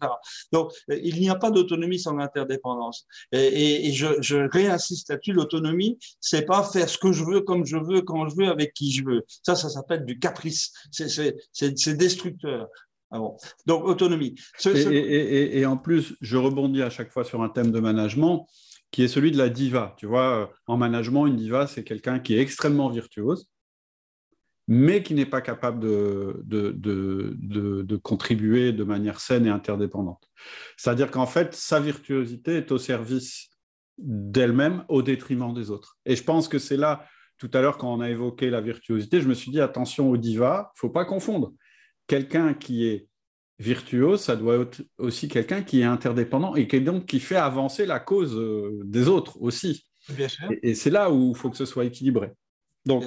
Donc, 0.51 0.71
il 0.89 1.19
n'y 1.19 1.29
a 1.29 1.35
pas 1.35 1.51
d'autonomie 1.51 1.99
sans 1.99 2.17
interdépendance. 2.19 3.05
Et, 3.31 3.91
je, 3.93 4.49
réinsiste 4.51 5.09
là-dessus, 5.09 5.33
l'autonomie, 5.33 5.97
c'est 6.19 6.45
pas 6.45 6.63
faire 6.63 6.89
ce 6.89 6.97
que 6.97 7.11
je 7.11 7.23
veux, 7.23 7.41
comme 7.41 7.65
je 7.65 7.77
veux, 7.77 8.01
quand 8.01 8.27
je 8.29 8.35
veux, 8.35 8.47
avec 8.47 8.73
qui 8.73 8.91
je 8.91 9.03
veux. 9.03 9.23
Ça, 9.43 9.55
ça 9.55 9.69
s'appelle 9.69 10.05
du 10.05 10.19
caprice. 10.19 10.71
C'est 10.91 11.97
destructeur. 11.97 12.67
Ah 13.11 13.19
Donc, 13.65 13.85
autonomie. 13.85 14.35
et, 14.65 15.59
et, 15.59 15.65
en 15.65 15.77
plus, 15.77 16.15
je 16.21 16.37
rebondis 16.37 16.81
à 16.81 16.89
chaque 16.89 17.11
fois 17.11 17.23
sur 17.23 17.41
un 17.41 17.49
thème 17.49 17.71
de 17.71 17.79
management 17.79 18.47
qui 18.95 19.03
est 19.03 19.09
celui 19.09 19.31
de 19.31 19.37
la 19.37 19.49
diva. 19.49 19.93
Tu 19.97 20.05
vois, 20.05 20.43
euh, 20.43 20.45
en 20.67 20.77
management, 20.77 21.25
une 21.25 21.35
diva, 21.35 21.67
c'est 21.67 21.83
quelqu'un 21.83 22.17
qui 22.19 22.33
est 22.33 22.39
extrêmement 22.39 22.89
virtuose, 22.89 23.51
mais 24.69 25.03
qui 25.03 25.15
n'est 25.15 25.25
pas 25.25 25.41
capable 25.41 25.81
de, 25.81 26.41
de, 26.45 26.71
de, 26.71 27.35
de, 27.81 27.95
contribuer 27.97 28.71
de 28.71 28.85
manière 28.85 29.19
saine 29.19 29.47
et 29.47 29.49
interdépendante. 29.49 30.31
C'est-à-dire 30.77 31.11
qu'en 31.11 31.25
fait, 31.25 31.53
sa 31.53 31.81
virtuosité 31.81 32.55
est 32.55 32.71
au 32.71 32.77
service 32.77 33.49
d'elle-même 33.97 34.85
au 34.87 35.01
détriment 35.01 35.53
des 35.53 35.71
autres. 35.71 35.97
Et 36.05 36.15
je 36.15 36.23
pense 36.23 36.47
que 36.47 36.57
c'est 36.57 36.77
là, 36.77 37.05
tout 37.37 37.51
à 37.53 37.59
l'heure, 37.59 37.77
quand 37.77 37.93
on 37.93 37.99
a 37.99 38.09
évoqué 38.09 38.49
la 38.49 38.61
virtuosité, 38.61 39.19
je 39.19 39.27
me 39.27 39.33
suis 39.33 39.51
dit, 39.51 39.59
attention 39.59 40.09
au 40.09 40.15
diva, 40.15 40.71
il 40.73 40.79
faut 40.79 40.89
pas 40.89 41.03
confondre. 41.03 41.51
Quelqu'un 42.07 42.53
qui 42.53 42.85
est 42.85 43.09
virtuose, 43.59 44.21
ça 44.21 44.35
doit 44.35 44.57
être 44.57 44.81
aussi 44.97 45.27
quelqu'un 45.27 45.61
qui 45.61 45.81
est 45.81 45.85
interdépendant 45.85 46.55
et 46.55 46.67
qui, 46.67 46.81
donc, 46.81 47.05
qui 47.05 47.19
fait 47.19 47.37
avancer 47.37 47.85
la 47.85 47.99
cause 47.99 48.35
euh, 48.35 48.81
des 48.83 49.07
autres 49.07 49.41
aussi. 49.41 49.85
Bien 50.09 50.27
sûr. 50.27 50.49
Et, 50.61 50.75
c'est 50.75 50.89
là 50.89 51.09
où 51.09 51.31
il 51.31 51.37
faut 51.37 51.49
que 51.49 51.57
ce 51.57 51.65
soit 51.65 51.85
équilibré. 51.85 52.31
Donc, 52.85 53.05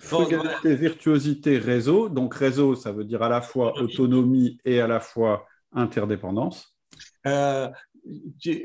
frugalité, 0.00 0.74
virtuosité, 0.74 1.58
réseau. 1.58 2.08
Donc, 2.08 2.34
réseau, 2.34 2.74
ça 2.74 2.92
veut 2.92 3.04
dire 3.04 3.22
à 3.22 3.28
la 3.28 3.42
fois 3.42 3.78
autonomie 3.80 4.58
et 4.64 4.80
à 4.80 4.86
la 4.86 5.00
fois 5.00 5.46
interdépendance. 5.72 6.76
Euh, 7.26 7.68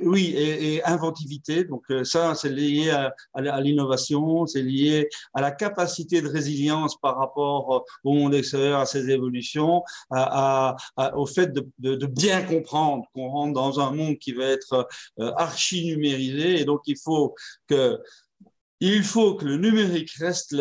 oui, 0.02 0.34
et, 0.36 0.84
inventivité. 0.84 1.64
Donc 1.64 1.84
euh, 1.90 2.04
ça, 2.04 2.36
c'est 2.36 2.50
lié 2.50 2.90
à, 2.90 3.62
l'innovation, 3.62 4.46
c'est 4.46 4.62
lié 4.62 5.10
à 5.34 5.42
la 5.42 5.52
capacité 5.52 6.22
de 6.22 6.28
résilience 6.28 7.00
par 7.00 7.18
rapport 7.18 7.76
euh, 7.76 7.80
au 8.04 8.14
monde 8.14 8.34
extérieur, 8.34 8.80
à 8.80 8.86
ses 8.86 9.10
évolutions, 9.10 9.84
au 10.12 11.26
fait 11.26 11.54
de, 11.54 12.06
bien 12.08 12.42
comprendre 12.44 13.06
qu'on 13.14 13.30
rentre 13.30 13.54
dans 13.54 13.80
un 13.80 13.92
monde 13.92 14.18
qui 14.18 14.34
va 14.34 14.46
être 14.46 14.88
euh, 15.20 15.32
archi 15.38 15.86
numérisé, 15.86 16.62
et 16.62 16.66
donc 16.66 16.82
il 16.86 16.98
faut 16.98 17.36
que 17.68 18.00
il 18.80 19.04
faut 19.04 19.36
que 19.36 19.46
le 19.46 19.58
numérique 19.58 20.12
reste 20.20 20.56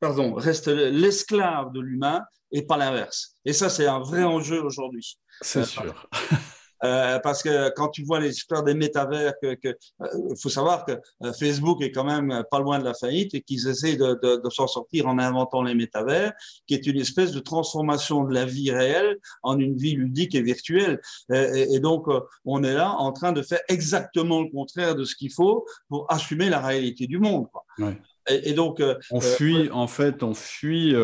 pardon, 0.00 0.34
reste 0.34 0.68
l'esclave 0.68 1.72
de 1.72 1.80
l'humain 1.80 2.22
et 2.52 2.62
pas 2.62 2.76
l'inverse. 2.76 3.36
Et 3.44 3.52
ça, 3.52 3.68
c'est 3.68 3.86
un 3.86 4.00
vrai 4.00 4.24
enjeu 4.24 4.62
aujourd'hui. 4.62 5.18
C'est 5.42 5.64
sûr. 5.64 6.08
Euh, 6.84 7.18
parce 7.18 7.42
que 7.42 7.70
quand 7.74 7.88
tu 7.88 8.04
vois 8.04 8.20
les 8.20 8.30
histoires 8.30 8.62
des 8.62 8.74
métavers, 8.74 9.34
que, 9.42 9.54
que 9.54 9.68
euh, 9.68 10.34
faut 10.40 10.48
savoir 10.48 10.84
que 10.84 10.92
euh, 11.22 11.32
Facebook 11.32 11.82
est 11.82 11.92
quand 11.92 12.04
même 12.04 12.42
pas 12.50 12.58
loin 12.58 12.78
de 12.78 12.84
la 12.84 12.94
faillite 12.94 13.34
et 13.34 13.42
qu'ils 13.42 13.68
essaient 13.68 13.96
de, 13.96 14.18
de, 14.22 14.42
de 14.42 14.50
s'en 14.50 14.66
sortir 14.66 15.06
en 15.06 15.18
inventant 15.18 15.62
les 15.62 15.74
métavers, 15.74 16.32
qui 16.66 16.74
est 16.74 16.86
une 16.86 16.98
espèce 16.98 17.32
de 17.32 17.40
transformation 17.40 18.24
de 18.24 18.32
la 18.32 18.44
vie 18.44 18.70
réelle 18.70 19.18
en 19.42 19.58
une 19.58 19.76
vie 19.76 19.92
ludique 19.92 20.34
et 20.34 20.42
virtuelle. 20.42 21.00
Et, 21.32 21.74
et 21.74 21.80
donc, 21.80 22.06
on 22.44 22.64
est 22.64 22.74
là 22.74 22.92
en 22.92 23.12
train 23.12 23.32
de 23.32 23.42
faire 23.42 23.60
exactement 23.68 24.40
le 24.40 24.48
contraire 24.50 24.94
de 24.94 25.04
ce 25.04 25.14
qu'il 25.14 25.32
faut 25.32 25.66
pour 25.88 26.10
assumer 26.10 26.48
la 26.48 26.60
réalité 26.60 27.06
du 27.06 27.18
monde. 27.18 27.46
Quoi. 27.52 27.64
Ouais. 27.78 27.98
Et, 28.28 28.50
et, 28.50 28.52
donc, 28.52 28.82
on 29.10 29.20
fuit, 29.20 29.70
en 29.70 29.86
fait, 29.86 30.22
on 30.22 30.34
fuit 30.34 30.94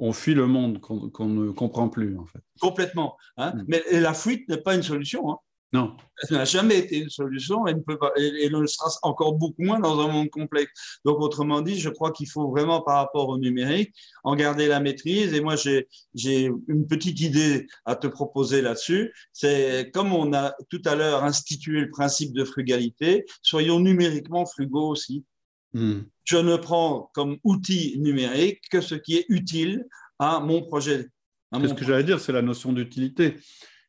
on 0.00 0.12
fuit 0.12 0.34
le 0.34 0.46
monde 0.46 0.80
qu'on 0.80 1.26
ne 1.26 1.50
comprend 1.50 1.88
plus, 1.88 2.18
en 2.18 2.26
fait. 2.26 2.40
Complètement. 2.60 3.16
Hein. 3.36 3.52
Mm. 3.54 3.64
Mais 3.68 3.82
la 3.92 4.14
fuite 4.14 4.48
n'est 4.48 4.62
pas 4.62 4.74
une 4.74 4.82
solution. 4.82 5.30
Hein. 5.30 5.38
Non. 5.72 5.96
Elle 6.28 6.38
n'a 6.38 6.44
jamais 6.44 6.78
été 6.78 6.98
une 6.98 7.10
solution 7.10 7.66
et 7.68 7.74
ne, 7.74 7.80
peut 7.80 7.96
pas, 7.96 8.10
et, 8.16 8.48
ne 8.50 8.58
le 8.58 8.66
sera 8.66 8.90
encore 9.02 9.34
beaucoup 9.34 9.62
moins 9.62 9.78
dans 9.78 10.00
un 10.00 10.08
monde 10.08 10.28
complexe. 10.30 10.72
Donc, 11.04 11.20
autrement 11.20 11.60
dit, 11.60 11.78
je 11.78 11.90
crois 11.90 12.10
qu'il 12.10 12.28
faut 12.28 12.48
vraiment, 12.48 12.80
par 12.80 12.96
rapport 12.96 13.28
au 13.28 13.38
numérique, 13.38 13.94
en 14.24 14.34
garder 14.34 14.66
la 14.66 14.80
maîtrise. 14.80 15.32
Et 15.32 15.40
moi, 15.40 15.54
j'ai 15.54 16.50
une 16.66 16.86
petite 16.88 17.20
idée 17.20 17.68
à 17.84 17.94
te 17.94 18.08
proposer 18.08 18.62
là-dessus. 18.62 19.12
C'est 19.32 19.90
comme 19.92 20.12
on 20.12 20.32
a 20.32 20.54
tout 20.70 20.82
à 20.86 20.96
l'heure 20.96 21.22
institué 21.22 21.82
le 21.82 21.90
principe 21.90 22.32
de 22.32 22.44
frugalité, 22.44 23.26
soyons 23.42 23.78
numériquement 23.78 24.46
frugaux 24.46 24.88
aussi. 24.88 25.24
Mm 25.72 26.00
je 26.30 26.36
ne 26.36 26.56
prends 26.56 27.10
comme 27.12 27.38
outil 27.42 27.98
numérique 27.98 28.60
que 28.70 28.80
ce 28.80 28.94
qui 28.94 29.16
est 29.16 29.26
utile 29.28 29.88
à 30.20 30.38
mon 30.38 30.62
projet. 30.62 31.08
C'est 31.52 31.66
ce 31.66 31.74
que 31.74 31.84
j'allais 31.84 32.04
dire, 32.04 32.20
c'est 32.20 32.30
la 32.32 32.42
notion 32.42 32.72
d'utilité. 32.72 33.34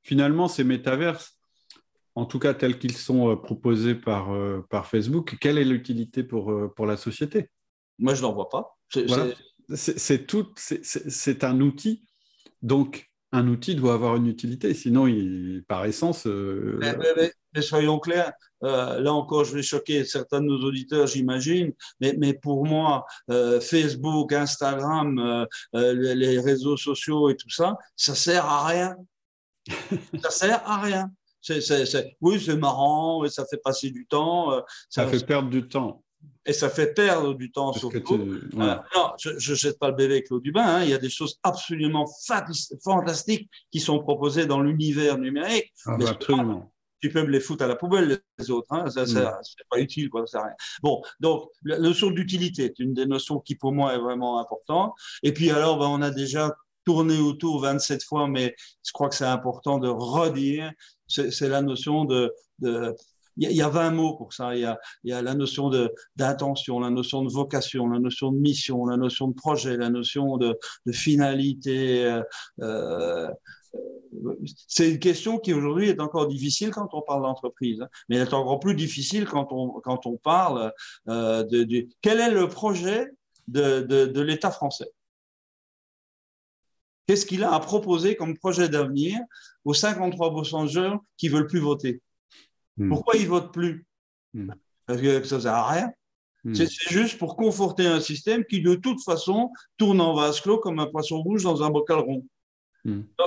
Finalement, 0.02 0.48
ces 0.48 0.64
métaverses, 0.64 1.38
en 2.16 2.26
tout 2.26 2.40
cas 2.40 2.56
tels 2.56 2.80
qu'ils 2.80 2.98
sont 2.98 3.30
euh, 3.30 3.36
proposés 3.36 3.94
par, 3.94 4.34
euh, 4.34 4.66
par 4.72 4.88
Facebook, 4.88 5.38
quelle 5.40 5.60
est 5.60 5.64
l'utilité 5.64 6.24
pour, 6.24 6.52
euh, 6.52 6.74
pour 6.76 6.88
la 6.88 6.98
société? 6.98 7.52
Moi, 8.00 8.16
je 8.16 8.24
n'en 8.24 8.34
vois 8.34 8.50
pas. 8.50 8.76
C'est 9.76 10.26
tout, 10.26 10.48
c'est 10.58 11.44
un 11.44 11.62
outil. 11.62 12.04
Donc, 12.64 13.11
un 13.32 13.48
outil 13.48 13.76
doit 13.76 13.94
avoir 13.94 14.16
une 14.18 14.28
utilité, 14.28 14.74
sinon, 14.74 15.08
il, 15.08 15.64
par 15.68 15.86
essence. 15.86 16.26
mais, 16.26 17.62
soyons 17.62 18.00
clairs, 18.00 18.34
euh, 18.64 19.00
là 19.00 19.14
encore, 19.14 19.46
je 19.46 19.56
vais 19.56 19.64
choquer 19.64 20.04
certains 20.06 20.42
de 20.42 20.46
nos 20.46 20.64
auditeurs, 20.64 21.08
j'imagine, 21.08 21.74
mais, 22.00 22.34
pour 22.34 22.66
moi, 22.66 23.06
euh, 23.30 23.62
Facebook, 23.62 24.34
Instagram, 24.34 25.48
euh, 25.76 25.94
les 25.94 26.40
réseaux 26.40 26.78
sociaux 26.78 27.30
et 27.30 27.36
tout 27.36 27.50
ça, 27.50 27.78
ça 27.96 28.16
sert 28.16 28.46
à 28.46 28.68
rien. 28.68 28.96
ça 30.24 30.30
sert 30.30 30.70
à 30.70 30.82
rien. 30.82 31.12
oui, 32.22 32.42
c'est 32.44 32.58
marrant, 32.58 33.28
ça 33.30 33.46
fait 33.50 33.62
passer 33.64 33.92
du 33.92 34.06
temps. 34.06 34.62
ça, 34.90 35.08
fait 35.08 35.26
perdre 35.26 35.50
du 35.50 35.68
temps 35.68 36.04
et 36.46 36.54
ça 36.54 36.70
fait 36.70 36.94
perdre 36.94 37.34
du 37.34 37.52
temps 37.52 37.72
surtout. 37.74 38.18
non, 38.54 38.80
je 39.20 39.52
ne 39.52 39.56
jette 39.56 39.78
pas 39.78 39.90
le 39.90 39.96
bébé 39.96 40.16
avec 40.16 40.30
l'eau 40.30 40.40
du 40.40 40.52
bain. 40.52 40.66
Hein. 40.66 40.84
Il 40.84 40.90
y 40.90 40.94
a 40.94 40.98
des 40.98 41.10
choses 41.10 41.40
absolument 41.44 42.08
fantastiques 42.84 43.50
qui 43.72 43.80
sont 43.80 44.00
proposées 44.00 44.46
dans 44.46 44.62
l'univers 44.62 45.18
numérique. 45.18 45.72
Ah, 45.86 45.98
mais 45.98 46.08
absolument 46.08 46.72
tu 47.02 47.10
peux 47.10 47.24
me 47.24 47.30
les 47.30 47.40
foutre 47.40 47.64
à 47.64 47.68
la 47.68 47.76
poubelle, 47.76 48.22
les 48.38 48.52
autres. 48.52 48.68
Hein, 48.72 48.90
ça, 48.90 49.04
mm. 49.04 49.08
c'est 49.08 49.68
pas 49.70 49.80
utile, 49.80 50.10
quoi, 50.10 50.26
ça 50.28 50.44
rien. 50.44 50.54
Bon, 50.82 51.02
donc, 51.20 51.50
la 51.64 51.80
notion 51.80 52.12
d'utilité 52.12 52.66
est 52.66 52.80
une 52.80 52.94
des 52.94 53.08
notions 53.08 53.40
qui, 53.40 53.56
pour 53.56 53.74
moi, 53.74 53.96
est 53.96 54.00
vraiment 54.00 54.40
importante. 54.40 54.94
Et 55.24 55.34
puis, 55.34 55.50
alors, 55.50 55.80
ben, 55.80 55.88
on 55.88 56.02
a 56.02 56.12
déjà 56.12 56.56
tourné 56.86 57.20
autour 57.20 57.62
27 57.62 58.04
fois, 58.04 58.28
mais 58.28 58.56
je 58.86 58.92
crois 58.92 59.10
que 59.10 59.16
c'est 59.16 59.26
important 59.26 59.80
de 59.80 59.88
redire, 59.88 60.72
c'est 61.08 61.50
la 61.50 61.62
notion 61.62 62.06
de, 62.06 62.34
de 62.60 62.96
il 63.38 63.52
y, 63.52 63.62
a 63.62 63.70
20 63.70 63.92
mots 63.92 64.16
pour 64.16 64.34
ça. 64.34 64.56
Il 64.56 64.62
y 65.04 65.12
a, 65.14 65.22
la 65.22 65.34
notion 65.34 65.72
d'intention, 66.16 66.80
la 66.80 66.90
notion 66.90 67.24
de 67.24 67.32
vocation, 67.32 67.88
la 67.88 68.00
notion 68.00 68.32
de 68.32 68.38
mission, 68.38 68.86
la 68.86 68.98
notion 68.98 69.28
de 69.28 69.34
projet, 69.34 69.78
la 69.78 69.90
notion 69.90 70.38
de, 70.38 70.58
de 70.86 70.92
finalité. 70.92 72.06
Euh, 72.06 72.22
euh 72.62 73.30
c'est 74.68 74.92
une 74.92 75.00
question 75.00 75.40
qui 75.40 75.54
aujourd'hui 75.54 75.90
est 75.90 76.02
encore 76.02 76.28
difficile 76.28 76.72
quand 76.72 76.94
on 76.94 77.02
parle 77.02 77.24
d'entreprise, 77.24 77.82
hein. 77.82 77.90
mais 78.10 78.18
elle 78.18 78.28
est 78.28 78.34
encore 78.34 78.60
plus 78.60 78.76
difficile 78.76 79.26
quand 79.26 79.48
on, 79.52 79.80
quand 79.80 80.06
on 80.06 80.18
parle 80.18 80.74
euh, 81.08 81.44
de, 81.44 81.88
Quel 82.02 82.20
est 82.20 82.32
le 82.32 82.48
projet 82.48 83.08
de, 83.48 83.82
de, 83.82 84.22
l'État 84.22 84.52
français? 84.52 84.92
Qu'est-ce 87.08 87.26
qu'il 87.26 87.44
a 87.44 87.54
à 87.54 87.60
proposer 87.60 88.16
comme 88.16 88.38
projet 88.38 88.70
d'avenir 88.70 89.20
aux 89.66 89.74
53% 89.74 90.64
de 90.64 90.70
jeunes 90.70 91.00
qui 91.18 91.30
veulent 91.30 91.48
plus 91.48 91.60
voter? 91.60 92.02
Hmm. 92.78 92.90
Pourquoi 92.90 93.16
ils 93.16 93.28
votent 93.28 93.54
plus 93.54 93.86
hmm. 94.34 94.52
Parce 94.86 95.02
que 95.02 95.24
ça 95.24 95.40
sert 95.40 95.54
à 95.54 95.70
rien. 95.70 95.92
Hmm. 96.44 96.56
C'est 96.56 96.70
juste 96.90 97.18
pour 97.18 97.36
conforter 97.36 97.86
un 97.86 98.00
système 98.00 98.44
qui, 98.46 98.62
de 98.62 98.76
toute 98.76 99.04
façon, 99.04 99.52
tourne 99.78 100.02
en 100.02 100.16
vase 100.16 100.42
clos 100.42 100.60
comme 100.60 100.80
un 100.80 100.88
poisson 100.88 101.22
rouge 101.22 101.44
dans 101.44 101.64
un 101.64 101.70
bocal 101.70 102.00
rond. 102.00 102.26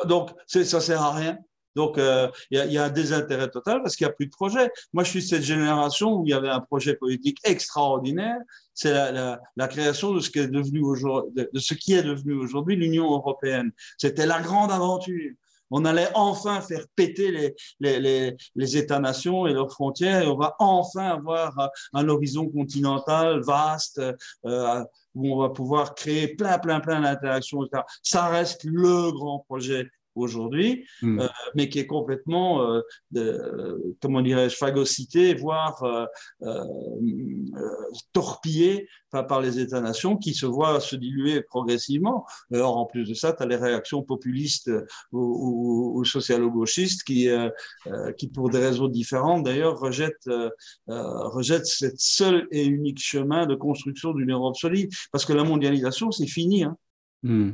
Donc, 0.07 0.31
ça 0.47 0.81
sert 0.81 1.01
à 1.01 1.13
rien. 1.13 1.39
Donc, 1.75 1.99
euh, 1.99 2.29
il 2.51 2.59
y, 2.59 2.79
a 2.79 2.85
un 2.85 2.91
désintérêt 2.91 3.51
total 3.51 3.83
parce 3.83 3.97
qu'il 3.97 4.07
n'y 4.07 4.11
a 4.11 4.15
plus 4.15 4.27
de 4.27 4.31
projet. 4.31 4.71
Moi, 4.93 5.03
je 5.03 5.11
suis 5.11 5.21
de 5.21 5.25
cette 5.25 5.43
génération 5.43 6.15
où 6.15 6.27
il 6.27 6.31
y 6.31 6.33
avait 6.33 6.49
un 6.49 6.61
projet 6.61 6.95
politique 6.95 7.39
extraordinaire. 7.45 8.39
C'est 8.75 8.93
la, 8.93 9.69
création 9.69 10.13
de 10.13 10.21
ce 10.21 10.31
qui 10.31 10.39
est 10.39 10.49
devenu 10.49 10.83
aujourd'hui, 10.83 11.47
de 11.53 11.59
ce 11.59 11.75
qui 11.75 11.95
est 11.95 12.03
devenu 12.03 12.35
aujourd'hui 12.35 12.77
l'Union 12.77 13.11
européenne. 13.11 13.73
C'était 13.99 14.27
la 14.27 14.41
grande 14.41 14.71
aventure. 14.71 15.33
On 15.71 15.85
allait 15.85 16.09
enfin 16.15 16.61
faire 16.61 16.85
péter 16.95 17.31
les, 17.31 17.55
les, 17.81 18.37
les, 18.55 18.77
États-nations 18.77 19.47
et 19.47 19.53
leurs 19.53 19.73
frontières 19.73 20.23
et 20.23 20.27
on 20.27 20.37
va 20.37 20.55
enfin 20.59 21.11
avoir 21.11 21.71
un 21.93 22.09
horizon 22.09 22.49
continental 22.49 23.41
vaste 23.43 24.01
euh, 24.47 24.85
où 25.15 25.35
on 25.35 25.41
va 25.41 25.51
pouvoir 25.51 25.95
créer 25.95 26.29
plein, 26.29 26.59
plein, 26.59 26.81
plein 26.81 27.01
d'interactions. 27.01 27.61
Ça 28.03 28.29
reste 28.29 28.65
le 28.65 29.13
grand 29.13 29.41
projet 29.41 29.89
aujourd'hui, 30.15 30.87
hmm. 31.03 31.21
euh, 31.21 31.29
mais 31.55 31.69
qui 31.69 31.79
est 31.79 31.87
complètement, 31.87 32.63
euh, 32.63 32.81
de, 33.11 33.95
comment 34.01 34.23
dirais-je, 34.23 34.57
phagocyté, 34.57 35.35
voire 35.35 35.83
euh, 36.43 36.65
torpillé 38.13 38.89
par, 39.11 39.41
les 39.41 39.61
États-nations 39.61 40.17
qui 40.17 40.35
se 40.35 40.47
voient 40.47 40.81
se 40.81 40.97
diluer 40.97 41.43
progressivement. 41.43 42.27
Alors, 42.53 42.77
en 42.77 42.87
plus 42.87 43.09
de 43.09 43.15
ça, 43.15 43.33
tu 43.33 43.43
as 43.43 43.47
les 43.47 43.57
réactions 43.57 44.03
populistes 44.03 44.71
ou, 45.13 45.99
ou, 45.99 46.05
socialo-gauchistes 46.05 47.05
qui, 47.05 47.29
qui, 48.19 48.29
pour 48.29 48.51
des 48.51 48.59
raisons 48.59 48.89
différentes, 48.89 49.45
d'ailleurs, 49.45 49.79
rejettent, 49.79 50.29
rejettent 50.89 51.67
cette 51.67 52.01
seule 52.01 52.49
et 52.51 52.65
unique 52.65 53.01
chemin 53.01 53.47
de 53.47 53.55
construction 53.55 54.13
d'une 54.13 54.33
Europe 54.33 54.57
solide, 54.57 54.91
parce 55.13 55.25
que 55.25 55.33
la 55.33 55.45
mondialisation, 55.45 56.11
c'est 56.11 56.27
fini. 56.27 56.65
Hein. 56.65 56.77
Hmm. 57.23 57.53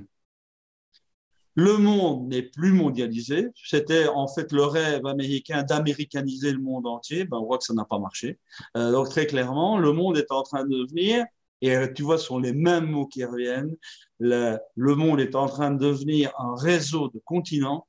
Le 1.57 1.77
monde 1.77 2.29
n'est 2.29 2.43
plus 2.43 2.73
mondialisé. 2.73 3.49
C'était 3.65 4.07
en 4.07 4.29
fait 4.29 4.53
le 4.53 4.65
rêve 4.65 5.05
américain 5.07 5.63
d'américaniser 5.63 6.53
le 6.53 6.61
monde 6.61 6.87
entier. 6.87 7.25
Ben, 7.25 7.39
on 7.39 7.47
voit 7.47 7.59
que 7.59 7.65
ça 7.65 7.75
n'a 7.75 7.85
pas 7.85 7.99
marché. 7.99 8.39
Euh, 8.77 8.93
donc 8.93 9.11
très 9.11 9.27
clairement, 9.27 9.79
le 9.79 9.93
monde 9.93 10.17
est 10.17 10.31
en 10.31 10.43
train 10.43 10.65
de 10.65 10.71
devenir 10.71 11.25
Et 11.61 11.77
tu 11.95 12.03
vois, 12.03 12.19
ce 12.19 12.27
sont 12.27 12.39
les 12.39 12.53
mêmes 12.53 12.87
mots 12.87 13.07
qui 13.07 13.25
reviennent. 13.25 13.77
Le, 14.19 14.59
monde 14.77 15.21
est 15.21 15.35
en 15.35 15.47
train 15.47 15.71
de 15.71 15.79
devenir 15.79 16.33
un 16.39 16.55
réseau 16.55 17.09
de 17.09 17.21
continents 17.25 17.87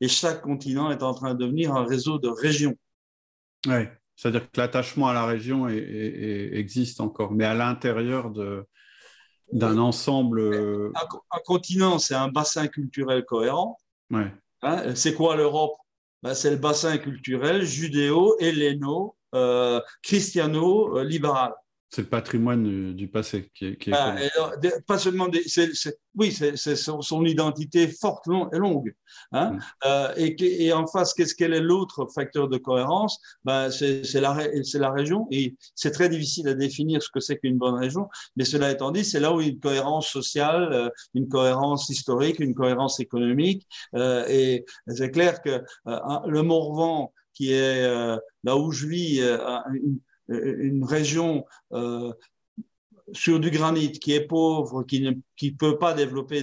et 0.00 0.08
chaque 0.08 0.42
continent 0.42 0.90
est 0.90 1.02
en 1.02 1.14
train 1.14 1.34
de 1.34 1.44
devenir 1.44 1.74
un 1.74 1.84
réseau 1.84 2.18
de 2.18 2.28
régions. 2.28 2.74
Oui, 3.66 3.86
c'est-à-dire 4.16 4.50
que 4.50 4.60
l'attachement 4.60 5.08
à 5.08 5.14
la 5.14 5.24
région 5.24 5.68
existe 5.68 7.00
encore, 7.00 7.32
mais 7.32 7.44
à 7.44 7.54
l'intérieur 7.54 8.30
d'un 9.52 9.78
ensemble. 9.78 10.40
Euh, 10.40 10.92
un, 10.94 11.38
continent, 11.44 11.98
c'est 11.98 12.14
un 12.14 12.28
bassin 12.28 12.66
culturel 12.66 13.24
cohérent. 13.24 13.78
Ouais. 14.10 14.32
Hein, 14.62 14.94
c'est 14.94 15.14
quoi 15.14 15.36
l'Europe? 15.36 15.76
Ben, 16.22 16.34
C'est 16.34 16.50
le 16.50 16.56
bassin 16.56 16.96
culturel 16.98 17.64
judéo, 17.64 18.36
helléno, 18.40 19.16
euh, 19.34 19.80
christiano-libéral. 20.02 21.52
Euh, 21.94 21.96
c'est 21.96 22.02
le 22.02 22.08
patrimoine 22.08 22.94
du, 22.94 23.08
passé 23.08 23.50
qui 23.54 23.66
est. 23.66 23.88
Ah, 23.92 24.16
pas 24.86 24.98
seulement 24.98 25.28
des, 25.28 25.42
oui, 26.16 26.32
c'est 26.32 26.76
son, 26.76 27.24
identité 27.24 27.88
forte 27.88 28.26
et 28.52 28.58
longue. 28.58 28.94
Hein. 29.32 29.52
Mm. 29.52 29.60
Euh, 29.86 30.14
et, 30.16 30.72
en 30.72 30.86
face, 30.86 31.14
qu'est-ce 31.14 31.34
quel 31.34 31.52
est 31.54 31.60
l'autre 31.60 32.06
facteur 32.14 32.48
de 32.48 32.56
cohérence? 32.56 33.20
Ben, 33.44 33.70
C'est 33.70 34.20
la, 34.20 34.36
la 34.74 34.90
région. 34.90 35.26
Et 35.30 35.56
c'est 35.74 35.90
très 35.90 36.08
difficile 36.08 36.48
à 36.48 36.54
définir 36.54 37.02
ce 37.02 37.08
que 37.12 37.20
c'est 37.20 37.38
qu'une 37.38 37.58
bonne 37.58 37.74
région. 37.74 38.08
Mais 38.36 38.44
cela 38.44 38.70
étant 38.70 38.90
dit, 38.90 39.04
c'est 39.04 39.20
là 39.20 39.32
où 39.32 39.40
une 39.40 39.58
cohérence 39.58 40.08
sociale, 40.08 40.72
euh, 40.72 40.88
une 41.14 41.28
cohérence 41.28 41.88
historique, 41.88 42.38
une 42.40 42.54
cohérence 42.54 43.00
économique. 43.00 43.66
Euh, 43.94 44.24
et 44.28 44.64
c'est 44.88 45.10
clair 45.10 45.42
que 45.42 45.62
le 45.86 46.42
Morvan, 46.42 47.12
qui 47.32 47.52
est 47.52 47.82
là 48.44 48.56
où 48.56 48.70
je 48.70 48.86
vis, 48.86 49.20
une, 49.20 49.98
une 50.28 50.84
région 50.84 51.44
euh, 51.72 52.12
sur 53.12 53.40
du 53.40 53.50
granit 53.50 53.92
qui 53.92 54.12
est 54.12 54.26
pauvre, 54.26 54.82
qui 54.82 55.00
ne 55.00 55.12
qui 55.36 55.52
peut 55.52 55.78
pas 55.78 55.94
développer 55.94 56.42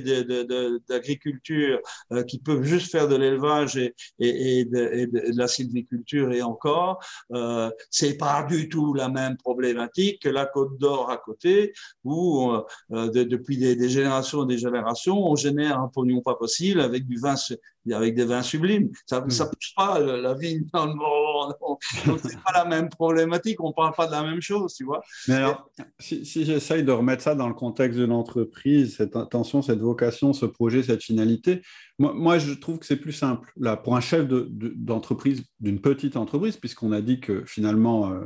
d'agriculture, 0.89 1.80
euh, 2.12 2.24
qui 2.24 2.39
peut 2.39 2.64
juste 2.64 2.92
faire 2.92 3.08
de 3.08 3.16
l'élevage 3.16 3.78
et, 3.78 3.94
et, 4.20 4.60
et, 4.60 4.66
de, 4.66 5.06
de, 5.06 5.38
la 5.38 5.48
sylviculture 5.48 6.32
et 6.32 6.42
encore, 6.42 7.04
euh, 7.34 7.70
c'est 7.89 8.18
pas 8.18 8.44
du 8.44 8.70
tout 8.70 8.94
la 8.94 9.10
même 9.10 9.38
problématique 9.38 10.22
que 10.22 10.30
la 10.30 10.46
Côte 10.46 10.78
d'Or 10.78 11.10
à 11.10 11.18
côté, 11.18 11.74
où 12.04 12.52
euh, 12.52 12.62
euh 12.92 13.10
depuis 13.12 13.58
des, 13.58 13.76
des, 13.76 13.89
générations 13.89 14.44
et 14.44 14.48
des 14.48 14.58
générations, 14.58 15.30
on 15.30 15.36
génère 15.36 15.80
un 15.80 15.88
pognon 15.88 16.22
pas 16.22 16.36
possible 16.36 16.82
avec 16.82 17.06
du 17.06 17.18
vin 17.18 17.36
avec 17.92 18.16
des 18.16 18.26
vins 18.26 18.44
sublimes. 18.44 18.92
Ça 19.06 19.22
ne 19.22 19.26
mm. 19.26 19.28
pousse 19.28 19.74
pas 19.76 20.00
la 20.00 20.34
vigne 20.34 20.66
dans 20.74 20.86
le 20.86 20.94
monde. 20.94 21.56
Donc, 22.06 22.20
c'est 22.24 22.42
pas 22.42 22.54
la 22.54 22.66
même 22.66 22.89
problématique. 22.89 23.62
On 23.64 23.74
parle 23.74 23.94
pas 23.96 24.08
de 24.08 24.12
la 24.12 24.24
même 24.24 24.42
chose, 24.42 24.76
tu 24.76 24.84
vois. 24.84 25.02
Mais 25.28 25.36
alors, 25.36 25.70
si, 26.00 26.26
si 26.26 26.46
j'essaye 26.46 26.84
de 26.84 26.92
remettre 26.92 27.24
ça 27.24 27.36
dans 27.36 27.48
le 27.48 27.54
contexte 27.54 27.98
de 27.98 28.06
l'entreprise, 28.06 28.81
cette 28.88 29.16
intention, 29.16 29.62
cette 29.62 29.80
vocation, 29.80 30.34
ce 30.34 30.46
projet, 30.46 30.84
cette 30.84 31.04
finalité. 31.04 31.62
Moi, 32.00 32.38
je 32.38 32.54
trouve 32.54 32.80
que 32.80 32.86
c'est 32.86 32.98
plus 32.98 33.14
simple. 33.14 33.52
Là, 33.58 33.78
pour 33.78 33.96
un 33.96 34.02
chef 34.02 34.28
d'entreprise, 34.28 35.44
d'une 35.60 35.80
petite 35.80 36.18
entreprise, 36.18 36.58
puisqu'on 36.58 36.92
a 36.92 37.02
dit 37.02 37.20
que 37.20 37.44
finalement, 37.46 38.12
euh, 38.12 38.26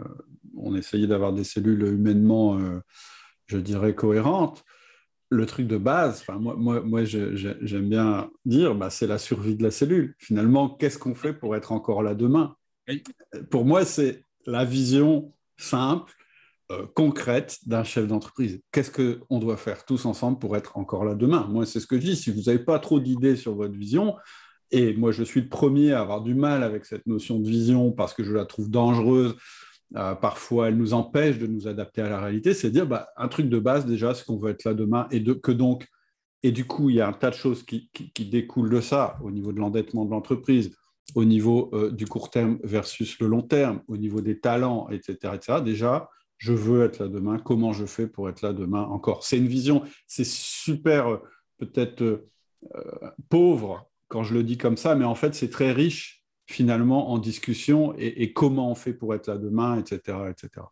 on 0.55 0.75
essayait 0.75 1.07
d'avoir 1.07 1.33
des 1.33 1.43
cellules 1.43 1.83
humainement, 1.83 2.57
euh, 2.57 2.79
je 3.47 3.57
dirais, 3.57 3.95
cohérentes, 3.95 4.63
le 5.29 5.45
truc 5.45 5.67
de 5.67 5.77
base, 5.77 6.23
moi, 6.39 6.55
moi, 6.55 6.81
moi 6.81 7.03
j'aime 7.03 7.89
bien 7.89 8.29
dire, 8.45 8.75
bah, 8.75 8.89
c'est 8.89 9.07
la 9.07 9.17
survie 9.17 9.55
de 9.55 9.63
la 9.63 9.71
cellule. 9.71 10.15
Finalement, 10.19 10.69
qu'est-ce 10.69 10.99
qu'on 10.99 11.15
fait 11.15 11.33
pour 11.33 11.55
être 11.55 11.71
encore 11.71 12.03
là 12.03 12.13
demain? 12.13 12.55
Pour 13.49 13.65
moi, 13.65 13.85
c'est 13.85 14.23
la 14.45 14.65
vision 14.65 15.33
simple 15.57 16.13
euh, 16.71 16.85
concrète 16.95 17.59
d'un 17.65 17.83
chef 17.83 18.07
d'entreprise. 18.07 18.61
Qu'est-ce 18.71 18.91
qu'on 18.91 19.39
doit 19.39 19.57
faire 19.57 19.85
tous 19.85 20.05
ensemble 20.05 20.39
pour 20.39 20.57
être 20.57 20.77
encore 20.77 21.05
là 21.05 21.13
demain? 21.13 21.47
Moi, 21.49 21.65
c'est 21.65 21.79
ce 21.79 21.87
que 21.87 21.99
je 21.99 22.05
dis. 22.05 22.15
Si 22.15 22.31
vous 22.31 22.43
n'avez 22.43 22.59
pas 22.59 22.79
trop 22.79 22.99
d'idées 22.99 23.35
sur 23.35 23.55
votre 23.55 23.75
vision, 23.75 24.15
et 24.71 24.93
moi, 24.95 25.11
je 25.11 25.23
suis 25.23 25.41
le 25.41 25.49
premier 25.49 25.93
à 25.93 26.01
avoir 26.01 26.21
du 26.21 26.33
mal 26.33 26.63
avec 26.63 26.85
cette 26.85 27.05
notion 27.05 27.39
de 27.39 27.47
vision 27.47 27.91
parce 27.91 28.13
que 28.13 28.23
je 28.23 28.33
la 28.33 28.45
trouve 28.45 28.69
dangereuse. 28.69 29.35
Euh, 29.95 30.15
parfois, 30.15 30.69
elle 30.69 30.77
nous 30.77 30.93
empêche 30.93 31.37
de 31.37 31.47
nous 31.47 31.67
adapter 31.67 32.01
à 32.01 32.09
la 32.09 32.19
réalité. 32.19 32.53
C'est 32.53 32.71
dire 32.71 32.87
bah, 32.87 33.09
un 33.15 33.27
truc 33.27 33.47
de 33.47 33.59
base 33.59 33.85
déjà, 33.85 34.13
ce 34.13 34.25
qu'on 34.25 34.37
veut 34.37 34.49
être 34.49 34.63
là 34.63 34.73
demain, 34.73 35.07
et 35.11 35.23
que 35.23 35.51
donc, 35.51 35.87
et 36.43 36.51
du 36.51 36.65
coup, 36.65 36.89
il 36.89 36.97
y 36.97 37.01
a 37.01 37.07
un 37.07 37.13
tas 37.13 37.29
de 37.29 37.35
choses 37.35 37.63
qui, 37.63 37.89
qui, 37.93 38.25
découlent 38.25 38.69
de 38.69 38.81
ça 38.81 39.17
au 39.23 39.31
niveau 39.31 39.51
de 39.51 39.59
l'endettement 39.59 40.05
de 40.05 40.11
l'entreprise, 40.11 40.75
au 41.13 41.25
niveau 41.25 41.69
euh, 41.73 41.91
du 41.91 42.05
court 42.05 42.29
terme 42.29 42.59
versus 42.63 43.19
le 43.19 43.27
long 43.27 43.41
terme, 43.41 43.81
au 43.87 43.97
niveau 43.97 44.21
des 44.21 44.39
talents, 44.39 44.87
etc., 44.89 45.33
etc. 45.35 45.61
Déjà, 45.63 46.09
je 46.37 46.53
veux 46.53 46.83
être 46.83 46.99
là 46.99 47.07
demain, 47.07 47.39
comment 47.39 47.73
je 47.73 47.85
fais 47.85 48.07
pour 48.07 48.29
être 48.29 48.41
là 48.41 48.53
demain 48.53 48.83
encore? 48.83 49.23
C'est 49.23 49.37
une 49.37 49.47
vision, 49.47 49.83
c'est 50.07 50.25
super 50.25 51.07
euh, 51.07 51.17
peut-être 51.57 52.01
euh, 52.01 52.29
euh, 52.75 53.09
pauvre 53.29 53.89
quand 54.07 54.23
je 54.23 54.33
le 54.33 54.43
dis 54.43 54.57
comme 54.57 54.77
ça, 54.77 54.95
mais 54.95 55.05
en 55.05 55.15
fait 55.15 55.33
c'est 55.33 55.49
très 55.49 55.71
riche 55.71 56.23
finalement 56.47 57.11
en 57.11 57.17
discussion 57.17 57.95
et, 57.97 58.31
comment 58.31 58.69
on 58.69 58.75
fait 58.75 58.93
pour 58.93 59.15
être 59.15 59.27
là 59.27 59.37
demain, 59.37 59.79
etc. 59.79 60.29
etc. 60.29 60.67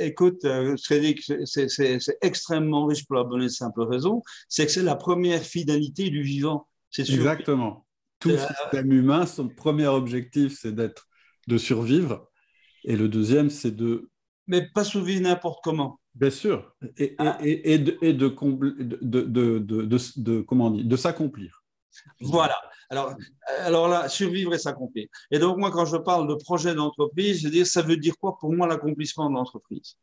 écoute, 0.00 0.44
Frédéric, 0.82 1.22
c'est 1.44 2.18
extrêmement 2.22 2.86
riche 2.86 3.06
pour 3.06 3.14
la 3.14 3.22
bonne 3.22 3.44
et 3.44 3.48
simple 3.48 3.82
raison, 3.82 4.22
c'est 4.48 4.66
que 4.66 4.72
c'est 4.72 4.82
la 4.82 4.96
première 4.96 5.42
fidélité 5.42 6.10
du 6.10 6.22
vivant. 6.22 6.66
Exactement. 6.98 7.86
Tout 8.18 8.30
système 8.30 8.90
humain, 8.90 9.24
son 9.24 9.48
premier 9.48 9.86
objectif, 9.86 10.58
c'est 10.60 10.74
d'être, 10.74 11.06
de 11.46 11.56
survivre, 11.56 12.28
et 12.84 12.96
le 12.96 13.08
deuxième, 13.08 13.48
c'est 13.48 13.74
de 13.74 14.10
mais 14.46 14.68
pas 14.74 14.84
survivre 14.84 15.22
n'importe 15.22 15.60
comment. 15.62 15.98
Bien 16.14 16.30
sûr, 16.30 16.74
et, 16.98 17.16
et, 17.42 17.74
et 17.74 17.78
de, 17.78 17.96
de, 18.02 18.28
de, 19.22 20.20
de, 20.20 20.40
comment 20.42 20.70
dire, 20.70 20.84
de 20.84 20.96
s'accomplir. 20.96 21.61
Voilà. 22.20 22.56
Alors, 22.90 23.14
alors 23.60 23.88
là, 23.88 24.08
survivre 24.08 24.54
et 24.54 24.58
s'accomplir. 24.58 25.06
Et 25.30 25.38
donc, 25.38 25.56
moi, 25.58 25.70
quand 25.70 25.86
je 25.86 25.96
parle 25.96 26.28
de 26.28 26.34
projet 26.34 26.74
d'entreprise, 26.74 27.40
je 27.42 27.48
dis, 27.48 27.64
ça 27.64 27.82
veut 27.82 27.96
dire 27.96 28.14
quoi 28.20 28.36
pour 28.38 28.52
moi 28.52 28.66
l'accomplissement 28.66 29.30
de 29.30 29.34
l'entreprise? 29.34 29.96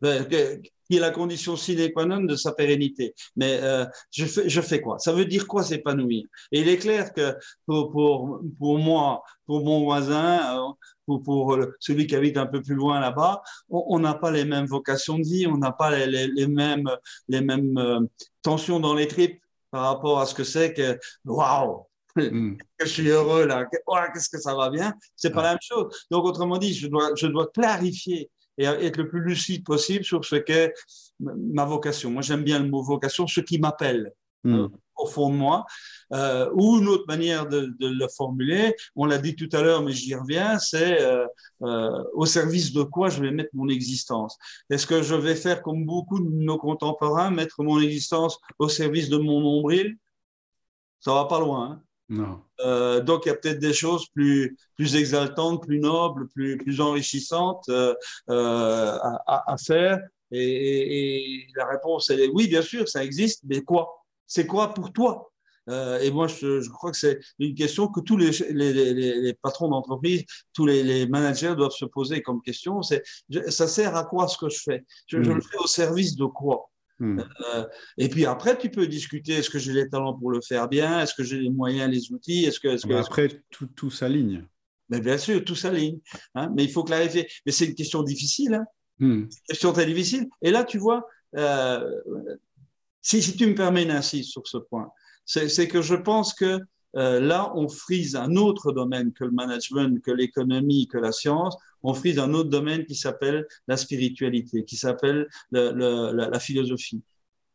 Ben, 0.00 0.26
Qui 0.28 0.96
est 0.96 1.00
la 1.00 1.10
condition 1.10 1.56
sine 1.56 1.90
qua 1.92 2.04
non 2.04 2.22
de 2.24 2.36
sa 2.36 2.52
pérennité. 2.52 3.14
Mais 3.36 3.58
euh, 3.62 3.86
je, 4.10 4.26
fais, 4.26 4.48
je 4.48 4.60
fais 4.60 4.80
quoi? 4.80 4.98
Ça 4.98 5.12
veut 5.12 5.24
dire 5.24 5.46
quoi 5.46 5.62
s'épanouir? 5.62 6.26
Et 6.52 6.60
il 6.60 6.68
est 6.68 6.76
clair 6.76 7.12
que 7.14 7.34
pour, 7.64 7.90
pour, 7.90 8.40
pour 8.58 8.78
moi, 8.78 9.22
pour 9.46 9.64
mon 9.64 9.84
voisin, 9.84 10.58
euh, 10.58 10.72
ou 11.06 11.18
pour 11.18 11.56
celui 11.80 12.06
qui 12.06 12.16
habite 12.16 12.36
un 12.36 12.46
peu 12.46 12.62
plus 12.62 12.74
loin 12.74 13.00
là-bas, 13.00 13.42
on 13.68 13.98
n'a 13.98 14.14
pas 14.14 14.30
les 14.30 14.44
mêmes 14.44 14.66
vocations 14.66 15.18
de 15.18 15.24
vie, 15.24 15.46
on 15.46 15.58
n'a 15.58 15.72
pas 15.72 15.90
les, 15.90 16.26
les, 16.28 16.46
mêmes, 16.46 16.90
les 17.28 17.40
mêmes 17.40 17.76
euh, 17.78 18.00
tensions 18.42 18.80
dans 18.80 18.94
les 18.94 19.06
tripes 19.06 19.40
par 19.74 19.86
rapport 19.86 20.20
à 20.20 20.26
ce 20.26 20.36
que 20.36 20.44
c'est 20.44 20.72
que 20.72 21.00
waouh, 21.24 21.84
hmm. 22.14 22.54
je 22.80 22.86
suis 22.86 23.08
heureux 23.08 23.44
là, 23.44 23.66
qu'est-ce 23.66 24.28
que 24.28 24.38
ça 24.38 24.54
va 24.54 24.70
bien, 24.70 24.94
c'est 25.16 25.30
pas 25.30 25.42
la 25.42 25.48
même 25.50 25.58
chose. 25.60 25.92
Donc 26.12 26.24
autrement 26.24 26.58
dit, 26.58 26.72
je 26.72 26.86
dois, 26.86 27.10
je 27.16 27.26
dois 27.26 27.48
clarifier 27.52 28.30
et 28.56 28.66
être 28.66 28.98
le 28.98 29.08
plus 29.08 29.20
lucide 29.20 29.64
possible 29.64 30.04
sur 30.04 30.24
ce 30.24 30.36
qu'est 30.36 30.72
ma 31.18 31.64
vocation. 31.64 32.08
Moi, 32.12 32.22
j'aime 32.22 32.44
bien 32.44 32.60
le 32.60 32.68
mot 32.68 32.84
vocation, 32.84 33.26
ce 33.26 33.40
qui 33.40 33.58
m'appelle. 33.58 34.12
Hmm 34.44 34.68
au 34.96 35.06
fond 35.06 35.30
de 35.30 35.34
moi. 35.34 35.66
Euh, 36.12 36.50
ou 36.54 36.78
une 36.78 36.88
autre 36.88 37.04
manière 37.08 37.48
de, 37.48 37.74
le 37.80 38.08
formuler, 38.08 38.74
on 38.94 39.06
l'a 39.06 39.18
dit 39.18 39.36
tout 39.36 39.48
à 39.52 39.62
l'heure, 39.62 39.82
mais 39.82 39.92
j'y 39.92 40.14
reviens, 40.14 40.58
c'est 40.58 41.00
euh, 41.02 41.26
euh, 41.62 42.02
au 42.14 42.26
service 42.26 42.72
de 42.72 42.82
quoi 42.82 43.08
je 43.08 43.20
vais 43.20 43.30
mettre 43.30 43.50
mon 43.54 43.68
existence? 43.68 44.38
Est-ce 44.70 44.86
que 44.86 45.02
je 45.02 45.14
vais 45.14 45.34
faire 45.34 45.62
comme 45.62 45.84
beaucoup 45.84 46.20
de 46.20 46.28
nos 46.28 46.58
contemporains, 46.58 47.30
mettre 47.30 47.62
mon 47.62 47.80
existence 47.80 48.38
au 48.58 48.68
service 48.68 49.08
de 49.08 49.18
mon 49.18 49.40
nombril? 49.40 49.96
Ça 51.00 51.12
va 51.12 51.26
pas 51.26 51.40
loin. 51.40 51.82
Hein. 52.10 52.40
non. 52.58 53.00
donc 53.02 53.24
il 53.24 53.28
y 53.28 53.32
a 53.32 53.34
peut-être 53.34 53.58
des 53.58 53.72
choses 53.72 54.06
plus 54.08 54.56
plus 54.76 54.96
exaltantes, 54.96 55.62
plus 55.62 55.80
nobles, 55.80 56.28
plus 56.28 56.56
plus 56.56 56.80
enrichissantes 56.80 57.68
à, 58.28 59.22
à, 59.26 59.56
faire. 59.58 60.00
Et, 60.30 61.42
et, 61.42 61.46
la 61.54 61.66
réponse 61.66 62.10
elle 62.10 62.20
est 62.20 62.28
oui, 62.28 62.48
bien 62.48 62.62
sûr, 62.62 62.88
ça 62.88 63.04
existe, 63.04 63.42
mais 63.44 63.62
quoi? 63.62 64.03
C'est 64.26 64.46
quoi 64.46 64.74
pour 64.74 64.92
toi? 64.92 65.30
Euh, 65.70 66.00
et 66.00 66.10
moi, 66.10 66.26
je, 66.26 66.68
crois 66.68 66.90
que 66.90 66.96
c'est 66.96 67.20
une 67.38 67.54
question 67.54 67.88
que 67.88 68.00
tous 68.00 68.16
les, 68.16 68.30
les, 68.50 69.34
patrons 69.34 69.68
d'entreprise, 69.68 70.24
tous 70.52 70.66
les, 70.66 71.06
managers 71.06 71.54
doivent 71.56 71.72
se 71.72 71.84
poser 71.84 72.22
comme 72.22 72.42
question. 72.42 72.82
C'est 72.82 73.02
ça 73.48 73.66
sert 73.66 73.96
à 73.96 74.04
quoi 74.04 74.28
ce 74.28 74.36
que 74.36 74.48
je 74.48 74.58
fais? 74.62 74.84
Je, 75.06 75.18
le 75.18 75.34
mm. 75.34 75.42
fais 75.42 75.58
au 75.58 75.66
service 75.66 76.16
de 76.16 76.26
quoi? 76.26 76.70
Mm. 76.98 77.20
euh, 77.54 77.64
Et 77.98 78.08
puis 78.08 78.26
après, 78.26 78.58
tu 78.58 78.70
peux 78.70 78.86
discuter 78.86 79.32
est-ce 79.34 79.50
que 79.50 79.58
j'ai 79.58 79.72
les 79.72 79.88
talents 79.88 80.14
pour 80.14 80.30
le 80.30 80.40
faire 80.40 80.68
bien? 80.68 81.00
Est-ce 81.00 81.14
que 81.14 81.24
j'ai 81.24 81.38
les 81.38 81.50
moyens, 81.50 81.90
les 81.90 82.12
outils? 82.12 82.44
Est-ce 82.44 82.60
que, 82.60 82.68
est 82.68 82.86
que 82.86 82.94
après 82.94 83.28
tout, 83.50 83.66
tout 83.66 83.90
s'aligne 83.90 84.46
Mais 84.90 85.00
bien 85.00 85.18
sûr, 85.18 85.42
tout 85.44 85.56
s'aligne. 85.56 85.98
Hein 86.34 86.52
mais 86.54 86.64
il 86.64 86.70
faut 86.70 86.84
clarifier. 86.84 87.26
Mais 87.46 87.52
c'est 87.52 87.66
une 87.66 87.74
question 87.74 88.02
difficile. 88.02 88.54
Hein 88.54 88.66
mm. 88.98 89.12
Une 89.12 89.28
question 89.48 89.72
très 89.72 89.86
difficile. 89.86 90.28
Et 90.42 90.50
là, 90.50 90.64
tu 90.64 90.78
vois. 90.78 91.06
Euh, 91.36 91.90
si, 93.04 93.36
tu 93.36 93.46
me 93.46 93.54
permets 93.54 93.84
d'insister 93.84 94.28
sur 94.28 94.46
ce 94.46 94.56
point, 94.56 94.90
c'est 95.26 95.68
que 95.68 95.82
je 95.82 95.94
pense 95.94 96.34
que 96.34 96.58
là, 96.94 97.52
on 97.54 97.68
frise 97.68 98.16
un 98.16 98.34
autre 98.36 98.72
domaine 98.72 99.12
que 99.12 99.24
le 99.24 99.30
management, 99.30 100.02
que 100.02 100.10
l'économie, 100.10 100.88
que 100.88 100.98
la 100.98 101.12
science. 101.12 101.56
On 101.82 101.92
frise 101.92 102.18
un 102.18 102.32
autre 102.32 102.48
domaine 102.48 102.86
qui 102.86 102.94
s'appelle 102.94 103.46
la 103.68 103.76
spiritualité, 103.76 104.64
qui 104.64 104.76
s'appelle 104.76 105.28
la, 105.50 106.40
philosophie. 106.40 107.02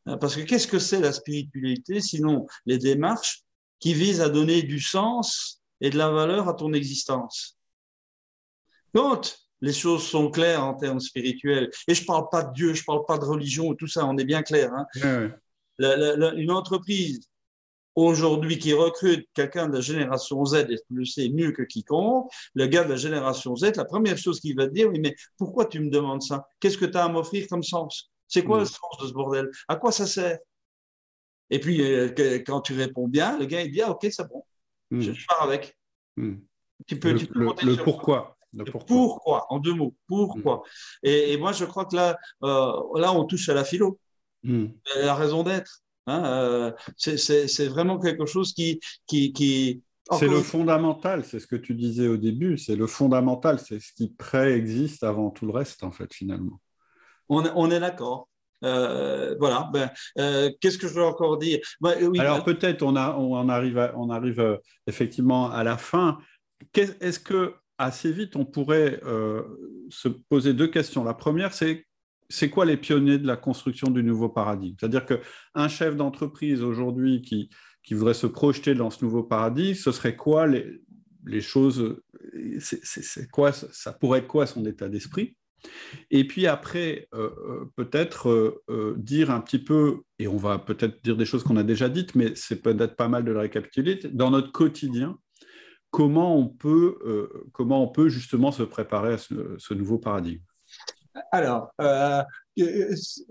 Parce 0.05 0.35
que 0.35 0.41
qu'est-ce 0.41 0.67
que 0.67 0.79
c'est 0.79 1.01
la 1.01 1.11
spiritualité 1.11 1.99
sinon 1.99 2.47
les 2.65 2.77
démarches 2.77 3.43
qui 3.79 3.93
visent 3.93 4.21
à 4.21 4.29
donner 4.29 4.61
du 4.61 4.79
sens 4.79 5.61
et 5.81 5.89
de 5.89 5.97
la 5.97 6.09
valeur 6.09 6.47
à 6.47 6.53
ton 6.53 6.73
existence? 6.73 7.57
Quand 8.93 9.48
les 9.61 9.73
choses 9.73 10.03
sont 10.03 10.29
claires 10.31 10.63
en 10.63 10.73
termes 10.73 10.99
spirituels, 10.99 11.69
et 11.87 11.93
je 11.93 12.01
ne 12.01 12.05
parle 12.07 12.29
pas 12.31 12.43
de 12.43 12.53
Dieu, 12.53 12.73
je 12.73 12.81
ne 12.81 12.85
parle 12.85 13.05
pas 13.05 13.17
de 13.17 13.25
religion, 13.25 13.73
tout 13.75 13.87
ça, 13.87 14.05
on 14.05 14.17
est 14.17 14.25
bien 14.25 14.43
clair. 14.43 14.71
Hein. 14.73 15.31
une 15.79 16.51
entreprise 16.51 17.29
aujourd'hui 17.95 18.57
qui 18.57 18.73
recrute 18.73 19.27
quelqu'un 19.33 19.67
de 19.67 19.73
la 19.75 19.81
génération 19.81 20.43
Z, 20.45 20.67
et 20.69 20.77
tu 20.77 20.93
le 20.93 21.05
sais 21.05 21.29
mieux 21.29 21.51
que 21.51 21.63
quiconque, 21.63 22.31
le 22.53 22.67
gars 22.67 22.83
de 22.83 22.89
la 22.89 22.95
génération 22.95 23.55
Z, 23.55 23.75
la 23.75 23.85
première 23.85 24.17
chose 24.17 24.39
qu'il 24.39 24.55
va 24.55 24.67
te 24.67 24.73
dire, 24.73 24.89
oui, 24.89 24.99
mais 24.99 25.15
pourquoi 25.37 25.65
tu 25.65 25.79
me 25.79 25.89
demandes 25.89 26.21
ça? 26.21 26.47
Qu'est-ce 26.59 26.77
que 26.77 26.85
tu 26.85 26.97
as 26.97 27.05
à 27.05 27.09
m'offrir 27.09 27.47
comme 27.47 27.63
sens? 27.63 28.11
C'est 28.27 28.43
quoi 28.43 28.59
le 28.59 28.65
sens 28.65 28.97
de 29.01 29.07
ce 29.07 29.13
bordel? 29.13 29.49
À 29.67 29.75
quoi 29.75 29.91
ça 29.91 30.05
sert? 30.05 30.37
Et 31.49 31.59
puis, 31.59 31.81
euh, 31.81 32.09
quand 32.45 32.61
tu 32.61 32.73
réponds 32.75 33.07
bien, 33.07 33.37
le 33.39 33.45
gars, 33.45 33.61
il 33.61 33.71
dit, 33.71 33.81
ah, 33.81 33.91
ok, 33.91 34.07
c'est 34.11 34.27
bon, 34.27 34.43
hmm. 34.91 35.01
je, 35.01 35.25
pars 35.27 35.41
avec. 35.41 35.75
Hmm. 36.15 36.35
Tu 36.85 36.99
peux, 36.99 37.11
le, 37.11 37.19
tu 37.19 37.27
peux 37.27 37.43
le, 37.43 37.83
pourquoi. 37.83 38.37
Pourquoi? 38.71 39.45
en 39.49 39.59
deux 39.59 39.73
mots, 39.73 39.95
pourquoi? 40.07 40.57
Hmm. 40.57 41.07
Et, 41.07 41.37
moi, 41.37 41.51
je 41.51 41.65
crois 41.65 41.85
que 41.85 41.95
là, 41.95 42.17
euh, 42.43 42.73
là 42.95 43.13
on 43.13 43.25
touche 43.25 43.49
à 43.49 43.53
la 43.53 43.63
philo, 43.63 43.99
la 44.43 45.15
raison 45.15 45.43
d'être. 45.43 45.81
Hein, 46.07 46.23
euh, 46.25 46.71
c'est 46.97 47.67
vraiment 47.67 47.99
quelque 47.99 48.25
chose 48.25 48.53
qui... 48.53 48.79
qui, 49.05 49.31
qui... 49.33 49.83
C'est 50.17 50.27
le 50.27 50.41
fondamental, 50.41 51.23
c'est 51.23 51.39
ce 51.39 51.45
que 51.45 51.55
tu 51.55 51.75
disais 51.75 52.07
au 52.07 52.17
début, 52.17 52.57
c'est 52.57 52.75
le 52.75 52.87
fondamental, 52.87 53.59
c'est 53.59 53.79
ce 53.79 53.93
qui 53.93 54.09
préexiste 54.09 55.03
avant 55.03 55.29
tout 55.29 55.45
le 55.45 55.51
reste, 55.51 55.83
en 55.83 55.91
fait, 55.91 56.11
finalement. 56.11 56.59
On, 57.27 57.43
on 57.55 57.69
est 57.69 57.79
d'accord. 57.79 58.27
Euh, 58.63 59.35
voilà. 59.39 59.69
Ben, 59.71 59.91
euh, 60.17 60.49
Qu'est-ce 60.59 60.79
que 60.79 60.87
je 60.87 60.95
veux 60.95 61.03
encore 61.03 61.37
dire? 61.37 61.59
Ben, 61.79 61.95
Alors 62.19 62.43
ben 62.43 62.55
peut-être 62.55 62.81
on, 62.81 62.95
on, 62.95 63.49
arrive, 63.49 63.91
on 63.95 64.09
arrive 64.09 64.59
effectivement 64.87 65.51
à 65.51 65.63
la 65.63 65.77
fin. 65.77 66.17
Est-ce 66.73 67.19
que 67.19 67.53
assez 67.79 68.11
vite 68.11 68.35
on 68.35 68.45
pourrait 68.45 68.99
se 69.89 70.07
poser 70.07 70.53
deux 70.53 70.67
questions. 70.67 71.03
La 71.03 71.13
première, 71.13 71.53
c'est 71.53 71.85
c'est 72.29 72.49
quoi 72.49 72.65
les 72.65 72.77
pionniers 72.77 73.17
de 73.17 73.25
la 73.25 73.37
construction 73.37 73.89
du 73.89 74.03
nouveau 74.03 74.29
paradigme? 74.29 74.75
C'est-à-dire 74.79 75.05
qu'un 75.05 75.67
chef 75.67 75.95
d'entreprise 75.95 76.61
aujourd'hui 76.61 77.23
qui, 77.23 77.49
qui 77.83 77.95
voudrait 77.95 78.13
se 78.13 78.27
projeter 78.27 78.75
dans 78.75 78.91
ce 78.91 79.03
nouveau 79.03 79.23
paradigme, 79.23 79.73
ce 79.73 79.91
serait 79.91 80.15
quoi 80.15 80.45
les, 80.45 80.79
les 81.25 81.41
choses 81.41 81.99
c'est, 82.59 83.29
quoi 83.29 83.51
Ça 83.51 83.93
pourrait 83.93 84.19
être 84.19 84.27
quoi 84.27 84.45
son 84.45 84.65
état 84.65 84.89
d'esprit? 84.89 85.35
Et 86.09 86.25
puis 86.25 86.47
après, 86.47 87.07
euh, 87.13 87.29
euh, 87.47 87.65
peut-être 87.75 88.29
euh, 88.69 88.95
dire 88.97 89.29
un 89.29 89.41
petit 89.41 89.59
peu, 89.59 90.01
et 90.17 90.27
on 90.27 90.37
va 90.37 90.57
peut-être 90.57 91.03
dire 91.03 91.17
des 91.17 91.25
choses 91.25 91.43
qu'on 91.43 91.57
a 91.57 91.63
déjà 91.63 91.89
dites, 91.89 92.15
mais 92.15 92.33
c'est 92.35 92.61
peut-être 92.61 92.95
pas 92.95 93.09
mal 93.09 93.25
de 93.25 93.31
le 93.31 93.39
récapituler, 93.39 93.99
dans 94.11 94.31
notre 94.31 94.51
quotidien, 94.51 95.17
comment 95.91 96.37
on 96.37 96.47
peut, 96.47 97.29
comment 97.51 97.83
on 97.83 97.87
peut 97.87 98.09
justement 98.09 98.51
se 98.51 98.63
préparer 98.63 99.13
à 99.13 99.17
ce 99.17 99.73
nouveau 99.73 99.97
paradigme? 99.97 100.43
Alors, 101.31 101.71
euh, 101.81 102.23
qu'est-ce 102.55 103.23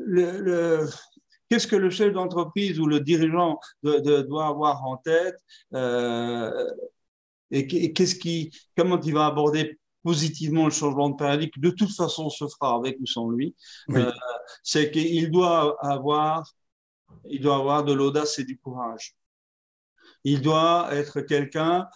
que 1.66 1.76
le 1.76 1.90
chef 1.90 2.12
d'entreprise 2.12 2.80
ou 2.80 2.86
le 2.86 3.00
dirigeant 3.00 3.58
doit 3.82 4.46
avoir 4.46 4.84
en 4.84 4.96
tête 4.96 5.36
euh, 5.74 6.70
et 7.50 7.92
qu'est-ce 7.92 8.14
qui, 8.14 8.50
comment 8.76 9.00
il 9.00 9.14
va 9.14 9.26
aborder 9.26 9.78
positivement 10.02 10.66
le 10.66 10.70
changement 10.70 11.10
de 11.10 11.16
paradigme, 11.16 11.60
de 11.60 11.70
toute 11.70 11.94
façon 11.94 12.30
se 12.30 12.46
fera 12.46 12.76
avec 12.76 12.98
ou 13.00 13.06
sans 13.06 13.30
lui, 13.30 13.54
euh, 13.90 14.12
c'est 14.62 14.90
qu'il 14.90 15.30
doit 15.30 15.76
avoir, 15.84 16.50
il 17.28 17.40
doit 17.40 17.56
avoir 17.56 17.84
de 17.84 17.92
l'audace 17.92 18.38
et 18.38 18.44
du 18.44 18.58
courage. 18.58 19.16
Il 20.24 20.40
doit 20.40 20.88
être 20.92 21.20
quelqu'un 21.20 21.88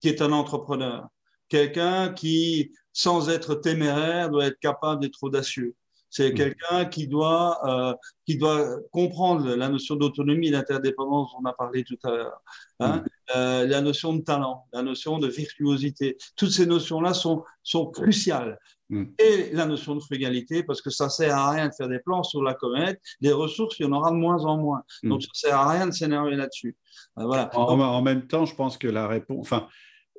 qui 0.00 0.08
est 0.08 0.22
un 0.22 0.32
entrepreneur, 0.32 1.06
quelqu'un 1.48 2.12
qui 2.12 2.72
sans 2.92 3.28
être 3.28 3.54
téméraire, 3.54 4.30
doit 4.30 4.46
être 4.46 4.58
capable 4.58 5.02
d'être 5.02 5.22
audacieux. 5.22 5.74
C'est 6.12 6.32
mm. 6.32 6.34
quelqu'un 6.34 6.84
qui 6.86 7.06
doit, 7.06 7.58
euh, 7.64 7.94
qui 8.26 8.36
doit 8.36 8.78
comprendre 8.90 9.54
la 9.54 9.68
notion 9.68 9.94
d'autonomie 9.94 10.48
et 10.48 10.50
d'interdépendance 10.50 11.30
dont 11.32 11.38
on 11.42 11.48
a 11.48 11.52
parlé 11.52 11.84
tout 11.84 11.98
à 12.02 12.10
l'heure, 12.10 12.40
hein. 12.80 12.96
mm. 12.96 13.04
euh, 13.36 13.66
la 13.66 13.80
notion 13.80 14.14
de 14.14 14.22
talent, 14.22 14.66
la 14.72 14.82
notion 14.82 15.18
de 15.18 15.28
virtuosité. 15.28 16.16
Toutes 16.36 16.50
ces 16.50 16.66
notions-là 16.66 17.14
sont, 17.14 17.44
sont 17.62 17.86
cruciales. 17.86 18.58
Mm. 18.88 19.04
Et 19.20 19.50
la 19.52 19.66
notion 19.66 19.94
de 19.94 20.00
frugalité, 20.00 20.64
parce 20.64 20.82
que 20.82 20.90
ça 20.90 21.08
sert 21.08 21.36
à 21.36 21.52
rien 21.52 21.68
de 21.68 21.74
faire 21.74 21.88
des 21.88 22.00
plans 22.00 22.24
sur 22.24 22.42
la 22.42 22.54
comète, 22.54 23.00
des 23.20 23.32
ressources, 23.32 23.78
il 23.78 23.86
y 23.86 23.88
en 23.88 23.92
aura 23.92 24.10
de 24.10 24.16
moins 24.16 24.44
en 24.46 24.56
moins. 24.56 24.82
Donc 25.04 25.22
ça 25.22 25.30
sert 25.32 25.56
à 25.56 25.70
rien 25.70 25.86
de 25.86 25.92
s'énerver 25.92 26.34
là-dessus. 26.34 26.76
Euh, 27.18 27.24
voilà. 27.24 27.50
En, 27.56 27.78
en, 27.78 28.02
même 28.02 28.26
temps, 28.26 28.46
je 28.46 28.54
pense 28.56 28.78
que 28.78 28.88
la 28.88 29.06
réponse, 29.06 29.38
enfin, 29.42 29.68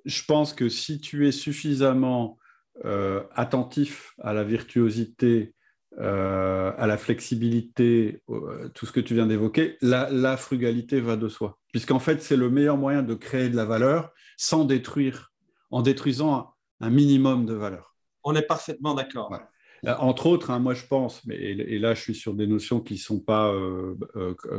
je 0.06 0.24
pense 0.26 0.54
que 0.54 0.70
si 0.70 1.00
tu 1.00 1.28
es 1.28 1.32
suffisamment 1.32 2.38
euh, 2.86 3.22
attentif 3.36 4.14
à 4.20 4.34
la 4.34 4.44
virtuosité, 4.44 5.54
euh, 6.00 6.72
à 6.78 6.88
la 6.88 6.98
flexibilité, 6.98 8.24
euh, 8.30 8.70
tout 8.70 8.86
ce 8.86 8.92
que 8.92 9.00
tu 9.00 9.14
viens 9.14 9.28
d'évoquer, 9.28 9.78
la, 9.82 10.38
frugalité 10.38 11.00
va 11.02 11.16
de 11.16 11.28
soi. 11.28 11.60
Puisqu'en 11.72 12.00
fait, 12.00 12.24
c'est 12.24 12.38
le 12.38 12.50
meilleur 12.50 12.78
moyen 12.78 13.04
de 13.04 13.14
créer 13.14 13.50
de 13.50 13.56
la 13.56 13.66
valeur 13.66 14.12
sans 14.38 14.66
détruire, 14.66 15.32
en 15.70 15.82
détruisant 15.82 16.54
un, 16.80 16.90
minimum 16.90 17.46
de 17.46 17.54
valeur. 17.54 17.96
On 18.24 18.36
est 18.36 18.42
parfaitement 18.42 18.96
d'accord. 18.96 19.32
Entre 19.86 20.28
autres, 20.28 20.50
hein, 20.50 20.60
moi 20.60 20.74
je 20.74 20.86
pense, 20.86 21.24
mais, 21.26 21.36
et, 21.36 21.80
là 21.80 21.94
je 21.94 22.02
suis 22.02 22.16
sur 22.16 22.34
des 22.34 22.48
notions 22.48 22.80
qui 22.80 22.94
ne 22.96 23.00
sont 23.00 23.20
pas 23.20 23.54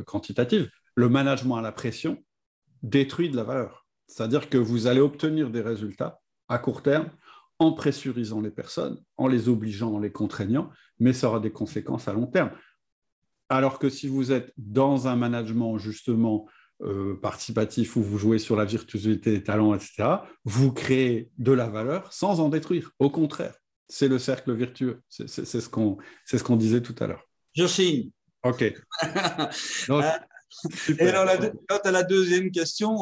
quantitatives, 0.07 0.69
le 0.95 1.09
management 1.09 1.57
à 1.57 1.63
la 1.63 1.73
pression 1.73 2.23
détruit 2.83 3.31
de 3.31 3.37
la 3.37 3.45
valeur. 3.45 3.82
C'est-à-dire 4.13 4.51
que 4.51 4.59
vous 4.59 4.87
allez 4.87 5.01
obtenir 5.01 5.51
des 5.51 5.63
résultats 5.63 6.21
à 6.49 6.59
court 6.59 6.83
terme 6.83 7.11
en 7.59 7.73
pressurisant 7.73 8.41
les 8.41 8.51
personnes, 8.51 9.03
en 9.17 9.27
les 9.27 9.49
obligeant, 9.49 9.95
en 9.95 9.99
les 9.99 10.13
contraignant, 10.13 10.71
mais 10.99 11.13
ça 11.13 11.29
aura 11.29 11.41
des 11.41 11.51
conséquences 11.51 12.09
à 12.09 12.13
long 12.13 12.27
terme. 12.27 12.51
Alors 13.49 13.79
que 13.79 13.89
si 13.89 14.09
vous 14.09 14.31
êtes 14.33 14.53
dans 14.59 15.09
un 15.09 15.17
management 15.17 15.79
justement 15.79 16.47
euh, 16.83 17.19
participatif 17.23 17.97
où 17.97 18.03
vous 18.03 18.19
jouez 18.19 18.39
sur 18.39 18.57
la 18.57 18.67
virtuosité 18.67 19.31
des 19.31 19.43
talents, 19.43 19.75
etc., 19.75 20.17
vous 20.45 20.73
créez 20.73 21.31
de 21.39 21.53
la 21.53 21.69
valeur 21.69 22.13
sans 22.13 22.41
en 22.41 22.51
détruire. 22.51 22.91
Au 22.99 23.09
contraire, 23.09 23.55
c'est 23.89 24.09
le 24.09 24.19
cercle 24.19 24.53
vertueux. 24.53 25.01
C'est 25.09 25.29
ce 25.29 25.69
qu'on 25.69 25.99
ce 26.27 26.53
disait 26.55 26.83
tout 26.83 26.97
à 26.99 27.07
l'heure. 27.07 27.25
Je 27.55 27.67
signe. 27.67 28.11
OK. 28.43 28.75
Et 30.99 31.09
alors, 31.09 31.27
quant 31.69 31.79
à 31.85 31.91
la 31.91 32.03
deuxième 32.03 32.51
question, 32.51 32.99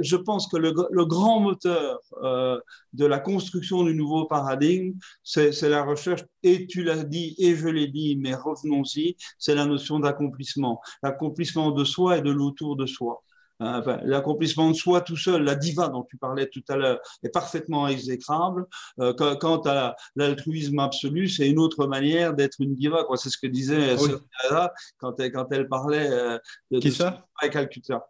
je 0.00 0.16
pense 0.16 0.48
que 0.48 0.56
le, 0.56 1.04
grand 1.04 1.40
moteur 1.40 2.00
euh, 2.22 2.58
de 2.92 3.04
la 3.06 3.18
construction 3.18 3.84
du 3.84 3.94
nouveau 3.94 4.26
paradigme, 4.26 4.92
c'est 5.22 5.60
la 5.62 5.82
recherche, 5.82 6.24
et 6.42 6.66
tu 6.66 6.82
l'as 6.82 7.04
dit, 7.04 7.34
et 7.38 7.56
je 7.56 7.68
l'ai 7.68 7.88
dit, 7.88 8.16
mais 8.16 8.34
revenons-y, 8.34 9.16
c'est 9.38 9.54
la 9.54 9.66
notion 9.66 10.00
d'accomplissement. 10.00 10.80
L'accomplissement 11.02 11.70
de 11.70 11.84
soi 11.84 12.18
et 12.18 12.22
de 12.22 12.30
l'autour 12.30 12.76
de 12.76 12.86
soi. 12.86 13.22
Hein, 13.60 13.82
l'accomplissement 14.04 14.70
de 14.70 14.74
soi 14.74 15.02
tout 15.02 15.16
seul, 15.16 15.42
la 15.42 15.54
diva 15.54 15.88
dont 15.88 16.02
tu 16.02 16.16
parlais 16.16 16.48
tout 16.48 16.64
à 16.68 16.76
l'heure, 16.76 16.98
est 17.22 17.28
parfaitement 17.28 17.86
exécrable. 17.88 18.66
Euh, 19.00 19.12
quant 19.12 19.60
à 19.66 19.96
l'altruisme 20.16 20.78
absolu, 20.78 21.28
c'est 21.28 21.48
une 21.48 21.58
autre 21.58 21.86
manière 21.86 22.34
d'être 22.34 22.60
une 22.60 22.74
diva. 22.74 23.04
C'est 23.16 23.28
ce 23.28 23.38
que 23.38 23.46
disait 23.46 23.96
ah 24.50 24.72
quand, 24.98 25.18
elle, 25.20 25.32
quand 25.32 25.46
elle 25.52 25.68
parlait 25.68 26.10
euh, 26.10 26.38
de, 26.70 26.78
Qui 26.78 26.90
ça? 26.90 27.26
Calcutta. 27.52 28.06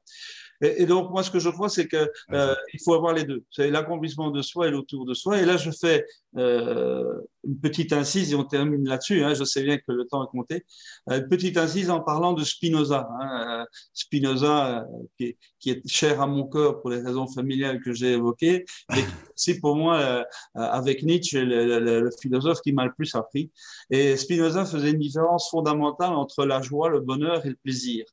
Et, 0.63 0.85
donc, 0.85 1.11
moi, 1.11 1.23
ce 1.23 1.31
que 1.31 1.39
je 1.39 1.49
crois, 1.49 1.71
c'est 1.71 1.89
qu'il 1.89 2.09
euh, 2.33 2.55
faut 2.85 2.93
avoir 2.93 3.15
les 3.15 3.25
deux. 3.25 3.45
C'est 3.51 3.71
l'accomplissement 3.71 4.31
de 4.31 4.43
soi 4.43 4.69
et 4.69 4.71
l'autour 4.71 5.07
de 5.07 5.15
soi. 5.15 5.41
Et 5.41 5.47
là, 5.47 5.57
je 5.57 5.71
fais 5.71 6.05
euh, 6.37 7.19
une 7.45 7.59
petite 7.59 7.95
incise 7.95 8.33
et 8.33 8.37
on 8.37 8.45
termine 8.45 8.87
là-dessus. 8.87 9.25
Hein. 9.25 9.33
je 9.33 9.45
sais 9.45 9.63
bien 9.63 9.79
que 9.79 9.93
le 9.93 10.05
temps 10.05 10.23
est 10.23 10.31
compté. 10.31 10.67
Euh, 11.11 11.21
une 11.21 11.29
petite 11.29 11.57
incise 11.57 11.89
en 11.89 12.01
parlant 12.01 12.35
de 12.35 12.45
Spinoza. 12.45 13.09
Hein. 13.21 13.65
Spinoza, 13.95 14.87
qui 15.19 15.37
est, 15.67 15.89
cher 15.89 16.21
à 16.21 16.27
mon 16.27 16.47
cœur 16.47 16.83
pour 16.83 16.91
les 16.91 17.01
raisons 17.01 17.27
familiales 17.27 17.81
que 17.81 17.95
j'ai 17.95 18.13
évoquées, 18.13 18.67
mais 18.91 19.05
c'est 19.35 19.61
pour 19.61 19.77
moi, 19.77 20.25
avec 20.55 21.03
Nietzsche, 21.03 21.43
le, 21.43 22.11
philosophe 22.21 22.61
qui 22.61 22.73
m'a 22.73 22.85
le 22.85 22.93
plus 22.93 23.15
appris. 23.15 23.51
Et 23.89 24.17
Spinoza 24.17 24.67
faisait 24.67 24.91
une 24.91 24.99
différence 24.99 25.49
fondamentale 25.51 26.13
entre 26.13 26.45
la 26.45 26.61
joie, 26.61 26.91
le 26.91 27.01
bonheur 27.01 27.45
et 27.47 27.49
le 27.49 27.57
plaisir. 27.57 28.05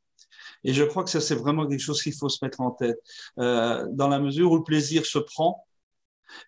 Et 0.63 0.73
je 0.73 0.83
crois 0.83 1.03
que 1.03 1.09
ça, 1.09 1.21
c'est 1.21 1.35
vraiment 1.35 1.67
quelque 1.67 1.81
chose 1.81 2.01
qu'il 2.01 2.13
faut 2.13 2.29
se 2.29 2.43
mettre 2.43 2.61
en 2.61 2.71
tête. 2.71 2.97
Euh, 3.39 3.85
dans 3.91 4.07
la 4.07 4.19
mesure 4.19 4.51
où 4.51 4.57
le 4.57 4.63
plaisir 4.63 5.05
se 5.05 5.19
prend, 5.19 5.63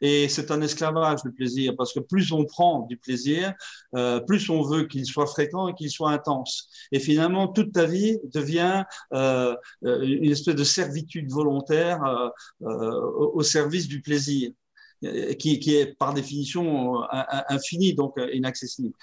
Et 0.02 0.28
c'est 0.30 0.52
un 0.52 0.62
esclavage, 0.62 1.20
le 1.24 1.32
plaisir, 1.32 1.74
parce 1.78 1.94
que 1.94 2.02
plus 2.02 2.32
on 2.34 2.46
prend 2.46 2.82
du 2.88 2.98
plaisir, 2.98 3.54
euh, 3.96 4.20
plus 4.20 4.50
on 4.50 4.62
veut 4.62 4.86
qu'il 4.88 5.06
soit 5.06 5.28
fréquent 5.28 5.70
et 5.70 5.74
qu'il 5.74 5.90
soit 5.90 6.12
intense. 6.12 6.70
Et 6.92 7.00
finalement, 7.00 7.48
toute 7.48 7.72
ta 7.74 7.86
vie 7.86 8.18
devient 8.26 8.84
euh, 9.14 9.56
une 9.82 10.32
espèce 10.32 10.56
de 10.56 10.64
servitude 10.66 11.32
volontaire 11.32 12.02
au 12.62 13.44
service 13.44 13.88
du 13.88 14.02
plaisir. 14.02 14.52
Qui, 15.40 15.76
est 15.78 15.98
par 15.98 16.14
définition 16.14 17.04
infini, 17.48 17.94
donc 17.94 18.16
inaccessible. 18.34 18.94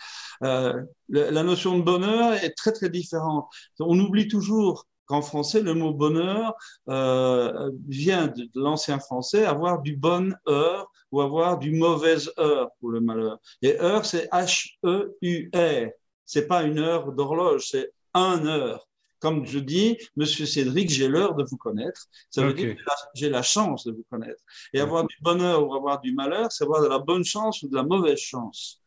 La 0.43 1.43
notion 1.43 1.79
de 1.79 1.83
bonheur 1.83 2.35
est 2.35 2.51
très 2.51 2.73
très 2.73 2.91
différente. 2.91 3.47
On 3.81 3.99
oublie 3.99 4.29
toujours 4.29 4.87
qu'en 5.07 5.23
français, 5.23 5.63
le 5.63 5.75
mot 5.75 5.93
bonheur 5.93 6.55
euh, 6.89 7.71
vient 7.89 8.29
de, 8.29 8.49
l'ancien 8.55 8.99
français 8.99 9.45
avoir 9.45 9.83
du 9.83 9.97
bonne 9.97 10.37
heure 10.49 10.91
ou 11.13 11.21
avoir 11.21 11.59
du 11.59 11.73
mauvaise 11.73 12.33
heure 12.39 12.71
pour 12.81 12.91
le 12.91 13.01
malheur. 13.01 13.39
Et 13.63 13.81
heure, 13.81 14.05
c'est 14.05 14.29
H-E-U-R. 14.31 15.91
C'est 16.25 16.47
pas 16.47 16.65
une 16.65 16.79
heure 16.79 17.13
d'horloge, 17.13 17.69
c'est 17.71 17.93
un 18.15 18.45
heure. 18.47 18.87
Comme 19.19 19.47
je 19.47 19.59
dis, 19.59 19.97
Monsieur 20.17 20.45
Cédric, 20.45 20.91
j'ai 20.91 21.09
l'heure 21.09 21.35
de 21.35 21.45
vous 21.45 21.57
connaître. 21.57 22.07
Ça 22.31 22.43
veut 22.43 22.53
dire 22.53 22.77
que 22.77 22.83
j'ai 23.15 23.31
la 23.31 23.43
chance 23.43 23.87
de 23.87 23.93
vous 23.93 24.05
connaître. 24.11 24.43
Et 24.75 24.81
avoir 24.81 25.07
du 25.07 25.17
bonheur 25.23 25.67
ou 25.67 25.75
avoir 25.75 26.01
du 26.01 26.13
malheur, 26.13 26.53
c'est 26.53 26.65
avoir 26.65 26.83
de 26.83 26.89
la 26.89 26.99
bonne 26.99 27.25
chance 27.25 27.63
ou 27.63 27.69
de 27.69 27.75
la 27.75 27.83
mauvaise 27.83 28.19
chance. 28.19 28.83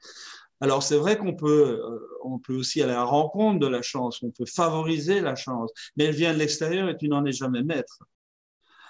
Alors 0.62 0.84
c'est 0.84 0.98
vrai 0.98 1.18
qu'on 1.18 1.36
peut, 1.36 1.82
euh, 1.82 2.00
on 2.24 2.40
peut 2.40 2.56
aussi 2.56 2.82
aller 2.82 2.92
à 2.92 2.98
la 2.98 3.04
rencontre 3.04 3.60
de 3.60 3.68
la 3.68 3.82
chance, 3.82 4.22
on 4.24 4.32
peut 4.32 4.46
favoriser 4.46 5.22
la 5.22 5.36
chance, 5.36 5.72
mais 5.96 6.06
elle 6.06 6.16
vient 6.16 6.34
de 6.34 6.40
l'extérieur 6.40 6.90
et 6.90 6.98
tu 6.98 7.08
n'en 7.08 7.26
es 7.26 7.32
jamais 7.32 7.64
maître. 7.64 8.00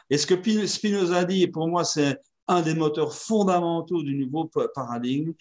Et 0.10 0.18
ce 0.18 0.26
que 0.26 0.66
Spinoza 0.66 1.26
dit, 1.26 1.48
pour 1.48 1.68
moi 1.68 1.84
c'est 1.84 2.20
un 2.48 2.62
des 2.62 2.74
moteurs 2.74 3.14
fondamentaux 3.14 4.02
du 4.02 4.16
nouveau 4.16 4.50
paradigme, 4.74 5.34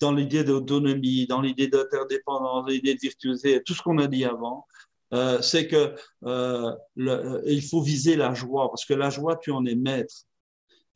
dans 0.00 0.12
l'idée 0.12 0.44
d'autonomie, 0.44 1.26
dans 1.26 1.40
l'idée 1.40 1.68
d'interdépendance, 1.68 2.68
l'idée 2.68 2.94
de 2.94 3.00
virtuosité, 3.00 3.62
tout 3.62 3.74
ce 3.74 3.82
qu'on 3.82 3.98
a 3.98 4.06
dit 4.06 4.24
avant, 4.24 4.66
euh, 5.14 5.40
c'est 5.40 5.68
que 5.68 5.94
euh, 6.24 6.74
il 7.46 7.62
faut 7.62 7.80
viser 7.80 8.16
la 8.16 8.34
joie, 8.34 8.68
parce 8.68 8.84
que 8.84 8.94
la 8.94 9.10
joie, 9.10 9.36
tu 9.36 9.50
en 9.52 9.64
es 9.64 9.74
maître. 9.74 10.14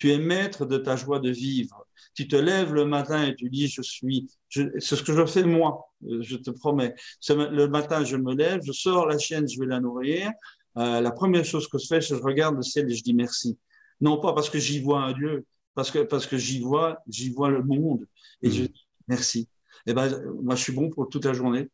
Tu 0.01 0.11
es 0.11 0.19
maître 0.19 0.67
de 0.67 0.79
ta 0.79 0.97
joie 0.97 1.21
de 1.21 1.31
vivre. 1.31 1.87
Tu 2.15 2.27
te 2.27 2.35
lèves 2.35 2.75
le 2.75 2.87
matin 2.87 3.23
et 3.25 3.37
tu 3.37 3.49
dis, 3.51 3.69
je 3.69 3.83
suis, 3.83 4.29
c'est 4.49 4.81
ce 4.81 5.03
que 5.03 5.13
je 5.13 5.27
fais 5.27 5.45
moi, 5.45 5.93
je 6.03 6.37
te 6.37 6.51
promets. 6.51 6.95
Le 7.29 7.67
matin, 7.67 8.03
je 8.03 8.17
me 8.17 8.35
lève, 8.35 8.61
je 8.65 8.73
sors 8.73 9.07
la 9.07 9.19
chienne, 9.19 9.49
je 9.49 9.61
vais 9.61 9.67
la 9.67 9.79
nourrir. 9.79 10.33
Euh, 10.77 11.01
la 11.01 11.11
première 11.11 11.45
chose 11.45 11.69
que 11.69 11.79
je 11.79 11.87
fais, 11.87 12.01
c'est 12.01 12.15
que 12.15 12.21
je 12.21 12.23
regarde 12.23 12.57
le 12.57 12.63
ciel 12.63 12.91
et 12.91 12.95
je 12.95 13.03
dis 13.03 13.15
merci. 13.15 13.59
Non 14.01 14.19
pas 14.19 14.33
parce 14.33 14.49
que 14.49 14.59
j'y 14.59 14.81
vois 14.81 15.03
un 15.03 15.13
Dieu, 15.13 15.45
parce 15.75 15.91
que, 15.91 15.99
parce 16.01 16.27
que 16.27 16.39
j'y 16.39 16.61
vois, 16.61 16.99
j'y 17.07 17.31
vois 17.31 17.51
le 17.51 17.63
monde. 17.63 18.07
Et 18.43 18.51
je 18.51 18.63
mmh. 18.63 18.67
dis 18.67 18.87
merci. 19.07 19.49
Et 19.87 19.91
eh 19.91 19.95
ben, 19.95 20.11
moi, 20.43 20.55
je 20.55 20.63
suis 20.63 20.73
bon 20.73 20.91
pour 20.91 21.09
toute 21.09 21.25
la 21.25 21.33
journée. 21.33 21.69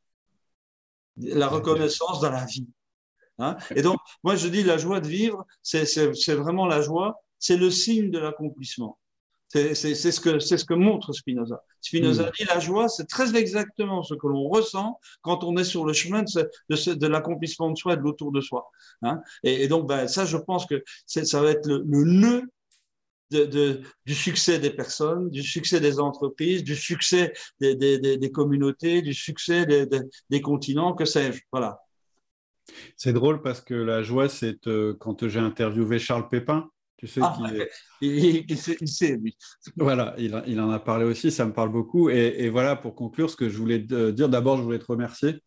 La 1.16 1.48
reconnaissance 1.48 2.20
dans 2.20 2.30
la 2.30 2.44
vie. 2.44 2.66
Hein 3.38 3.56
et 3.74 3.82
donc, 3.82 3.98
moi, 4.22 4.36
je 4.36 4.48
dis 4.48 4.62
la 4.62 4.78
joie 4.78 5.00
de 5.00 5.08
vivre, 5.08 5.46
c'est 5.62 6.34
vraiment 6.34 6.66
la 6.66 6.80
joie, 6.82 7.22
c'est 7.38 7.56
le 7.56 7.70
signe 7.70 8.10
de 8.10 8.18
l'accomplissement. 8.18 8.98
C'est 9.48 9.74
ce, 9.74 10.20
que, 10.20 10.38
ce 10.40 10.64
que 10.64 10.74
montre 10.74 11.12
Spinoza. 11.12 11.62
Spinoza 11.80 12.24
hmm. 12.24 12.32
dit 12.36 12.44
la 12.44 12.58
joie, 12.58 12.88
c'est 12.88 13.06
très 13.06 13.36
exactement 13.36 14.02
ce 14.02 14.14
que 14.14 14.26
l'on 14.26 14.48
ressent 14.48 14.98
quand 15.22 15.44
on 15.44 15.56
est 15.56 15.64
sur 15.64 15.84
le 15.84 15.92
chemin 15.92 16.22
de, 16.22 16.94
de, 16.94 17.06
l'accomplissement 17.06 17.70
de 17.70 17.76
soi 17.76 17.94
et 17.94 17.96
de 17.96 18.02
l'autour 18.02 18.32
de 18.32 18.40
soi. 18.40 18.68
Hein. 19.02 19.20
et, 19.44 19.68
donc, 19.68 19.88
ben, 19.88 20.08
ça, 20.08 20.24
je 20.24 20.36
pense 20.36 20.66
que 20.66 20.82
ça 21.06 21.40
va 21.40 21.50
être 21.50 21.66
le, 21.68 22.04
nœud 22.04 22.42
de, 23.30 23.80
du 24.04 24.14
succès 24.14 24.58
des 24.58 24.70
personnes, 24.70 25.30
du 25.30 25.42
succès 25.42 25.80
des 25.80 26.00
entreprises, 26.00 26.64
du 26.64 26.74
succès 26.74 27.32
des, 27.60 27.76
des, 27.76 28.18
des 28.18 28.32
communautés, 28.32 29.00
du 29.00 29.14
succès 29.14 29.64
des, 29.64 30.40
continents, 30.40 30.92
que 30.92 31.04
sais-je. 31.04 31.40
Voilà. 31.52 31.80
C'est 32.96 33.12
drôle 33.12 33.42
parce 33.42 33.60
que 33.60 33.74
la 33.74 34.02
joie, 34.02 34.28
c'est 34.28 34.66
euh, 34.66 34.94
quand 34.98 35.28
j'ai 35.28 35.38
interviewé 35.38 36.00
Charles 36.00 36.28
Pépin, 36.28 36.68
tu 36.96 37.06
sais 37.06 37.20
ah, 37.22 37.36
il, 38.00 38.56
sait, 38.56 39.16
lui. 39.16 39.36
Voilà, 39.76 40.14
il, 40.18 40.42
il, 40.46 40.60
en 40.60 40.70
a 40.70 40.78
parlé 40.78 41.04
aussi, 41.04 41.30
ça 41.30 41.44
me 41.44 41.52
parle 41.52 41.70
beaucoup. 41.70 42.08
Et, 42.08 42.48
voilà, 42.48 42.74
pour 42.76 42.94
conclure, 42.94 43.28
ce 43.28 43.36
que 43.36 43.48
je 43.48 43.58
voulais 43.58 43.78
dire, 43.78 44.28
d'abord, 44.28 44.56
je 44.56 44.62
voulais 44.62 44.78
te 44.78 44.86
remercier 44.86 45.42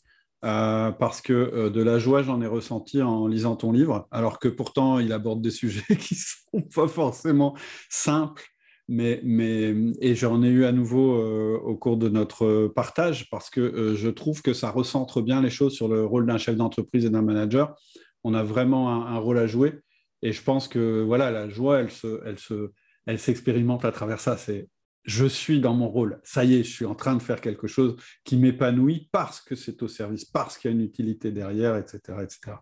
euh, 0.46 0.92
parce 0.92 1.22
que 1.22 1.34
euh, 1.34 1.70
de 1.70 1.82
la 1.82 2.00
joie, 2.00 2.22
j'en 2.22 2.42
ai 2.42 2.48
ressenti 2.48 3.02
en 3.02 3.28
lisant 3.28 3.56
ton 3.56 3.72
livre, 3.72 4.08
alors 4.12 4.40
que 4.40 4.48
pourtant, 4.48 5.00
il 5.00 5.12
aborde 5.12 5.42
des 5.42 5.52
sujets 5.52 5.96
qui 5.98 6.16
ne 6.16 6.62
sont 6.62 6.68
pas 6.70 6.88
forcément 6.88 7.56
simples. 7.90 8.46
Mais, 8.92 9.22
mais, 9.24 9.76
et 10.02 10.16
j'en 10.16 10.42
ai 10.42 10.48
eu 10.48 10.66
à 10.66 10.72
nouveau 10.72 11.14
euh, 11.14 11.60
au 11.64 11.76
cours 11.78 11.98
de 11.98 12.10
notre 12.10 12.68
partage 12.68 13.30
parce 13.30 13.52
que 13.52 13.94
je 13.96 14.10
trouve 14.10 14.42
que 14.42 14.52
ça 14.54 14.72
recentre 14.72 15.22
bien 15.22 15.44
les 15.44 15.52
choses 15.52 15.74
sur 15.74 15.88
le 15.88 16.04
rôle 16.04 16.26
d'un 16.26 16.40
chef 16.40 16.56
d'entreprise 16.56 17.06
et 17.06 17.12
d'un 17.12 17.22
manager. 17.22 17.76
On 18.24 18.34
a 18.34 18.42
vraiment 18.42 19.06
un 19.06 19.18
rôle 19.20 19.38
à 19.38 19.46
jouer 19.46 19.80
et 20.22 20.32
je 20.32 20.42
pense 20.44 20.68
que 20.68 21.02
voilà, 21.02 21.32
la 21.32 21.50
joie, 21.50 21.80
elle 21.80 21.92
se, 21.92 22.22
elle 22.26 22.40
se, 22.40 22.72
elle 23.06 23.20
s'expérimente 23.20 23.86
à 23.86 23.92
travers 23.92 24.20
ça. 24.20 24.38
C'est 24.38 24.68
je 25.04 25.26
suis 25.26 25.60
dans 25.60 25.74
mon 25.74 25.90
rôle. 25.90 26.20
Ça 26.24 26.44
y 26.44 26.56
est, 26.56 26.64
je 26.64 26.72
suis 26.72 26.86
en 26.86 26.96
train 26.96 27.16
de 27.16 27.22
faire 27.22 27.42
quelque 27.42 27.68
chose 27.68 27.96
qui 28.24 28.38
m'épanouit 28.38 29.10
parce 29.12 29.42
que 29.42 29.56
c'est 29.56 29.82
au 29.82 29.88
service, 29.88 30.26
parce 30.26 30.58
qu'il 30.58 30.70
y 30.70 30.74
a 30.74 30.78
une 30.78 30.84
utilité 30.84 31.32
derrière, 31.32 31.76
etc., 31.78 32.00
etc. 32.22 32.58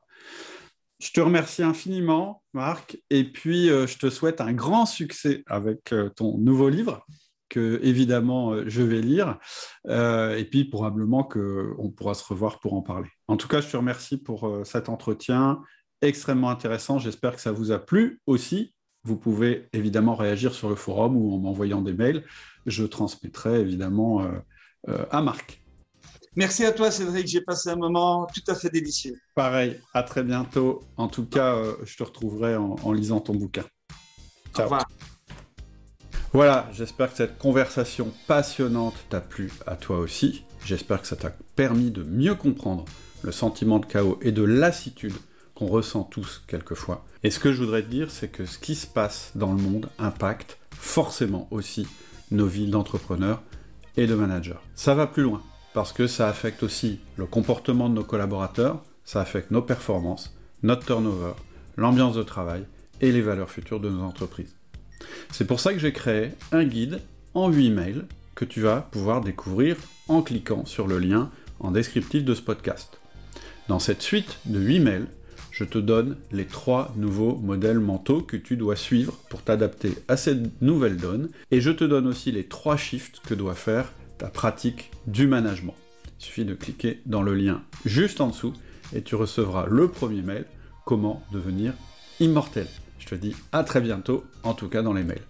Je 0.99 1.11
te 1.11 1.21
remercie 1.21 1.61
infiniment, 1.61 2.43
Marc, 2.53 2.97
et 3.09 3.23
puis 3.23 3.69
euh, 3.69 3.85
je 3.85 3.97
te 3.99 4.09
souhaite 4.09 4.41
un 4.41 4.53
grand 4.53 4.85
succès 4.85 5.43
avec 5.45 5.93
euh, 5.93 6.09
ton 6.09 6.37
nouveau 6.37 6.69
livre 6.69 7.05
que 7.49 7.79
évidemment 7.83 8.53
euh, 8.53 8.63
je 8.67 8.81
vais 8.81 9.01
lire, 9.01 9.37
et 9.85 10.47
puis 10.49 10.65
probablement 10.65 11.23
qu'on 11.23 11.91
pourra 11.95 12.13
se 12.13 12.23
revoir 12.23 12.59
pour 12.59 12.73
en 12.73 12.81
parler. 12.81 13.09
En 13.27 13.37
tout 13.37 13.47
cas, 13.47 13.61
je 13.61 13.69
te 13.69 13.77
remercie 13.77 14.17
pour 14.17 14.65
cet 14.65 14.89
entretien 14.89 15.61
extrêmement 16.01 16.49
intéressant. 16.49 16.99
J'espère 16.99 17.35
que 17.35 17.41
ça 17.41 17.51
vous 17.51 17.71
a 17.71 17.79
plu 17.79 18.21
aussi. 18.25 18.73
Vous 19.03 19.15
pouvez 19.15 19.69
évidemment 19.73 20.15
réagir 20.15 20.53
sur 20.53 20.69
le 20.69 20.75
forum 20.75 21.15
ou 21.15 21.33
en 21.33 21.37
m'envoyant 21.37 21.81
des 21.81 21.93
mails. 21.93 22.23
Je 22.65 22.83
transmettrai 22.83 23.61
évidemment 23.61 24.21
euh, 24.21 24.31
euh, 24.89 25.05
à 25.11 25.21
Marc. 25.21 25.61
Merci 26.35 26.65
à 26.65 26.71
toi, 26.71 26.91
Cédric. 26.91 27.27
J'ai 27.27 27.41
passé 27.41 27.69
un 27.69 27.77
moment 27.77 28.27
tout 28.27 28.51
à 28.51 28.55
fait 28.55 28.69
délicieux. 28.69 29.15
Pareil, 29.33 29.79
à 29.93 30.03
très 30.03 30.23
bientôt. 30.23 30.83
En 30.97 31.07
tout 31.07 31.25
cas, 31.25 31.55
euh, 31.55 31.73
je 31.83 31.97
te 31.97 32.03
retrouverai 32.03 32.55
en, 32.55 32.91
lisant 32.91 33.19
ton 33.19 33.33
bouquin. 33.33 33.63
Ciao. 34.53 34.61
Au 34.61 34.63
revoir. 34.65 34.85
Voilà, 36.33 36.69
j'espère 36.73 37.09
que 37.09 37.17
cette 37.17 37.37
conversation 37.37 38.11
passionnante 38.27 38.95
t'a 39.09 39.21
plu 39.21 39.51
à 39.65 39.75
toi 39.77 39.97
aussi. 39.97 40.43
J'espère 40.65 41.01
que 41.01 41.07
ça 41.07 41.15
t'a 41.15 41.31
permis 41.55 41.89
de 41.89 42.03
mieux 42.03 42.35
comprendre 42.35 42.83
le 43.23 43.31
sentiment 43.31 43.79
de 43.79 43.85
chaos 43.85 44.19
et 44.21 44.31
de 44.31 44.43
lassitude 44.43 45.15
qu'on 45.57 45.65
ressent 45.65 46.03
tous 46.03 46.43
quelquefois. 46.45 47.03
Et 47.23 47.31
ce 47.31 47.39
que 47.39 47.51
je 47.51 47.63
voudrais 47.63 47.81
te 47.81 47.89
dire, 47.89 48.11
c'est 48.11 48.27
que 48.27 48.45
ce 48.45 48.59
qui 48.59 48.75
se 48.75 48.85
passe 48.85 49.31
dans 49.33 49.51
le 49.53 49.57
monde 49.57 49.89
impacte 49.97 50.59
forcément 50.69 51.47
aussi 51.49 51.87
nos 52.29 52.45
vies 52.45 52.69
d'entrepreneurs 52.69 53.41
et 53.95 54.05
de 54.05 54.13
managers. 54.13 54.59
Ça 54.75 54.93
va 54.93 55.07
plus 55.07 55.23
loin, 55.23 55.41
parce 55.73 55.93
que 55.93 56.05
ça 56.05 56.27
affecte 56.27 56.61
aussi 56.61 56.99
le 57.15 57.25
comportement 57.25 57.89
de 57.89 57.95
nos 57.95 58.03
collaborateurs, 58.03 58.83
ça 59.03 59.19
affecte 59.19 59.49
nos 59.49 59.63
performances, 59.63 60.37
notre 60.61 60.85
turnover, 60.85 61.33
l'ambiance 61.75 62.15
de 62.15 62.23
travail 62.23 62.63
et 63.01 63.11
les 63.11 63.21
valeurs 63.23 63.49
futures 63.49 63.79
de 63.79 63.89
nos 63.89 64.03
entreprises. 64.03 64.55
C'est 65.31 65.47
pour 65.47 65.59
ça 65.59 65.73
que 65.73 65.79
j'ai 65.79 65.93
créé 65.93 66.33
un 66.51 66.65
guide 66.65 67.01
en 67.33 67.49
8 67.49 67.71
mails 67.71 68.05
que 68.35 68.45
tu 68.45 68.61
vas 68.61 68.81
pouvoir 68.81 69.21
découvrir 69.21 69.75
en 70.07 70.21
cliquant 70.21 70.65
sur 70.65 70.85
le 70.85 70.99
lien 70.99 71.31
en 71.59 71.71
descriptif 71.71 72.23
de 72.23 72.35
ce 72.35 72.43
podcast. 72.43 72.99
Dans 73.67 73.79
cette 73.79 74.03
suite 74.03 74.37
de 74.45 74.59
8 74.59 74.79
mails, 74.79 75.07
je 75.57 75.63
te 75.63 75.79
donne 75.79 76.17
les 76.31 76.45
trois 76.45 76.93
nouveaux 76.97 77.35
modèles 77.37 77.79
mentaux 77.79 78.21
que 78.21 78.37
tu 78.37 78.57
dois 78.57 78.75
suivre 78.75 79.13
pour 79.27 79.41
t'adapter 79.41 79.91
à 80.07 80.15
cette 80.15 80.61
nouvelle 80.61 80.97
donne. 80.97 81.29
Et 81.49 81.61
je 81.61 81.71
te 81.71 81.83
donne 81.83 82.05
aussi 82.05 82.31
les 82.31 82.43
trois 82.43 82.77
shifts 82.77 83.21
que 83.27 83.33
doit 83.33 83.55
faire 83.55 83.91
ta 84.19 84.27
pratique 84.27 84.91
du 85.07 85.25
management. 85.25 85.73
Il 86.19 86.25
suffit 86.25 86.45
de 86.45 86.53
cliquer 86.53 87.01
dans 87.07 87.23
le 87.23 87.33
lien 87.33 87.63
juste 87.85 88.21
en 88.21 88.27
dessous 88.27 88.53
et 88.93 89.01
tu 89.01 89.15
recevras 89.15 89.65
le 89.67 89.87
premier 89.87 90.21
mail, 90.21 90.45
comment 90.85 91.23
devenir 91.31 91.73
immortel. 92.19 92.67
Je 92.99 93.07
te 93.07 93.15
dis 93.15 93.35
à 93.51 93.63
très 93.63 93.81
bientôt, 93.81 94.25
en 94.43 94.53
tout 94.53 94.69
cas 94.69 94.83
dans 94.83 94.93
les 94.93 95.03
mails. 95.03 95.25